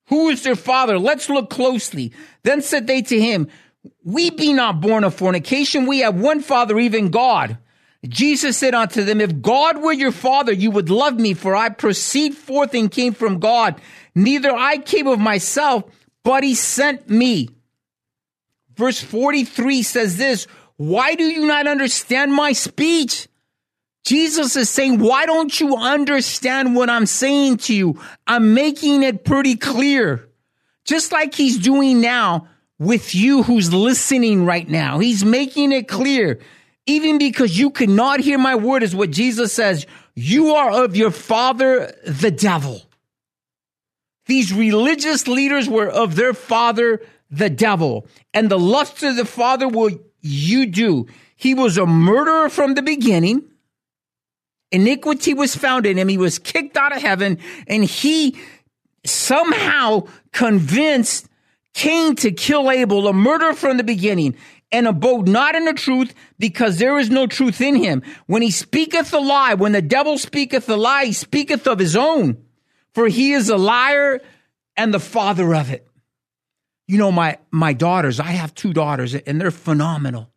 Who 0.07 0.29
is 0.29 0.43
their 0.43 0.57
father? 0.57 0.99
Let's 0.99 1.29
look 1.29 1.49
closely. 1.49 2.11
Then 2.43 2.61
said 2.61 2.87
they 2.87 3.01
to 3.03 3.19
him, 3.19 3.47
We 4.03 4.29
be 4.29 4.51
not 4.51 4.81
born 4.81 5.05
of 5.05 5.15
fornication. 5.15 5.85
We 5.85 5.99
have 5.99 6.19
one 6.19 6.41
Father, 6.41 6.77
even 6.77 7.09
God. 7.09 7.57
Jesus 8.07 8.57
said 8.57 8.75
unto 8.75 9.03
them, 9.03 9.21
If 9.21 9.41
God 9.41 9.81
were 9.81 9.93
your 9.93 10.11
Father, 10.11 10.51
you 10.51 10.71
would 10.71 10.89
love 10.89 11.17
me, 11.17 11.33
for 11.33 11.55
I 11.55 11.69
proceed 11.69 12.35
forth 12.35 12.73
and 12.73 12.91
came 12.91 13.13
from 13.13 13.39
God. 13.39 13.79
Neither 14.13 14.51
I 14.53 14.77
came 14.77 15.07
of 15.07 15.19
myself, 15.19 15.85
but 16.23 16.43
he 16.43 16.53
sent 16.53 17.09
me. 17.09 17.49
Verse 18.75 19.01
43 19.01 19.83
says 19.83 20.17
this, 20.17 20.47
Why 20.77 21.15
do 21.15 21.23
you 21.23 21.45
not 21.45 21.67
understand 21.67 22.33
my 22.33 22.53
speech? 22.53 23.27
Jesus 24.03 24.55
is 24.55 24.69
saying, 24.69 24.99
Why 24.99 25.25
don't 25.25 25.59
you 25.59 25.77
understand 25.77 26.75
what 26.75 26.89
I'm 26.89 27.05
saying 27.05 27.57
to 27.57 27.75
you? 27.75 27.99
I'm 28.27 28.53
making 28.53 29.03
it 29.03 29.23
pretty 29.23 29.55
clear. 29.55 30.29
Just 30.85 31.11
like 31.11 31.33
he's 31.33 31.57
doing 31.57 32.01
now 32.01 32.47
with 32.77 33.15
you 33.15 33.43
who's 33.43 33.73
listening 33.73 34.45
right 34.45 34.67
now. 34.67 34.99
He's 34.99 35.23
making 35.23 35.71
it 35.71 35.87
clear 35.87 36.39
even 36.85 37.17
because 37.17 37.57
you 37.57 37.69
cannot 37.69 38.19
hear 38.19 38.37
my 38.37 38.55
word, 38.55 38.83
is 38.83 38.95
what 38.95 39.11
Jesus 39.11 39.53
says. 39.53 39.85
You 40.15 40.55
are 40.55 40.83
of 40.83 40.95
your 40.95 41.11
father, 41.11 41.93
the 42.05 42.31
devil. 42.31 42.81
These 44.25 44.53
religious 44.53 45.27
leaders 45.27 45.67
were 45.69 45.89
of 45.89 46.15
their 46.15 46.33
father, 46.33 47.01
the 47.37 47.49
devil. 47.49 48.07
And 48.33 48.49
the 48.49 48.59
lust 48.59 49.03
of 49.03 49.15
the 49.15 49.25
father 49.25 49.67
will 49.67 49.91
you 50.21 50.65
do. 50.65 51.07
He 51.35 51.53
was 51.53 51.77
a 51.77 51.85
murderer 51.85 52.49
from 52.49 52.75
the 52.75 52.81
beginning. 52.81 53.43
Iniquity 54.71 55.33
was 55.33 55.55
found 55.55 55.85
in 55.85 55.97
him. 55.97 56.07
He 56.07 56.17
was 56.17 56.39
kicked 56.39 56.77
out 56.77 56.95
of 56.95 57.01
heaven 57.01 57.39
and 57.67 57.83
he 57.83 58.37
somehow 59.05 60.07
convinced 60.31 61.27
Cain 61.73 62.15
to 62.17 62.31
kill 62.31 62.69
Abel, 62.69 63.07
a 63.07 63.13
murderer 63.13 63.53
from 63.53 63.77
the 63.77 63.83
beginning 63.83 64.35
and 64.71 64.87
abode 64.87 65.27
not 65.27 65.55
in 65.55 65.65
the 65.65 65.73
truth 65.73 66.13
because 66.39 66.77
there 66.77 66.97
is 66.97 67.09
no 67.09 67.27
truth 67.27 67.61
in 67.61 67.75
him. 67.75 68.01
When 68.25 68.41
he 68.41 68.51
speaketh 68.51 69.13
a 69.13 69.19
lie, 69.19 69.53
when 69.53 69.71
the 69.71 69.81
devil 69.81 70.17
speaketh 70.17 70.67
a 70.69 70.75
lie, 70.75 71.05
he 71.05 71.13
speaketh 71.13 71.67
of 71.67 71.79
his 71.79 71.95
own, 71.95 72.43
for 72.93 73.07
he 73.07 73.33
is 73.33 73.49
a 73.49 73.57
liar 73.57 74.21
and 74.75 74.93
the 74.93 74.99
father 74.99 75.53
of 75.53 75.71
it. 75.71 75.87
You 76.87 76.97
know, 76.97 77.11
my, 77.11 77.37
my 77.51 77.73
daughters, 77.73 78.19
I 78.19 78.31
have 78.31 78.53
two 78.53 78.73
daughters 78.73 79.15
and 79.15 79.39
they're 79.39 79.51
phenomenal, 79.51 80.29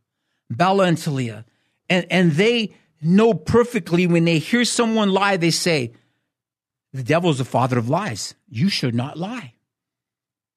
Bella 0.48 0.84
and 0.84 0.98
Talia. 0.98 1.44
And, 1.88 2.06
and 2.10 2.32
they 2.32 2.74
know 3.02 3.34
perfectly 3.34 4.06
when 4.06 4.24
they 4.24 4.38
hear 4.38 4.64
someone 4.64 5.10
lie, 5.10 5.36
they 5.36 5.50
say, 5.50 5.92
the 6.92 7.02
devil 7.02 7.30
is 7.30 7.38
the 7.38 7.44
father 7.44 7.78
of 7.78 7.88
lies. 7.88 8.34
You 8.48 8.68
should 8.68 8.94
not 8.94 9.18
lie. 9.18 9.54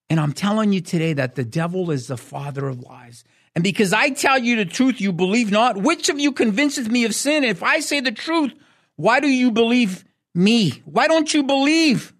And 0.09 0.19
I'm 0.19 0.33
telling 0.33 0.73
you 0.73 0.81
today 0.81 1.13
that 1.13 1.35
the 1.35 1.43
devil 1.43 1.91
is 1.91 2.07
the 2.07 2.17
father 2.17 2.67
of 2.67 2.79
lies. 2.81 3.23
And 3.55 3.63
because 3.63 3.93
I 3.93 4.09
tell 4.11 4.39
you 4.39 4.55
the 4.55 4.65
truth, 4.65 5.01
you 5.01 5.11
believe 5.11 5.51
not. 5.51 5.77
Which 5.77 6.09
of 6.09 6.19
you 6.19 6.31
convinces 6.31 6.89
me 6.89 7.05
of 7.05 7.13
sin? 7.13 7.43
If 7.43 7.61
I 7.61 7.79
say 7.79 7.99
the 7.99 8.11
truth, 8.11 8.53
why 8.95 9.19
do 9.19 9.27
you 9.27 9.51
believe 9.51 10.05
me? 10.33 10.81
Why 10.85 11.07
don't 11.07 11.33
you 11.33 11.43
believe? 11.43 12.13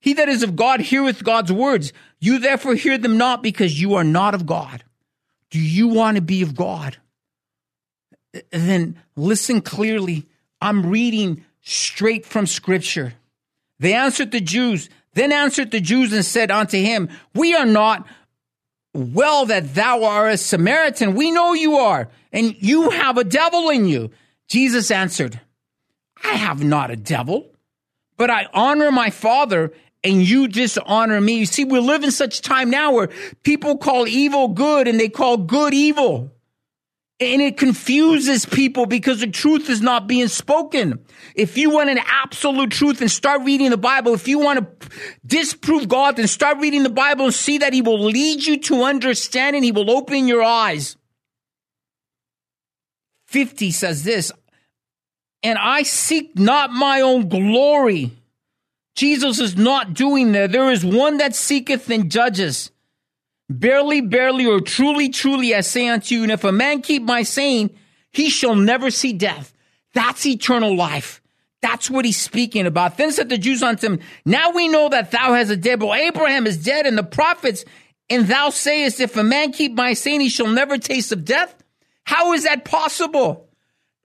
He 0.00 0.14
that 0.14 0.28
is 0.28 0.42
of 0.42 0.56
God 0.56 0.80
heareth 0.80 1.24
God's 1.24 1.52
words. 1.52 1.92
You 2.22 2.38
therefore 2.38 2.76
hear 2.76 2.98
them 2.98 3.18
not 3.18 3.42
because 3.42 3.80
you 3.80 3.94
are 3.94 4.04
not 4.04 4.32
of 4.32 4.46
God. 4.46 4.84
Do 5.50 5.58
you 5.58 5.88
want 5.88 6.14
to 6.14 6.22
be 6.22 6.42
of 6.42 6.54
God? 6.54 6.96
Then 8.52 8.96
listen 9.16 9.60
clearly. 9.60 10.28
I'm 10.60 10.86
reading 10.86 11.44
straight 11.62 12.24
from 12.24 12.46
scripture. 12.46 13.14
They 13.80 13.92
answered 13.94 14.30
the 14.30 14.40
Jews, 14.40 14.88
then 15.14 15.32
answered 15.32 15.72
the 15.72 15.80
Jews 15.80 16.12
and 16.12 16.24
said 16.24 16.52
unto 16.52 16.78
him, 16.78 17.08
We 17.34 17.56
are 17.56 17.66
not 17.66 18.06
well 18.94 19.44
that 19.46 19.74
thou 19.74 20.04
art 20.04 20.34
a 20.34 20.36
Samaritan. 20.36 21.16
We 21.16 21.32
know 21.32 21.54
you 21.54 21.74
are, 21.78 22.08
and 22.32 22.54
you 22.60 22.90
have 22.90 23.18
a 23.18 23.24
devil 23.24 23.68
in 23.68 23.88
you. 23.88 24.12
Jesus 24.46 24.92
answered, 24.92 25.40
I 26.22 26.34
have 26.34 26.62
not 26.62 26.92
a 26.92 26.96
devil, 26.96 27.50
but 28.16 28.30
I 28.30 28.46
honor 28.54 28.92
my 28.92 29.10
Father, 29.10 29.72
and 30.04 30.26
you 30.26 30.48
dishonor 30.48 31.20
me. 31.20 31.38
You 31.38 31.46
see, 31.46 31.64
we 31.64 31.78
live 31.78 32.02
in 32.04 32.10
such 32.10 32.40
time 32.40 32.70
now 32.70 32.92
where 32.92 33.08
people 33.42 33.78
call 33.78 34.08
evil 34.08 34.48
good 34.48 34.88
and 34.88 34.98
they 34.98 35.08
call 35.08 35.36
good 35.36 35.74
evil. 35.74 36.32
And 37.20 37.40
it 37.40 37.56
confuses 37.56 38.44
people 38.44 38.86
because 38.86 39.20
the 39.20 39.28
truth 39.28 39.70
is 39.70 39.80
not 39.80 40.08
being 40.08 40.26
spoken. 40.26 41.04
If 41.36 41.56
you 41.56 41.70
want 41.70 41.90
an 41.90 42.00
absolute 42.04 42.72
truth 42.72 43.00
and 43.00 43.08
start 43.08 43.42
reading 43.42 43.70
the 43.70 43.76
Bible, 43.76 44.12
if 44.12 44.26
you 44.26 44.40
want 44.40 44.58
to 44.58 44.88
disprove 45.24 45.86
God, 45.86 46.16
then 46.16 46.26
start 46.26 46.58
reading 46.58 46.82
the 46.82 46.90
Bible 46.90 47.26
and 47.26 47.34
see 47.34 47.58
that 47.58 47.72
He 47.72 47.80
will 47.80 48.02
lead 48.02 48.44
you 48.44 48.58
to 48.62 48.82
understand 48.82 49.54
and 49.54 49.64
He 49.64 49.70
will 49.70 49.88
open 49.88 50.26
your 50.26 50.42
eyes. 50.42 50.96
50 53.26 53.70
says 53.70 54.02
this, 54.02 54.32
and 55.44 55.58
I 55.58 55.84
seek 55.84 56.36
not 56.36 56.72
my 56.72 57.02
own 57.02 57.28
glory. 57.28 58.10
Jesus 58.94 59.40
is 59.40 59.56
not 59.56 59.94
doing 59.94 60.32
that. 60.32 60.52
There 60.52 60.70
is 60.70 60.84
one 60.84 61.18
that 61.18 61.34
seeketh 61.34 61.88
and 61.90 62.10
judges. 62.10 62.70
Barely, 63.48 64.00
barely, 64.00 64.46
or 64.46 64.60
truly, 64.60 65.08
truly, 65.08 65.54
I 65.54 65.60
say 65.60 65.88
unto 65.88 66.14
you, 66.14 66.22
and 66.22 66.32
if 66.32 66.44
a 66.44 66.52
man 66.52 66.82
keep 66.82 67.02
my 67.02 67.22
saying, 67.22 67.70
he 68.10 68.30
shall 68.30 68.54
never 68.54 68.90
see 68.90 69.12
death. 69.12 69.54
That's 69.94 70.24
eternal 70.26 70.76
life. 70.76 71.20
That's 71.60 71.90
what 71.90 72.04
he's 72.04 72.20
speaking 72.20 72.66
about. 72.66 72.96
Then 72.96 73.12
said 73.12 73.28
the 73.28 73.38
Jews 73.38 73.62
unto 73.62 73.86
him, 73.86 74.00
Now 74.24 74.50
we 74.50 74.68
know 74.68 74.88
that 74.88 75.10
thou 75.10 75.34
hast 75.34 75.50
a 75.50 75.56
dead, 75.56 75.80
but 75.80 75.98
Abraham 75.98 76.46
is 76.46 76.62
dead, 76.62 76.86
and 76.86 76.98
the 76.98 77.04
prophets, 77.04 77.64
and 78.10 78.26
thou 78.26 78.50
sayest, 78.50 79.00
If 79.00 79.16
a 79.16 79.22
man 79.22 79.52
keep 79.52 79.72
my 79.72 79.94
saying, 79.94 80.20
he 80.20 80.28
shall 80.28 80.48
never 80.48 80.76
taste 80.76 81.12
of 81.12 81.24
death. 81.24 81.54
How 82.04 82.32
is 82.32 82.44
that 82.44 82.64
possible? 82.64 83.48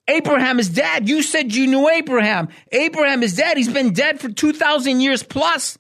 Abraham 0.08 0.60
is 0.60 0.70
dead. 0.70 1.10
You 1.10 1.22
said 1.22 1.54
you 1.54 1.68
knew 1.68 1.90
Abraham. 1.90 2.48
Abraham 2.72 3.24
is 3.24 3.36
dead. 3.36 3.58
He's 3.58 3.72
been 3.72 3.94
dead 3.94 4.20
for 4.20 4.30
2,000 4.30 5.02
years 5.02 5.24
plus. 5.24 5.78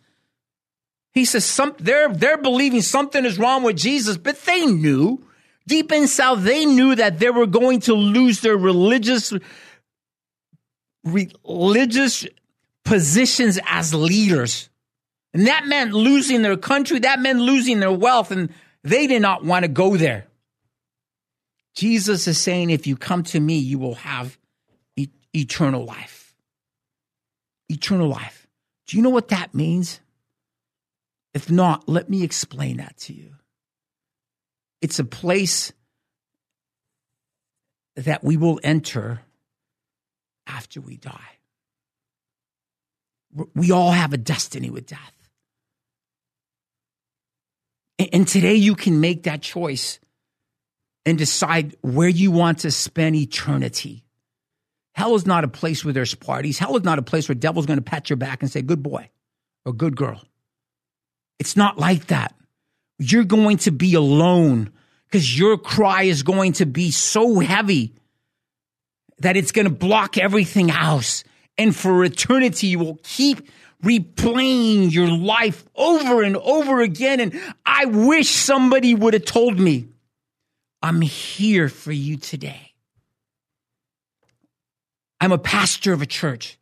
He 1.13 1.25
says 1.25 1.45
some, 1.45 1.75
they're, 1.79 2.13
they're 2.13 2.37
believing 2.37 2.81
something 2.81 3.25
is 3.25 3.39
wrong 3.39 3.63
with 3.63 3.77
Jesus, 3.77 4.17
but 4.17 4.39
they 4.43 4.65
knew 4.65 5.25
deep 5.65 5.91
inside, 5.91 6.41
they 6.41 6.65
knew 6.65 6.95
that 6.95 7.19
they 7.19 7.29
were 7.29 7.47
going 7.47 7.79
to 7.81 7.93
lose 7.93 8.41
their 8.41 8.57
religious, 8.57 9.33
religious 11.03 12.27
positions 12.85 13.59
as 13.65 13.93
leaders. 13.93 14.69
And 15.33 15.47
that 15.47 15.65
meant 15.67 15.93
losing 15.93 16.41
their 16.41 16.57
country. 16.57 16.99
That 16.99 17.19
meant 17.19 17.39
losing 17.39 17.79
their 17.79 17.91
wealth. 17.91 18.31
And 18.31 18.49
they 18.83 19.07
did 19.07 19.21
not 19.21 19.43
want 19.43 19.63
to 19.63 19.69
go 19.69 19.97
there. 19.97 20.26
Jesus 21.77 22.27
is 22.27 22.39
saying, 22.39 22.71
if 22.71 22.87
you 22.87 22.97
come 22.97 23.21
to 23.21 23.39
me, 23.39 23.59
you 23.59 23.77
will 23.77 23.93
have 23.93 24.39
e- 24.95 25.09
eternal 25.31 25.85
life. 25.85 26.33
Eternal 27.69 28.07
life. 28.07 28.47
Do 28.87 28.97
you 28.97 29.03
know 29.03 29.11
what 29.11 29.27
that 29.27 29.53
means? 29.53 29.99
If 31.35 31.51
not, 31.51 31.87
let 31.87 32.09
me 32.09 32.23
explain 32.23 32.77
that 32.77 32.97
to 33.01 33.13
you. 33.13 33.35
It's 34.81 34.97
a 34.97 35.03
place 35.03 35.71
that 37.95 38.23
we 38.23 38.37
will 38.37 38.59
enter 38.63 39.21
after 40.47 40.81
we 40.81 40.97
die. 40.97 41.37
We 43.53 43.69
all 43.71 43.91
have 43.91 44.13
a 44.13 44.17
destiny 44.17 44.71
with 44.71 44.87
death. 44.87 45.13
And 47.99 48.27
today 48.27 48.55
you 48.55 48.73
can 48.73 48.99
make 48.99 49.23
that 49.23 49.43
choice 49.43 49.99
and 51.07 51.17
decide 51.17 51.73
where 51.79 52.09
you 52.09 52.31
want 52.31 52.59
to 52.59 52.69
spend 52.69 53.15
eternity. 53.15 54.03
Hell 54.91 55.15
is 55.15 55.25
not 55.25 55.45
a 55.45 55.47
place 55.47 55.85
where 55.85 55.93
there's 55.93 56.13
parties. 56.13 56.59
Hell 56.59 56.75
is 56.75 56.83
not 56.83 56.99
a 56.99 57.01
place 57.01 57.29
where 57.29 57.35
devil's 57.35 57.65
going 57.65 57.79
to 57.79 57.83
pat 57.83 58.09
your 58.09 58.17
back 58.17 58.41
and 58.41 58.51
say, 58.51 58.61
good 58.61 58.83
boy 58.83 59.09
or 59.63 59.71
good 59.71 59.95
girl. 59.95 60.21
It's 61.39 61.55
not 61.55 61.79
like 61.79 62.07
that. 62.07 62.35
You're 62.99 63.23
going 63.23 63.55
to 63.59 63.71
be 63.71 63.93
alone 63.93 64.73
because 65.05 65.39
your 65.39 65.57
cry 65.57 66.03
is 66.03 66.23
going 66.23 66.53
to 66.53 66.65
be 66.65 66.91
so 66.91 67.39
heavy 67.39 67.95
that 69.19 69.37
it's 69.37 69.53
going 69.53 69.65
to 69.65 69.73
block 69.73 70.17
everything 70.17 70.71
else. 70.71 71.23
And 71.57 71.73
for 71.73 72.03
eternity, 72.03 72.67
you 72.67 72.79
will 72.79 72.99
keep 73.03 73.47
replaying 73.81 74.91
your 74.91 75.07
life 75.07 75.63
over 75.73 76.21
and 76.21 76.35
over 76.35 76.81
again. 76.81 77.21
And 77.21 77.41
I 77.65 77.85
wish 77.85 78.29
somebody 78.29 78.93
would 78.93 79.13
have 79.13 79.23
told 79.23 79.57
me, 79.57 79.87
I'm 80.81 81.01
here 81.01 81.69
for 81.69 81.91
you 81.91 82.17
today. 82.17 82.73
I'm 85.19 85.31
a 85.31 85.37
pastor 85.37 85.93
of 85.93 86.01
a 86.01 86.05
church. 86.05 86.57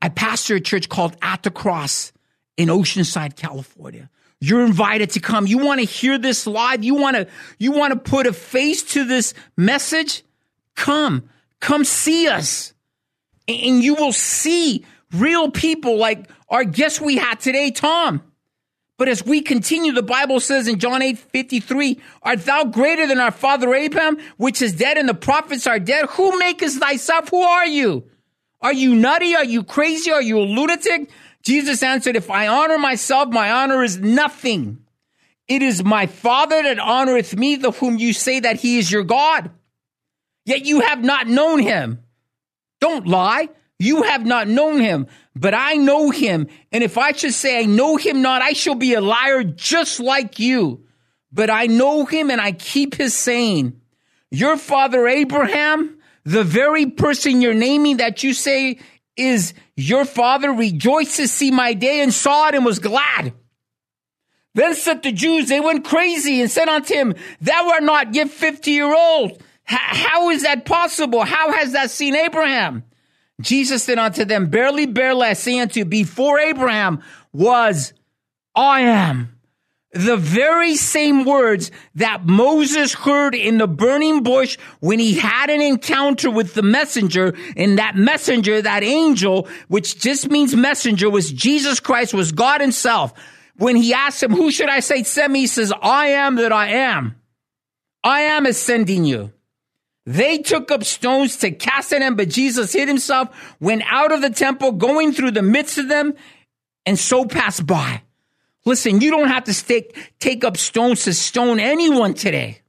I 0.00 0.08
pastor 0.08 0.54
a 0.54 0.60
church 0.60 0.88
called 0.88 1.16
At 1.20 1.42
the 1.42 1.50
Cross 1.50 2.12
in 2.56 2.68
Oceanside, 2.68 3.36
California. 3.36 4.08
You're 4.40 4.64
invited 4.64 5.10
to 5.10 5.20
come. 5.20 5.46
You 5.46 5.58
want 5.58 5.80
to 5.80 5.86
hear 5.86 6.16
this 6.16 6.46
live? 6.46 6.82
You 6.82 6.94
want 6.94 7.16
to, 7.16 7.26
you 7.58 7.72
want 7.72 7.92
to 7.92 7.98
put 7.98 8.26
a 8.26 8.32
face 8.32 8.82
to 8.94 9.04
this 9.04 9.34
message? 9.56 10.22
Come, 10.76 11.28
come 11.60 11.84
see 11.84 12.28
us. 12.28 12.72
And 13.46 13.82
you 13.82 13.96
will 13.96 14.12
see 14.12 14.86
real 15.12 15.50
people 15.50 15.98
like 15.98 16.30
our 16.48 16.64
guest 16.64 17.00
we 17.00 17.16
had 17.16 17.40
today, 17.40 17.70
Tom. 17.70 18.22
But 19.00 19.08
as 19.08 19.24
we 19.24 19.40
continue, 19.40 19.92
the 19.92 20.02
Bible 20.02 20.40
says 20.40 20.68
in 20.68 20.78
John 20.78 21.00
8 21.00 21.16
53, 21.16 21.98
Art 22.22 22.44
thou 22.44 22.64
greater 22.64 23.06
than 23.06 23.18
our 23.18 23.30
father 23.30 23.74
Abraham, 23.74 24.18
which 24.36 24.60
is 24.60 24.74
dead, 24.74 24.98
and 24.98 25.08
the 25.08 25.14
prophets 25.14 25.66
are 25.66 25.78
dead? 25.78 26.04
Who 26.10 26.38
makest 26.38 26.80
thyself? 26.80 27.30
Who 27.30 27.40
are 27.40 27.64
you? 27.64 28.04
Are 28.60 28.74
you 28.74 28.94
nutty? 28.94 29.34
Are 29.34 29.44
you 29.44 29.64
crazy? 29.64 30.12
Are 30.12 30.20
you 30.20 30.38
a 30.38 30.44
lunatic? 30.44 31.08
Jesus 31.42 31.82
answered, 31.82 32.14
If 32.14 32.28
I 32.28 32.46
honor 32.48 32.76
myself, 32.76 33.30
my 33.30 33.50
honor 33.50 33.82
is 33.82 33.96
nothing. 33.96 34.84
It 35.48 35.62
is 35.62 35.82
my 35.82 36.04
Father 36.04 36.62
that 36.62 36.76
honoreth 36.76 37.34
me, 37.34 37.56
the 37.56 37.70
whom 37.70 37.96
you 37.96 38.12
say 38.12 38.40
that 38.40 38.60
he 38.60 38.76
is 38.76 38.92
your 38.92 39.04
God. 39.04 39.50
Yet 40.44 40.66
you 40.66 40.80
have 40.80 41.02
not 41.02 41.26
known 41.26 41.60
him. 41.60 42.00
Don't 42.82 43.06
lie. 43.06 43.48
You 43.80 44.02
have 44.02 44.26
not 44.26 44.46
known 44.46 44.78
him, 44.78 45.06
but 45.34 45.54
I 45.54 45.76
know 45.76 46.10
him. 46.10 46.48
And 46.70 46.84
if 46.84 46.98
I 46.98 47.12
should 47.12 47.32
say 47.32 47.58
I 47.58 47.64
know 47.64 47.96
him 47.96 48.20
not, 48.20 48.42
I 48.42 48.52
shall 48.52 48.74
be 48.74 48.92
a 48.92 49.00
liar 49.00 49.42
just 49.42 50.00
like 50.00 50.38
you. 50.38 50.84
But 51.32 51.48
I 51.48 51.66
know 51.66 52.04
him 52.04 52.30
and 52.30 52.42
I 52.42 52.52
keep 52.52 52.94
his 52.94 53.14
saying. 53.14 53.80
Your 54.30 54.58
father 54.58 55.08
Abraham, 55.08 55.98
the 56.24 56.44
very 56.44 56.90
person 56.90 57.40
you're 57.40 57.54
naming 57.54 57.96
that 57.96 58.22
you 58.22 58.34
say 58.34 58.78
is 59.16 59.54
your 59.76 60.04
father, 60.04 60.52
rejoiced 60.52 61.16
to 61.16 61.26
see 61.26 61.50
my 61.50 61.72
day 61.72 62.02
and 62.02 62.12
saw 62.12 62.48
it 62.48 62.54
and 62.54 62.66
was 62.66 62.80
glad. 62.80 63.32
Then 64.54 64.74
said 64.74 65.02
the 65.02 65.10
Jews, 65.10 65.48
they 65.48 65.60
went 65.60 65.86
crazy 65.86 66.42
and 66.42 66.50
said 66.50 66.68
unto 66.68 66.92
him, 66.92 67.14
Thou 67.40 67.70
art 67.70 67.82
not 67.82 68.14
yet 68.14 68.28
fifty 68.28 68.72
year 68.72 68.94
old. 68.94 69.42
how 69.64 70.28
is 70.28 70.42
that 70.42 70.66
possible? 70.66 71.24
How 71.24 71.52
has 71.52 71.72
that 71.72 71.90
seen 71.90 72.14
Abraham? 72.14 72.84
Jesus 73.40 73.84
said 73.84 73.98
unto 73.98 74.24
them, 74.24 74.46
Barely, 74.46 74.86
barely 74.86 75.28
I 75.28 75.32
say 75.34 75.58
unto 75.58 75.80
you, 75.80 75.84
before 75.84 76.38
Abraham 76.38 77.02
was, 77.32 77.92
I 78.54 78.82
am. 78.82 79.36
The 79.92 80.16
very 80.16 80.76
same 80.76 81.24
words 81.24 81.72
that 81.96 82.24
Moses 82.24 82.94
heard 82.94 83.34
in 83.34 83.58
the 83.58 83.66
burning 83.66 84.22
bush 84.22 84.56
when 84.78 85.00
he 85.00 85.14
had 85.14 85.50
an 85.50 85.60
encounter 85.60 86.30
with 86.30 86.54
the 86.54 86.62
messenger, 86.62 87.34
and 87.56 87.78
that 87.78 87.96
messenger, 87.96 88.62
that 88.62 88.84
angel, 88.84 89.48
which 89.66 89.98
just 89.98 90.30
means 90.30 90.54
messenger, 90.54 91.10
was 91.10 91.32
Jesus 91.32 91.80
Christ, 91.80 92.14
was 92.14 92.30
God 92.30 92.60
himself. 92.60 93.12
When 93.56 93.74
he 93.74 93.92
asked 93.92 94.22
him, 94.22 94.32
who 94.32 94.52
should 94.52 94.68
I 94.68 94.78
say 94.78 95.02
send 95.02 95.32
me? 95.32 95.40
He 95.40 95.46
says, 95.48 95.72
I 95.82 96.08
am 96.08 96.36
that 96.36 96.52
I 96.52 96.68
am. 96.68 97.16
I 98.04 98.20
am 98.20 98.46
is 98.46 98.58
sending 98.58 99.04
you. 99.04 99.32
They 100.10 100.38
took 100.38 100.72
up 100.72 100.82
stones 100.82 101.36
to 101.36 101.52
cast 101.52 101.92
at 101.92 102.02
him, 102.02 102.16
but 102.16 102.28
Jesus 102.28 102.72
hid 102.72 102.88
himself, 102.88 103.28
went 103.60 103.84
out 103.86 104.10
of 104.10 104.20
the 104.20 104.30
temple, 104.30 104.72
going 104.72 105.12
through 105.12 105.30
the 105.30 105.40
midst 105.40 105.78
of 105.78 105.86
them, 105.86 106.14
and 106.84 106.98
so 106.98 107.24
passed 107.24 107.64
by. 107.64 108.02
Listen, 108.64 109.00
you 109.00 109.12
don't 109.12 109.28
have 109.28 109.44
to 109.44 109.54
stick, 109.54 109.96
take 110.18 110.42
up 110.42 110.56
stones 110.56 111.04
to 111.04 111.14
stone 111.14 111.60
anyone 111.60 112.14
today. 112.14 112.60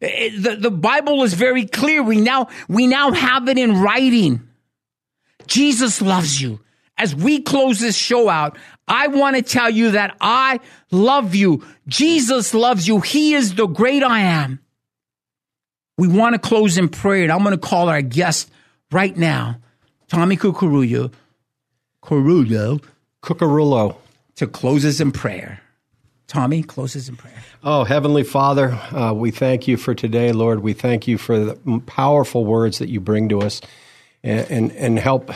Eh, 0.00 0.06
eh, 0.06 0.30
the, 0.38 0.54
the 0.54 0.70
Bible 0.70 1.24
is 1.24 1.34
very 1.34 1.66
clear. 1.66 2.00
We 2.00 2.20
now, 2.20 2.46
we 2.68 2.86
now 2.86 3.10
have 3.10 3.48
it 3.48 3.58
in 3.58 3.80
writing. 3.80 4.48
Jesus 5.48 6.00
loves 6.00 6.40
you. 6.40 6.60
As 6.96 7.12
we 7.12 7.42
close 7.42 7.80
this 7.80 7.96
show 7.96 8.28
out, 8.28 8.56
I 8.86 9.08
want 9.08 9.34
to 9.34 9.42
tell 9.42 9.68
you 9.68 9.90
that 9.92 10.16
I 10.20 10.60
love 10.92 11.34
you. 11.34 11.64
Jesus 11.88 12.54
loves 12.54 12.86
you. 12.86 13.00
He 13.00 13.34
is 13.34 13.56
the 13.56 13.66
great 13.66 14.04
I 14.04 14.20
am. 14.20 14.60
We 15.98 16.08
want 16.08 16.34
to 16.34 16.38
close 16.38 16.78
in 16.78 16.88
prayer, 16.88 17.22
and 17.22 17.32
I'm 17.32 17.42
going 17.42 17.52
to 17.52 17.58
call 17.58 17.88
our 17.88 18.02
guest 18.02 18.50
right 18.90 19.16
now, 19.16 19.60
Tommy 20.08 20.36
Cucurullo, 20.36 21.12
Cucurullo, 22.02 22.82
Cucurullo, 23.22 23.96
to 24.36 24.46
close 24.46 24.84
us 24.84 25.00
in 25.00 25.12
prayer. 25.12 25.60
Tommy, 26.26 26.62
closes 26.62 27.10
in 27.10 27.16
prayer. 27.16 27.34
Oh, 27.62 27.84
Heavenly 27.84 28.24
Father, 28.24 28.70
uh, 28.70 29.12
we 29.12 29.30
thank 29.30 29.68
you 29.68 29.76
for 29.76 29.94
today, 29.94 30.32
Lord. 30.32 30.60
We 30.60 30.72
thank 30.72 31.06
you 31.06 31.18
for 31.18 31.38
the 31.38 31.82
powerful 31.84 32.46
words 32.46 32.78
that 32.78 32.88
you 32.88 33.00
bring 33.00 33.28
to 33.28 33.42
us 33.42 33.60
and, 34.22 34.50
and, 34.50 34.72
and 34.72 34.98
help 34.98 35.30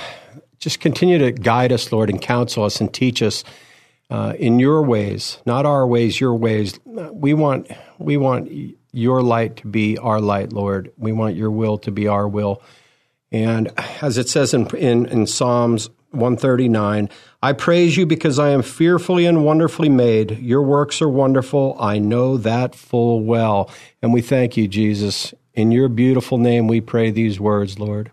just 0.59 0.81
continue 0.81 1.19
to 1.19 1.33
guide 1.33 1.71
us, 1.71 1.93
Lord, 1.93 2.09
and 2.09 2.21
counsel 2.21 2.65
us 2.65 2.81
and 2.81 2.93
teach 2.93 3.21
us 3.21 3.45
uh, 4.09 4.35
in 4.39 4.59
your 4.59 4.83
ways, 4.83 5.37
not 5.45 5.67
our 5.67 5.87
ways, 5.87 6.19
your 6.19 6.35
ways. 6.35 6.81
We 6.85 7.35
want, 7.35 7.71
we 7.99 8.17
want 8.17 8.51
your 8.97 9.23
light 9.23 9.57
to 9.59 9.67
be 9.67 9.99
our 9.99 10.21
light, 10.21 10.53
Lord. 10.53 10.93
We 10.97 11.13
want 11.13 11.37
your 11.37 11.51
will 11.51 11.79
to 11.79 11.91
be 11.91 12.09
our 12.09 12.27
will. 12.27 12.63
And 13.31 13.71
as 14.01 14.19
it 14.19 14.29
says 14.29 14.55
in, 14.55 14.67
in, 14.77 15.07
in 15.07 15.27
Psalms 15.27 15.91
139, 16.13 17.11
I 17.43 17.53
praise 17.53 17.97
you 17.97 18.07
because 18.07 18.39
I 18.39 18.51
am 18.51 18.63
fearfully 18.63 19.27
and 19.27 19.45
wonderfully 19.45 19.89
made. 19.89 20.39
Your 20.39 20.63
works 20.63 21.03
are 21.03 21.09
wonderful. 21.09 21.77
I 21.79 21.99
know 21.99 22.37
that 22.39 22.75
full 22.75 23.23
well. 23.23 23.71
And 24.01 24.13
we 24.15 24.23
thank 24.23 24.57
you, 24.57 24.67
Jesus. 24.67 25.35
In 25.55 25.73
your 25.73 25.89
beautiful 25.89 26.39
name, 26.39 26.67
we 26.67 26.81
pray 26.81 27.11
these 27.11 27.39
words, 27.39 27.79
Lord. 27.79 28.11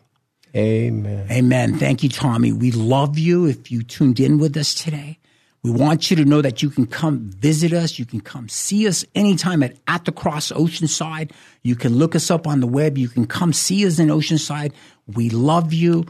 Amen. 0.56 1.28
Amen. 1.32 1.80
Thank 1.80 2.04
you, 2.04 2.10
Tommy. 2.10 2.52
We 2.52 2.72
love 2.72 3.18
you 3.18 3.46
if 3.46 3.72
you 3.72 3.82
tuned 3.82 4.20
in 4.20 4.38
with 4.38 4.56
us 4.56 4.74
today. 4.74 5.18
We 5.64 5.72
want 5.72 6.12
you 6.12 6.18
to 6.18 6.26
know 6.26 6.42
that 6.42 6.62
you 6.62 6.70
can 6.70 6.86
come 6.86 7.32
visit 7.32 7.72
us. 7.72 7.98
You 7.98 8.06
can 8.06 8.20
come 8.20 8.50
see 8.50 8.86
us 8.86 9.06
anytime 9.16 9.64
at 9.64 9.78
At 9.88 10.04
the 10.04 10.12
Cross 10.12 10.52
Oceanside. 10.52 11.32
You 11.62 11.76
can 11.78 11.96
look 11.96 12.16
us 12.16 12.30
up 12.30 12.46
on 12.46 12.60
the 12.60 12.68
web. 12.68 12.98
You 12.98 13.08
can 13.08 13.26
come 13.26 13.54
see 13.54 13.88
us 13.88 13.98
in 13.98 14.10
Oceanside. 14.10 14.74
We 15.08 15.30
love 15.30 15.72
you. 15.72 16.06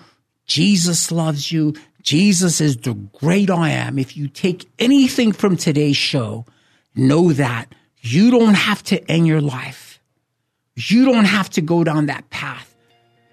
Jesus 0.47 1.11
loves 1.11 1.51
you. 1.51 1.75
Jesus 2.01 2.59
is 2.59 2.77
the 2.77 2.93
great 2.93 3.51
I 3.51 3.69
am. 3.69 3.99
If 3.99 4.17
you 4.17 4.27
take 4.27 4.69
anything 4.79 5.31
from 5.31 5.55
today's 5.55 5.97
show, 5.97 6.45
know 6.95 7.31
that 7.33 7.73
you 8.01 8.31
don't 8.31 8.55
have 8.55 8.81
to 8.83 9.09
end 9.09 9.27
your 9.27 9.39
life. 9.39 10.01
You 10.75 11.05
don't 11.05 11.25
have 11.25 11.49
to 11.51 11.61
go 11.61 11.83
down 11.83 12.07
that 12.07 12.29
path. 12.31 12.75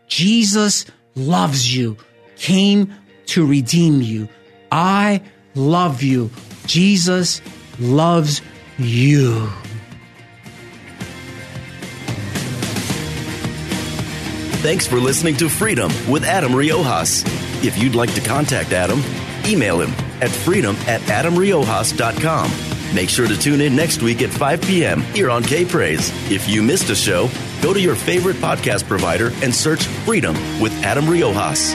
Jesus 0.07 0.85
loves 1.14 1.75
you, 1.75 1.97
came 2.37 2.93
to 3.27 3.47
redeem 3.47 4.03
you. 4.03 4.29
I 4.71 5.23
love 5.55 6.03
you. 6.03 6.31
Jesus 6.67 7.41
loves 7.79 8.43
you. 8.79 9.49
Thanks 14.63 14.87
for 14.87 14.97
listening 14.97 15.37
to 15.39 15.49
Freedom 15.49 15.91
with 16.09 16.23
Adam 16.23 16.53
Riojas. 16.53 17.25
If 17.65 17.79
you'd 17.79 17.95
like 17.95 18.13
to 18.15 18.21
contact 18.21 18.73
Adam, 18.73 19.03
email 19.47 19.81
him 19.81 19.91
at 20.21 20.31
freedom 20.31 20.77
at 20.87 21.01
adamriojas.com. 21.03 22.95
Make 22.95 23.09
sure 23.09 23.27
to 23.27 23.39
tune 23.39 23.61
in 23.63 23.75
next 23.75 24.03
week 24.03 24.21
at 24.21 24.31
5 24.31 24.61
p.m. 24.63 25.01
here 25.01 25.31
on 25.31 25.43
K 25.43 25.65
Praise. 25.65 26.11
If 26.31 26.49
you 26.49 26.63
missed 26.63 26.91
a 26.91 26.95
show, 26.95 27.31
go 27.63 27.73
to 27.73 27.81
your 27.81 27.95
favorite 27.95 28.37
podcast 28.37 28.87
provider 28.87 29.31
and 29.43 29.55
search 29.55 29.85
Freedom 29.85 30.35
with 30.61 30.73
Adam 30.85 31.05
Riojas. 31.07 31.75